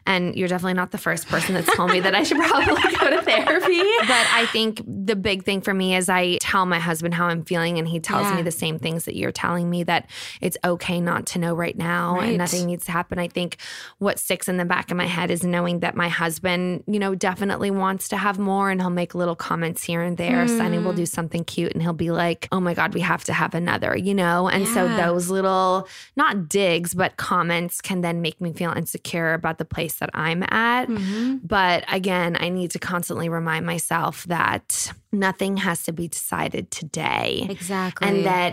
And 0.06 0.36
you're 0.36 0.50
definitely 0.50 0.74
not 0.74 0.92
the 0.92 0.98
first 0.98 1.28
person 1.30 1.56
that's 1.56 1.74
told 1.74 1.92
me 1.92 2.02
that 2.02 2.14
I 2.16 2.24
should 2.24 2.38
probably 2.50 2.76
go 2.98 3.10
to 3.12 3.22
therapy. 3.22 3.78
But 4.08 4.28
I 4.34 4.46
think 4.52 4.82
the 4.86 5.16
big 5.16 5.44
thing 5.46 5.62
for 5.62 5.74
me 5.74 5.96
is 5.96 6.10
I 6.10 6.38
tell 6.42 6.66
my 6.66 6.80
husband 6.80 7.14
how 7.14 7.28
I'm 7.28 7.44
feeling, 7.46 7.78
and 7.78 7.88
he 7.88 8.00
tells 8.00 8.24
Yeah. 8.28 8.36
me 8.36 8.42
the 8.42 8.57
same 8.58 8.78
things 8.80 9.06
that 9.06 9.16
you're 9.16 9.32
telling 9.32 9.70
me 9.70 9.84
that 9.84 10.10
it's 10.42 10.58
okay 10.64 11.00
not 11.00 11.26
to 11.28 11.40
know 11.40 11.54
right 11.56 11.78
now 11.78 12.16
Right. 12.16 12.30
and 12.30 12.38
nothing 12.38 12.66
needs 12.68 12.86
to 12.86 12.92
happen. 12.92 13.20
I 13.20 13.28
think 13.28 13.58
what 14.00 14.20
sticks 14.20 14.48
in 14.48 14.58
the 14.58 14.66
back 14.66 14.92
of 14.92 14.98
my 14.98 15.06
head 15.06 15.30
is 15.32 15.44
knowing 15.44 15.80
that 15.82 15.96
my 15.96 16.10
husband, 16.10 16.84
you 16.88 17.00
know, 17.00 17.16
definitely 17.16 17.72
wants 17.72 18.08
to 18.10 18.18
have 18.18 18.38
more 18.40 18.70
and 18.72 18.82
he'll 18.82 18.90
make 18.90 19.14
little 19.16 19.36
comments 19.36 19.84
here 19.84 20.02
and 20.02 20.18
there. 20.18 20.48
Sonny 20.48 20.78
Mm. 20.78 20.84
will 20.86 20.94
do 20.94 21.06
something 21.06 21.44
cute 21.44 21.74
and 21.74 21.82
he'll 21.82 21.94
be 22.08 22.12
like, 22.12 22.48
oh 22.52 22.60
my 22.60 22.74
God, 22.74 22.94
we 22.94 23.02
have 23.02 23.24
to 23.26 23.34
have 23.34 23.54
another, 23.54 23.96
you 23.98 24.14
know? 24.14 24.48
And 24.50 24.68
so 24.68 24.88
those 24.96 25.30
little, 25.30 25.88
not 26.16 26.50
digs, 26.50 26.94
but 26.94 27.18
comments 27.18 27.82
can 27.82 28.02
then 28.02 28.22
make 28.22 28.40
me 28.42 28.54
feel 28.54 28.72
insecure 28.72 29.34
about 29.34 29.58
the 29.58 29.66
place 29.66 29.96
that 29.96 30.10
I'm 30.14 30.44
at. 30.44 30.88
Mm-hmm. 30.88 31.38
But 31.44 31.84
again, 31.92 32.38
I 32.40 32.50
need 32.50 32.72
to 32.72 32.80
constantly 32.80 33.30
remind 33.30 33.66
myself 33.66 34.24
that 34.26 34.92
nothing 35.12 35.58
has 35.58 35.84
to 35.84 35.92
be 35.94 36.08
decided 36.08 36.70
today. 36.70 37.46
exactly 37.50 38.08
And 38.08 38.26
that, 38.26 38.47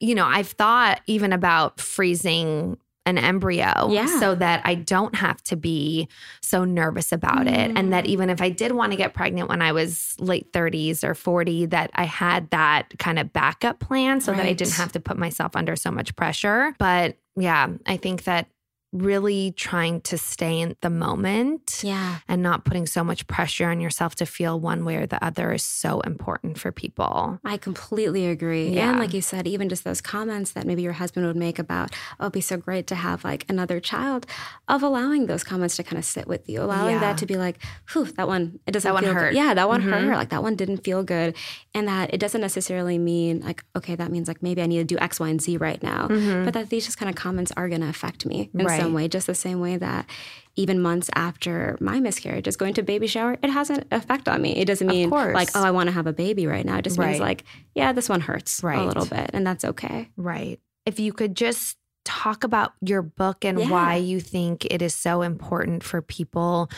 you 0.00 0.14
know, 0.14 0.26
I've 0.26 0.48
thought 0.48 1.00
even 1.06 1.32
about 1.32 1.80
freezing 1.80 2.76
an 3.04 3.18
embryo 3.18 3.90
Yeah. 3.90 4.06
so 4.20 4.34
that 4.36 4.62
I 4.64 4.76
don't 4.76 5.14
have 5.16 5.42
to 5.44 5.56
be 5.56 6.08
so 6.40 6.64
nervous 6.64 7.10
about 7.10 7.48
it. 7.48 7.72
And 7.76 7.92
that 7.92 8.04
mm. 8.04 8.08
even 8.08 8.30
if 8.30 8.40
I 8.40 8.48
did 8.48 8.72
want 8.72 8.92
to 8.92 8.96
get 8.96 9.12
pregnant 9.12 9.48
when 9.48 9.60
I 9.60 9.72
was 9.72 10.14
late 10.20 10.52
30s 10.52 11.02
or 11.02 11.14
40, 11.14 11.66
that 11.66 11.90
I 11.94 12.04
had 12.04 12.48
that 12.50 12.92
kind 12.98 13.18
of 13.18 13.32
backup 13.32 13.80
plan 13.80 14.20
so 14.20 14.32
that 14.32 14.46
I 14.46 14.52
didn't 14.52 14.74
have 14.74 14.92
to 14.92 15.00
put 15.00 15.18
myself 15.18 15.56
under 15.56 15.74
so 15.74 15.90
much 15.90 16.14
pressure. 16.14 16.74
But 16.78 17.16
yeah, 17.34 17.68
I 17.86 17.96
think 17.96 18.24
that 18.24 18.46
really 18.92 19.52
trying 19.52 20.00
to 20.02 20.18
stay 20.18 20.60
in 20.60 20.76
the 20.82 20.90
moment 20.90 21.80
yeah 21.82 22.18
and 22.28 22.42
not 22.42 22.64
putting 22.64 22.84
so 22.86 23.02
much 23.02 23.26
pressure 23.26 23.68
on 23.70 23.80
yourself 23.80 24.14
to 24.14 24.26
feel 24.26 24.60
one 24.60 24.84
way 24.84 24.96
or 24.96 25.06
the 25.06 25.22
other 25.24 25.52
is 25.52 25.62
so 25.62 26.00
important 26.00 26.58
for 26.58 26.70
people. 26.72 27.38
I 27.44 27.56
completely 27.56 28.26
agree. 28.26 28.68
Yeah. 28.68 28.90
And 28.90 28.98
like 28.98 29.14
you 29.14 29.22
said, 29.22 29.46
even 29.46 29.68
just 29.68 29.84
those 29.84 30.00
comments 30.00 30.52
that 30.52 30.66
maybe 30.66 30.82
your 30.82 30.92
husband 30.92 31.26
would 31.26 31.36
make 31.36 31.58
about, 31.58 31.90
oh, 32.20 32.24
it'd 32.24 32.32
be 32.32 32.40
so 32.40 32.56
great 32.56 32.86
to 32.88 32.94
have 32.94 33.24
like 33.24 33.46
another 33.48 33.80
child, 33.80 34.26
of 34.68 34.82
allowing 34.82 35.26
those 35.26 35.42
comments 35.44 35.76
to 35.76 35.82
kind 35.82 35.98
of 35.98 36.04
sit 36.04 36.26
with 36.26 36.48
you, 36.48 36.62
allowing 36.62 36.94
Yeah. 36.94 37.00
that 37.00 37.18
to 37.18 37.26
be 37.26 37.36
like, 37.36 37.58
whew, 37.92 38.04
that 38.16 38.28
one, 38.28 38.58
it 38.66 38.72
doesn't 38.72 38.88
That 38.88 38.94
one 38.94 39.04
feel 39.04 39.14
good. 39.14 39.20
hurt. 39.20 39.34
Yeah, 39.34 39.54
that 39.54 39.68
one 39.68 39.82
Mhm. 39.82 39.90
hurt. 39.90 40.16
Like 40.16 40.28
that 40.30 40.42
one 40.42 40.54
didn't 40.56 40.78
feel 40.84 41.02
good. 41.02 41.34
And 41.74 41.88
that 41.88 42.12
it 42.12 42.18
doesn't 42.18 42.40
necessarily 42.40 42.98
mean 42.98 43.40
like, 43.40 43.64
okay, 43.76 43.94
that 43.94 44.10
means 44.10 44.28
like 44.28 44.42
maybe 44.42 44.60
I 44.62 44.66
need 44.66 44.78
to 44.78 44.84
do 44.84 44.98
X, 44.98 45.18
Y, 45.18 45.28
and 45.28 45.40
Z 45.40 45.56
right 45.56 45.82
now. 45.82 46.08
But 46.08 46.52
that 46.54 46.68
these 46.70 46.84
just 46.84 46.98
kind 46.98 47.08
of 47.08 47.16
comments 47.16 47.52
are 47.56 47.68
going 47.68 47.80
to 47.80 47.88
affect 47.88 48.26
me 48.26 48.50
Mm-hmm. 48.54 48.66
Right. 48.66 48.81
Some 48.82 48.92
way, 48.94 49.08
just 49.08 49.26
the 49.26 49.34
same 49.34 49.60
way 49.60 49.76
that 49.76 50.06
even 50.54 50.80
months 50.82 51.08
after 51.14 51.78
my 51.80 51.98
miscarriage 52.00 52.46
is 52.46 52.56
going 52.56 52.74
to 52.74 52.82
baby 52.82 53.06
shower, 53.06 53.36
it 53.42 53.50
has 53.50 53.70
an 53.70 53.84
effect 53.90 54.28
on 54.28 54.42
me. 54.42 54.56
It 54.56 54.66
doesn't 54.66 54.86
mean 54.86 55.08
like, 55.10 55.48
oh, 55.54 55.62
I 55.64 55.70
want 55.70 55.88
to 55.88 55.92
have 55.92 56.06
a 56.06 56.12
baby 56.12 56.46
right 56.46 56.64
now. 56.66 56.78
It 56.78 56.82
just 56.84 56.98
Right. 56.98 57.08
means 57.08 57.20
like, 57.20 57.44
yeah, 57.74 57.92
this 57.92 58.08
one 58.08 58.20
hurts 58.20 58.62
Right. 58.62 58.78
a 58.78 58.84
little 58.84 59.06
bit, 59.06 59.30
and 59.32 59.46
that's 59.46 59.64
okay. 59.64 60.10
Right. 60.16 60.60
If 60.84 61.00
you 61.00 61.12
could 61.12 61.34
just 61.36 61.78
talk 62.04 62.42
about 62.42 62.72
your 62.80 63.00
book 63.00 63.44
and 63.44 63.60
Yeah. 63.60 63.70
why 63.70 63.94
you 63.94 64.20
think 64.20 64.64
it 64.64 64.82
is 64.82 64.92
so 64.92 65.22
important 65.22 65.84
for 65.84 66.02
people 66.02 66.68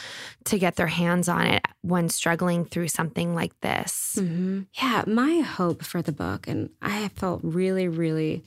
to 0.44 0.58
get 0.58 0.76
their 0.76 0.86
hands 0.86 1.30
on 1.30 1.46
it 1.46 1.64
when 1.80 2.10
struggling 2.10 2.66
through 2.66 2.88
something 2.88 3.34
like 3.34 3.58
this. 3.60 4.16
Mm-hmm. 4.20 4.60
Yeah, 4.74 5.04
my 5.06 5.40
hope 5.40 5.82
for 5.82 6.02
the 6.02 6.12
book, 6.12 6.46
and 6.46 6.68
I 6.82 7.08
felt 7.16 7.40
really, 7.42 7.88
really 7.88 8.42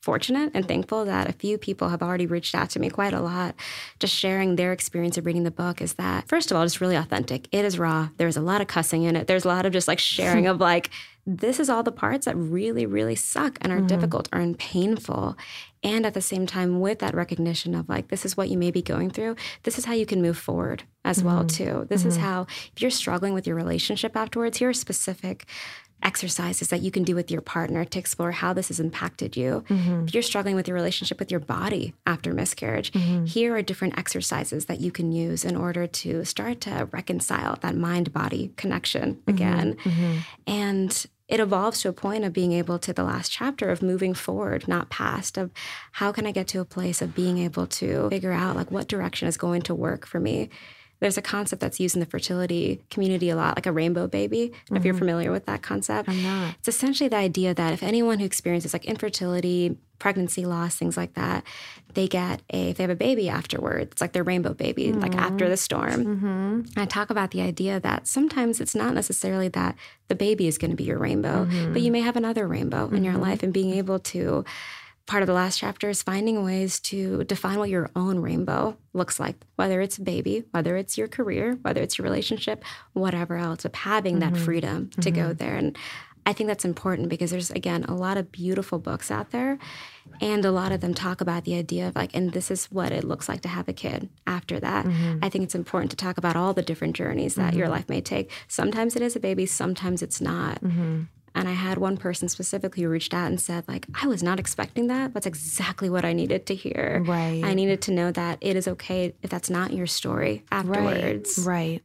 fortunate 0.00 0.50
and 0.54 0.66
thankful 0.66 1.04
that 1.04 1.28
a 1.28 1.32
few 1.32 1.58
people 1.58 1.88
have 1.88 2.02
already 2.02 2.26
reached 2.26 2.54
out 2.54 2.70
to 2.70 2.78
me 2.78 2.90
quite 2.90 3.12
a 3.12 3.20
lot, 3.20 3.54
just 3.98 4.14
sharing 4.14 4.56
their 4.56 4.72
experience 4.72 5.18
of 5.18 5.26
reading 5.26 5.44
the 5.44 5.50
book. 5.50 5.80
Is 5.80 5.94
that, 5.94 6.28
first 6.28 6.50
of 6.50 6.56
all, 6.56 6.62
it's 6.62 6.80
really 6.80 6.96
authentic. 6.96 7.48
It 7.52 7.64
is 7.64 7.78
raw. 7.78 8.08
There's 8.16 8.36
a 8.36 8.42
lot 8.42 8.60
of 8.60 8.68
cussing 8.68 9.02
in 9.02 9.16
it. 9.16 9.26
There's 9.26 9.44
a 9.44 9.48
lot 9.48 9.66
of 9.66 9.72
just 9.72 9.88
like 9.88 9.98
sharing 9.98 10.46
of 10.46 10.60
like, 10.60 10.90
this 11.26 11.60
is 11.60 11.68
all 11.68 11.82
the 11.82 11.92
parts 11.92 12.24
that 12.24 12.36
really, 12.36 12.86
really 12.86 13.14
suck 13.14 13.58
and 13.60 13.70
are 13.70 13.78
mm-hmm. 13.78 13.86
difficult 13.86 14.30
or 14.32 14.54
painful. 14.54 15.36
And 15.82 16.06
at 16.06 16.14
the 16.14 16.22
same 16.22 16.46
time, 16.46 16.80
with 16.80 17.00
that 17.00 17.14
recognition 17.14 17.74
of 17.74 17.86
like, 17.88 18.08
this 18.08 18.24
is 18.24 18.36
what 18.36 18.48
you 18.48 18.56
may 18.56 18.70
be 18.70 18.80
going 18.80 19.10
through, 19.10 19.36
this 19.64 19.78
is 19.78 19.84
how 19.84 19.92
you 19.92 20.06
can 20.06 20.22
move 20.22 20.38
forward 20.38 20.84
as 21.04 21.22
well, 21.22 21.44
mm-hmm. 21.44 21.64
too. 21.64 21.86
This 21.90 22.06
is 22.06 22.14
mm-hmm. 22.14 22.24
how, 22.24 22.46
if 22.74 22.80
you're 22.80 22.90
struggling 22.90 23.34
with 23.34 23.46
your 23.46 23.56
relationship 23.56 24.16
afterwards, 24.16 24.56
here 24.56 24.70
are 24.70 24.74
specific 24.74 25.46
exercises 26.02 26.68
that 26.68 26.80
you 26.80 26.90
can 26.90 27.02
do 27.02 27.14
with 27.14 27.30
your 27.30 27.40
partner 27.40 27.84
to 27.84 27.98
explore 27.98 28.32
how 28.32 28.52
this 28.52 28.68
has 28.68 28.80
impacted 28.80 29.36
you. 29.36 29.64
Mm-hmm. 29.68 30.04
If 30.06 30.14
you're 30.14 30.22
struggling 30.22 30.56
with 30.56 30.68
your 30.68 30.76
relationship 30.76 31.18
with 31.18 31.30
your 31.30 31.40
body 31.40 31.94
after 32.06 32.32
miscarriage, 32.32 32.92
mm-hmm. 32.92 33.24
here 33.24 33.54
are 33.56 33.62
different 33.62 33.98
exercises 33.98 34.66
that 34.66 34.80
you 34.80 34.90
can 34.90 35.12
use 35.12 35.44
in 35.44 35.56
order 35.56 35.86
to 35.86 36.24
start 36.24 36.60
to 36.62 36.88
reconcile 36.92 37.58
that 37.62 37.76
mind 37.76 38.12
body 38.12 38.52
connection 38.56 39.16
mm-hmm. 39.16 39.30
again. 39.30 39.76
And 40.46 41.06
it 41.28 41.40
evolves 41.40 41.82
to 41.82 41.90
a 41.90 41.92
point 41.92 42.24
of 42.24 42.32
being 42.32 42.52
able 42.52 42.78
to 42.78 42.92
the 42.92 43.04
last 43.04 43.30
chapter 43.30 43.68
of 43.68 43.82
moving 43.82 44.14
forward, 44.14 44.66
not 44.66 44.88
past, 44.88 45.36
of 45.36 45.50
how 45.92 46.10
can 46.10 46.26
I 46.26 46.32
get 46.32 46.48
to 46.48 46.60
a 46.60 46.64
place 46.64 47.02
of 47.02 47.14
being 47.14 47.36
able 47.38 47.66
to 47.66 48.08
figure 48.08 48.32
out 48.32 48.56
like 48.56 48.70
what 48.70 48.88
direction 48.88 49.28
is 49.28 49.36
going 49.36 49.60
to 49.62 49.74
work 49.74 50.06
for 50.06 50.20
me. 50.20 50.48
There's 51.00 51.16
a 51.16 51.22
concept 51.22 51.60
that's 51.60 51.78
used 51.78 51.94
in 51.94 52.00
the 52.00 52.06
fertility 52.06 52.82
community 52.90 53.30
a 53.30 53.36
lot, 53.36 53.56
like 53.56 53.66
a 53.66 53.72
rainbow 53.72 54.06
baby. 54.06 54.52
If 54.70 54.84
you're 54.84 54.94
mm-hmm. 54.94 54.98
familiar 54.98 55.32
with 55.32 55.46
that 55.46 55.62
concept, 55.62 56.08
I'm 56.08 56.22
not. 56.22 56.54
it's 56.58 56.68
essentially 56.68 57.08
the 57.08 57.16
idea 57.16 57.54
that 57.54 57.72
if 57.72 57.82
anyone 57.82 58.18
who 58.18 58.24
experiences 58.24 58.72
like 58.72 58.84
infertility, 58.84 59.76
pregnancy 59.98 60.44
loss, 60.44 60.76
things 60.76 60.96
like 60.96 61.14
that, 61.14 61.44
they 61.94 62.08
get 62.08 62.42
a, 62.52 62.70
if 62.70 62.76
they 62.76 62.82
have 62.82 62.90
a 62.90 62.96
baby 62.96 63.28
afterwards, 63.28 63.92
it's 63.92 64.00
like 64.00 64.12
their 64.12 64.24
rainbow 64.24 64.54
baby, 64.54 64.92
like 64.92 65.12
mm-hmm. 65.12 65.20
after 65.20 65.48
the 65.48 65.56
storm. 65.56 66.04
Mm-hmm. 66.04 66.62
I 66.76 66.84
talk 66.84 67.10
about 67.10 67.30
the 67.30 67.40
idea 67.40 67.80
that 67.80 68.06
sometimes 68.06 68.60
it's 68.60 68.74
not 68.74 68.94
necessarily 68.94 69.48
that 69.48 69.76
the 70.08 70.14
baby 70.14 70.46
is 70.46 70.58
going 70.58 70.70
to 70.70 70.76
be 70.76 70.84
your 70.84 70.98
rainbow, 70.98 71.46
but 71.72 71.82
you 71.82 71.90
may 71.90 72.00
have 72.00 72.16
another 72.16 72.46
rainbow 72.46 72.88
in 72.88 73.04
your 73.04 73.16
life 73.16 73.42
and 73.42 73.52
being 73.52 73.72
able 73.72 73.98
to. 74.00 74.44
Part 75.08 75.22
of 75.22 75.26
the 75.26 75.32
last 75.32 75.58
chapter 75.58 75.88
is 75.88 76.02
finding 76.02 76.44
ways 76.44 76.78
to 76.80 77.24
define 77.24 77.58
what 77.58 77.70
your 77.70 77.90
own 77.96 78.20
rainbow 78.20 78.76
looks 78.92 79.18
like, 79.18 79.36
whether 79.56 79.80
it's 79.80 79.96
a 79.96 80.02
baby, 80.02 80.44
whether 80.50 80.76
it's 80.76 80.98
your 80.98 81.08
career, 81.08 81.58
whether 81.62 81.80
it's 81.80 81.96
your 81.96 82.04
relationship, 82.04 82.62
whatever 82.92 83.38
else, 83.38 83.64
of 83.64 83.74
having 83.74 84.18
that 84.18 84.34
mm-hmm. 84.34 84.44
freedom 84.44 84.90
to 85.00 85.10
go 85.10 85.22
mm-hmm. 85.22 85.38
there. 85.38 85.56
And 85.56 85.78
I 86.26 86.34
think 86.34 86.48
that's 86.48 86.66
important 86.66 87.08
because 87.08 87.30
there's, 87.30 87.50
again, 87.50 87.84
a 87.84 87.94
lot 87.94 88.18
of 88.18 88.30
beautiful 88.30 88.78
books 88.78 89.10
out 89.10 89.30
there. 89.30 89.58
And 90.20 90.44
a 90.44 90.50
lot 90.50 90.72
of 90.72 90.82
them 90.82 90.92
talk 90.92 91.22
about 91.22 91.44
the 91.44 91.54
idea 91.54 91.88
of 91.88 91.96
like, 91.96 92.14
and 92.14 92.32
this 92.32 92.50
is 92.50 92.66
what 92.66 92.92
it 92.92 93.04
looks 93.04 93.30
like 93.30 93.40
to 93.42 93.48
have 93.48 93.66
a 93.66 93.72
kid 93.72 94.10
after 94.26 94.60
that. 94.60 94.84
Mm-hmm. 94.84 95.20
I 95.22 95.30
think 95.30 95.44
it's 95.44 95.54
important 95.54 95.90
to 95.92 95.96
talk 95.96 96.18
about 96.18 96.36
all 96.36 96.52
the 96.52 96.60
different 96.60 96.96
journeys 96.96 97.36
that 97.36 97.54
your 97.54 97.68
life 97.68 97.88
may 97.88 98.02
take. 98.02 98.30
Sometimes 98.46 98.94
it 98.94 99.00
is 99.00 99.16
a 99.16 99.20
baby, 99.20 99.46
sometimes 99.46 100.02
it's 100.02 100.20
not. 100.20 100.62
And 101.34 101.48
I 101.48 101.52
had 101.52 101.78
one 101.78 101.96
person 101.96 102.28
specifically 102.28 102.82
who 102.82 102.88
reached 102.88 103.14
out 103.14 103.26
and 103.28 103.40
said, 103.40 103.64
like, 103.68 103.86
I 104.02 104.06
was 104.06 104.22
not 104.22 104.38
expecting 104.40 104.88
that. 104.88 105.14
That's 105.14 105.26
exactly 105.26 105.88
what 105.90 106.04
I 106.04 106.12
needed 106.12 106.46
to 106.46 106.54
hear. 106.54 107.02
Right. 107.06 107.42
I 107.44 107.54
needed 107.54 107.82
to 107.82 107.92
know 107.92 108.10
that 108.12 108.38
it 108.40 108.56
is 108.56 108.66
okay 108.68 109.14
if 109.22 109.30
that's 109.30 109.50
not 109.50 109.72
your 109.72 109.86
story 109.86 110.44
afterwards. 110.50 111.38
Right. 111.38 111.82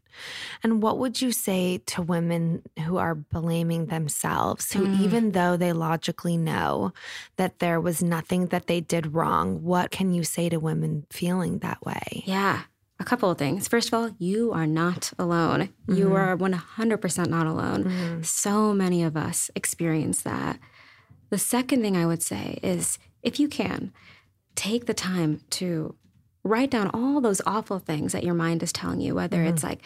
And 0.63 0.81
what 0.81 0.99
would 0.99 1.21
you 1.21 1.31
say 1.31 1.79
to 1.87 2.01
women 2.01 2.61
who 2.85 2.97
are 2.97 3.15
blaming 3.15 3.87
themselves, 3.87 4.71
who, 4.71 4.85
Mm. 4.85 4.99
even 5.01 5.31
though 5.31 5.57
they 5.57 5.73
logically 5.73 6.37
know 6.37 6.93
that 7.37 7.59
there 7.59 7.81
was 7.81 8.03
nothing 8.03 8.47
that 8.47 8.67
they 8.67 8.79
did 8.79 9.13
wrong, 9.15 9.63
what 9.63 9.89
can 9.89 10.13
you 10.13 10.23
say 10.23 10.49
to 10.49 10.57
women 10.57 11.05
feeling 11.09 11.59
that 11.59 11.83
way? 11.83 12.23
Yeah. 12.25 12.61
A 12.99 13.03
couple 13.03 13.29
of 13.29 13.37
things. 13.37 13.67
First 13.67 13.87
of 13.89 13.93
all, 13.93 14.11
you 14.19 14.51
are 14.51 14.67
not 14.67 15.11
alone. 15.17 15.69
Mm-hmm. 15.87 15.95
You 15.95 16.15
are 16.15 16.37
100% 16.37 17.27
not 17.27 17.47
alone. 17.47 17.83
Mm-hmm. 17.85 18.21
So 18.23 18.73
many 18.73 19.03
of 19.03 19.17
us 19.17 19.49
experience 19.55 20.21
that. 20.21 20.59
The 21.29 21.37
second 21.37 21.81
thing 21.81 21.97
I 21.97 22.05
would 22.05 22.21
say 22.21 22.59
is 22.61 22.99
if 23.23 23.39
you 23.39 23.47
can, 23.47 23.91
take 24.55 24.85
the 24.85 24.93
time 24.93 25.41
to 25.49 25.95
write 26.43 26.69
down 26.69 26.91
all 26.93 27.21
those 27.21 27.41
awful 27.45 27.79
things 27.79 28.11
that 28.11 28.23
your 28.23 28.33
mind 28.33 28.61
is 28.61 28.71
telling 28.71 29.01
you, 29.01 29.15
whether 29.15 29.37
mm-hmm. 29.37 29.53
it's 29.53 29.63
like, 29.63 29.79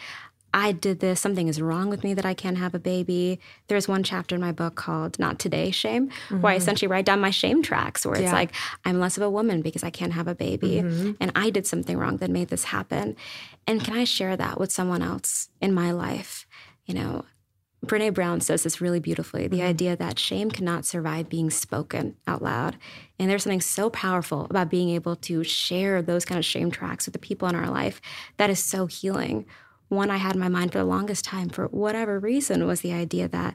I 0.54 0.72
did 0.72 1.00
this, 1.00 1.20
something 1.20 1.48
is 1.48 1.60
wrong 1.60 1.90
with 1.90 2.02
me 2.02 2.14
that 2.14 2.24
I 2.24 2.34
can't 2.34 2.56
have 2.56 2.74
a 2.74 2.78
baby. 2.78 3.38
There's 3.66 3.86
one 3.86 4.02
chapter 4.02 4.34
in 4.34 4.40
my 4.40 4.52
book 4.52 4.76
called 4.76 5.18
Not 5.18 5.38
Today 5.38 5.70
Shame, 5.70 6.08
mm-hmm. 6.08 6.40
where 6.40 6.52
I 6.52 6.56
mm-hmm. 6.56 6.62
essentially 6.62 6.88
write 6.88 7.04
down 7.04 7.20
my 7.20 7.30
shame 7.30 7.62
tracks, 7.62 8.06
where 8.06 8.14
it's 8.14 8.24
yeah. 8.24 8.32
like, 8.32 8.52
I'm 8.84 8.98
less 8.98 9.16
of 9.16 9.22
a 9.22 9.30
woman 9.30 9.60
because 9.60 9.84
I 9.84 9.90
can't 9.90 10.12
have 10.12 10.26
a 10.26 10.34
baby. 10.34 10.82
Mm-hmm. 10.82 11.12
And 11.20 11.32
I 11.34 11.50
did 11.50 11.66
something 11.66 11.98
wrong 11.98 12.16
that 12.18 12.30
made 12.30 12.48
this 12.48 12.64
happen. 12.64 13.16
And 13.66 13.84
can 13.84 13.96
I 13.96 14.04
share 14.04 14.36
that 14.36 14.58
with 14.58 14.72
someone 14.72 15.02
else 15.02 15.50
in 15.60 15.74
my 15.74 15.90
life? 15.90 16.46
You 16.86 16.94
know, 16.94 17.24
Brene 17.84 18.14
Brown 18.14 18.40
says 18.40 18.64
this 18.64 18.80
really 18.80 18.98
beautifully 18.98 19.46
the 19.46 19.58
mm-hmm. 19.58 19.66
idea 19.66 19.96
that 19.96 20.18
shame 20.18 20.50
cannot 20.50 20.84
survive 20.84 21.28
being 21.28 21.50
spoken 21.50 22.16
out 22.26 22.42
loud. 22.42 22.76
And 23.18 23.30
there's 23.30 23.44
something 23.44 23.60
so 23.60 23.88
powerful 23.90 24.46
about 24.50 24.70
being 24.70 24.88
able 24.90 25.16
to 25.16 25.44
share 25.44 26.02
those 26.02 26.24
kind 26.24 26.38
of 26.38 26.44
shame 26.44 26.70
tracks 26.70 27.06
with 27.06 27.12
the 27.12 27.18
people 27.18 27.48
in 27.48 27.54
our 27.54 27.70
life 27.70 28.00
that 28.36 28.50
is 28.50 28.58
so 28.58 28.86
healing. 28.86 29.46
One 29.88 30.10
I 30.10 30.16
had 30.18 30.34
in 30.34 30.40
my 30.40 30.48
mind 30.48 30.72
for 30.72 30.78
the 30.78 30.84
longest 30.84 31.24
time, 31.24 31.48
for 31.48 31.66
whatever 31.68 32.18
reason, 32.18 32.66
was 32.66 32.82
the 32.82 32.92
idea 32.92 33.28
that 33.28 33.54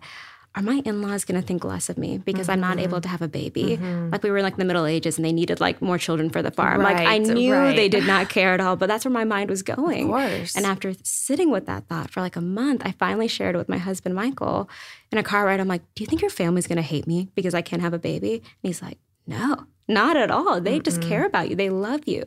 are 0.56 0.62
my 0.62 0.82
in-laws 0.86 1.26
going 1.26 1.40
to 1.40 1.46
think 1.46 1.64
less 1.64 1.90
of 1.90 1.98
me 1.98 2.20
because 2.20 2.44
mm-hmm. 2.44 2.52
I'm 2.52 2.60
not 2.60 2.80
able 2.80 2.98
mm-hmm. 2.98 3.02
to 3.02 3.08
have 3.10 3.22
a 3.22 3.28
baby? 3.28 3.78
Mm-hmm. 3.78 4.10
Like 4.12 4.22
we 4.22 4.30
were 4.30 4.38
in 4.38 4.44
like 4.44 4.58
the 4.58 4.66
Middle 4.66 4.86
Ages 4.86 5.18
and 5.18 5.26
they 5.26 5.32
needed 5.32 5.60
like 5.60 5.82
more 5.82 5.98
children 5.98 6.30
for 6.30 6.42
the 6.42 6.52
farm. 6.52 6.82
Right, 6.82 6.98
like 6.98 7.08
I 7.08 7.18
knew 7.18 7.54
right. 7.54 7.76
they 7.76 7.90
did 7.90 8.06
not 8.06 8.30
care 8.38 8.54
at 8.54 8.62
all, 8.62 8.76
but 8.76 8.88
that's 8.88 9.04
where 9.04 9.12
my 9.12 9.24
mind 9.24 9.50
was 9.50 9.64
going. 9.64 10.04
Of 10.04 10.10
course. 10.12 10.56
And 10.56 10.66
after 10.66 10.94
sitting 11.02 11.50
with 11.50 11.66
that 11.66 11.88
thought 11.88 12.12
for 12.12 12.22
like 12.22 12.36
a 12.36 12.42
month, 12.42 12.84
I 12.86 12.92
finally 12.92 13.28
shared 13.28 13.56
it 13.56 13.58
with 13.58 13.70
my 13.70 13.80
husband 13.80 14.14
Michael 14.14 14.70
in 15.12 15.18
a 15.18 15.24
car 15.24 15.46
ride. 15.46 15.60
I'm 15.60 15.68
like, 15.68 15.82
"Do 15.96 16.04
you 16.04 16.08
think 16.08 16.22
your 16.22 16.30
family's 16.30 16.68
going 16.68 16.78
to 16.78 16.84
hate 16.84 17.08
me 17.08 17.30
because 17.34 17.56
I 17.56 17.62
can't 17.62 17.82
have 17.82 17.94
a 17.94 18.00
baby?" 18.00 18.36
And 18.36 18.44
he's 18.62 18.82
like, 18.82 19.00
"No, 19.26 19.66
not 19.88 20.18
at 20.18 20.30
all. 20.30 20.62
They 20.62 20.80
mm 20.80 20.84
just 20.84 21.02
care 21.02 21.26
about 21.26 21.50
you. 21.50 21.56
They 21.56 21.72
love 21.72 22.08
you." 22.08 22.24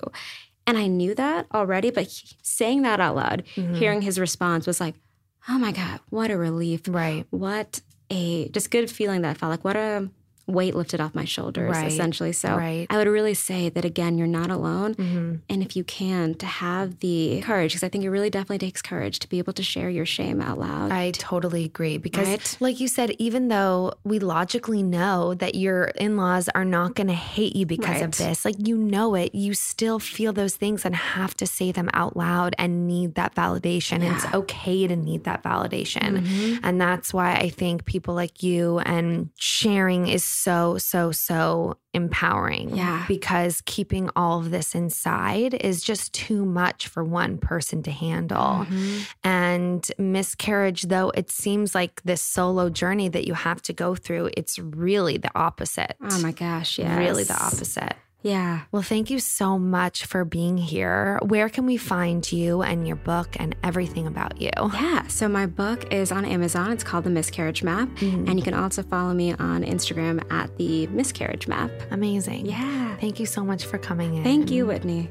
And 0.67 0.77
I 0.77 0.87
knew 0.89 1.15
that 1.15 1.47
already, 1.55 1.91
but 1.91 2.05
he, 2.05 2.37
saying 2.43 2.83
that 2.83 3.01
out 3.01 3.17
loud, 3.17 3.45
mm-hmm. 3.55 3.75
hearing 3.75 4.03
his 4.03 4.19
response 4.19 4.67
was 4.67 4.81
like, 4.81 4.95
oh 5.49 5.59
my 5.59 5.73
God, 5.73 6.01
what 6.11 6.31
a 6.31 6.37
relief. 6.37 6.83
Right. 6.89 7.25
What 7.31 7.81
a 8.11 8.49
just 8.49 8.71
good 8.71 8.91
feeling 8.91 9.23
that 9.23 9.31
I 9.31 9.35
felt 9.35 9.51
like 9.51 9.65
what 9.65 9.77
a 9.77 10.11
weight 10.47 10.75
lifted 10.75 11.01
off 11.01 11.15
my 11.15 11.25
shoulders 11.25 11.73
right. 11.73 11.87
essentially 11.87 12.33
so 12.33 12.57
right. 12.57 12.87
i 12.91 12.97
would 12.97 13.09
really 13.09 13.35
say 13.35 13.69
that 13.69 13.85
again 13.85 14.17
you're 14.17 14.27
not 14.27 14.51
alone 14.51 14.95
mm-hmm. 14.95 15.35
and 15.49 15.63
if 15.63 15.75
you 15.75 15.83
can 15.83 16.35
to 16.35 16.47
have 16.47 17.01
the 17.01 17.41
courage 17.43 17.73
because 17.73 17.83
i 17.83 17.89
think 17.89 18.05
it 18.05 18.11
really 18.11 18.31
definitely 18.31 18.59
takes 18.59 18.81
courage 18.81 19.19
to 19.19 19.29
be 19.29 19.39
able 19.39 19.53
to 19.53 19.63
share 19.63 19.91
your 19.91 20.07
shame 20.07 20.41
out 20.41 20.59
loud 20.59 20.93
i 20.93 21.11
totally 21.13 21.65
agree 21.65 21.99
because 21.99 22.29
right? 22.29 22.57
like 22.61 22.79
you 22.79 22.87
said 22.87 23.11
even 23.19 23.49
though 23.49 23.93
we 24.05 24.19
logically 24.19 24.83
know 24.83 25.35
that 25.35 25.57
your 25.57 25.87
in-laws 25.97 26.49
are 26.55 26.65
not 26.65 26.95
going 26.95 27.09
to 27.09 27.15
hate 27.15 27.57
you 27.57 27.67
because 27.67 28.01
of 28.03 28.17
this 28.19 28.45
like 28.45 28.55
you 28.59 28.77
know 28.77 29.15
it 29.15 29.35
you 29.35 29.53
still 29.53 29.99
feel 29.99 30.33
those 30.33 30.55
things 30.55 30.85
and 30.85 30.95
have 30.95 31.37
to 31.37 31.47
say 31.47 31.73
them 31.73 31.91
out 31.93 32.17
loud 32.17 32.55
and 32.59 32.87
need 32.87 33.15
that 33.17 33.35
validation 33.35 33.99
yeah. 34.01 34.07
and 34.07 34.17
it's 34.17 34.35
okay 34.35 34.87
to 34.87 34.95
need 34.95 35.25
that 35.25 35.43
validation 35.43 36.21
mm-hmm. 36.21 36.57
and 36.63 36.81
that's 36.81 37.13
why 37.13 37.35
i 37.35 37.49
think 37.49 37.85
people 37.85 38.15
like 38.15 38.43
you 38.43 38.79
and 38.81 39.29
sharing 39.39 40.07
is 40.07 40.36
so, 40.37 40.79
so, 40.79 41.13
so 41.13 41.79
empowering. 41.95 42.77
Yeah. 42.77 43.05
Because 43.09 43.63
keeping 43.65 44.11
all 44.15 44.39
of 44.39 44.51
this 44.51 44.75
inside 44.75 45.55
is 45.55 45.83
just 45.83 46.13
too 46.13 46.45
much 46.45 46.89
for 46.89 47.03
one 47.03 47.39
person 47.39 47.83
to 47.85 47.91
handle. 47.91 48.67
Mm-hmm. 48.67 48.99
And 49.25 49.91
miscarriage, 49.99 50.83
though 50.83 51.11
it 51.11 51.31
seems 51.31 51.75
like 51.75 52.03
this 52.03 52.23
solo 52.23 52.69
journey 52.69 53.09
that 53.09 53.27
you 53.27 53.35
have 53.35 53.63
to 53.63 53.73
go 53.73 53.95
through, 53.95 54.31
it's 54.37 54.59
really 54.59 55.17
the 55.17 55.31
opposite. 55.35 55.97
Oh 56.03 56.21
my 56.21 56.33
gosh. 56.33 56.79
Yeah. 56.79 56.99
Really 56.99 57.25
the 57.25 57.35
opposite. 57.35 57.95
Yeah. 58.27 58.63
Well, 58.73 58.83
thank 58.83 59.09
you 59.09 59.21
so 59.21 59.57
much 59.57 60.05
for 60.05 60.25
being 60.25 60.59
here. 60.59 61.21
Where 61.23 61.49
can 61.49 61.65
we 61.65 61.77
find 61.77 62.31
you 62.33 62.63
and 62.63 62.85
your 62.85 62.97
book 62.97 63.37
and 63.39 63.55
everything 63.63 64.09
about 64.09 64.41
you? 64.41 64.51
Yeah. 64.57 65.07
So, 65.07 65.29
my 65.29 65.47
book 65.47 65.93
is 65.93 66.11
on 66.11 66.25
Amazon. 66.25 66.73
It's 66.73 66.83
called 66.83 67.05
The 67.05 67.11
Miscarriage 67.11 67.63
Map. 67.63 67.89
Mm-hmm. 67.89 68.29
And 68.29 68.39
you 68.39 68.43
can 68.43 68.55
also 68.55 68.83
follow 68.83 69.15
me 69.15 69.33
on 69.35 69.63
Instagram 69.63 70.25
at 70.33 70.57
The 70.59 70.89
Miscarriage 70.89 71.47
Map. 71.47 71.71
Amazing. 71.93 72.47
Yeah. 72.47 72.97
Thank 72.97 73.21
you 73.21 73.27
so 73.27 73.45
much 73.45 73.65
for 73.65 73.79
coming 73.79 74.17
in. 74.17 74.25
Thank 74.25 74.51
you, 74.51 74.67
Whitney. 74.67 75.09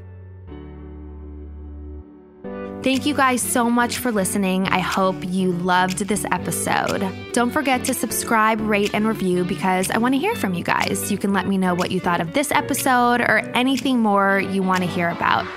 Thank 2.86 3.04
you 3.04 3.14
guys 3.14 3.42
so 3.42 3.68
much 3.68 3.98
for 3.98 4.12
listening. 4.12 4.68
I 4.68 4.78
hope 4.78 5.16
you 5.24 5.50
loved 5.50 6.06
this 6.06 6.24
episode. 6.30 7.04
Don't 7.32 7.50
forget 7.50 7.82
to 7.86 7.92
subscribe, 7.92 8.60
rate, 8.60 8.94
and 8.94 9.08
review 9.08 9.42
because 9.42 9.90
I 9.90 9.98
want 9.98 10.14
to 10.14 10.20
hear 10.20 10.36
from 10.36 10.54
you 10.54 10.62
guys. 10.62 11.10
You 11.10 11.18
can 11.18 11.32
let 11.32 11.48
me 11.48 11.58
know 11.58 11.74
what 11.74 11.90
you 11.90 11.98
thought 11.98 12.20
of 12.20 12.32
this 12.32 12.52
episode 12.52 13.20
or 13.22 13.38
anything 13.56 13.98
more 13.98 14.38
you 14.38 14.62
want 14.62 14.82
to 14.82 14.86
hear 14.86 15.08
about. 15.08 15.48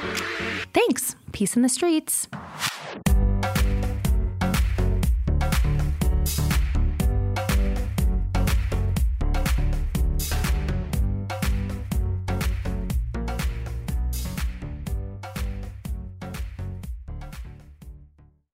Thanks. 0.73 1.15
Peace 1.31 1.55
in 1.55 1.61
the 1.61 1.69
streets. 1.69 2.27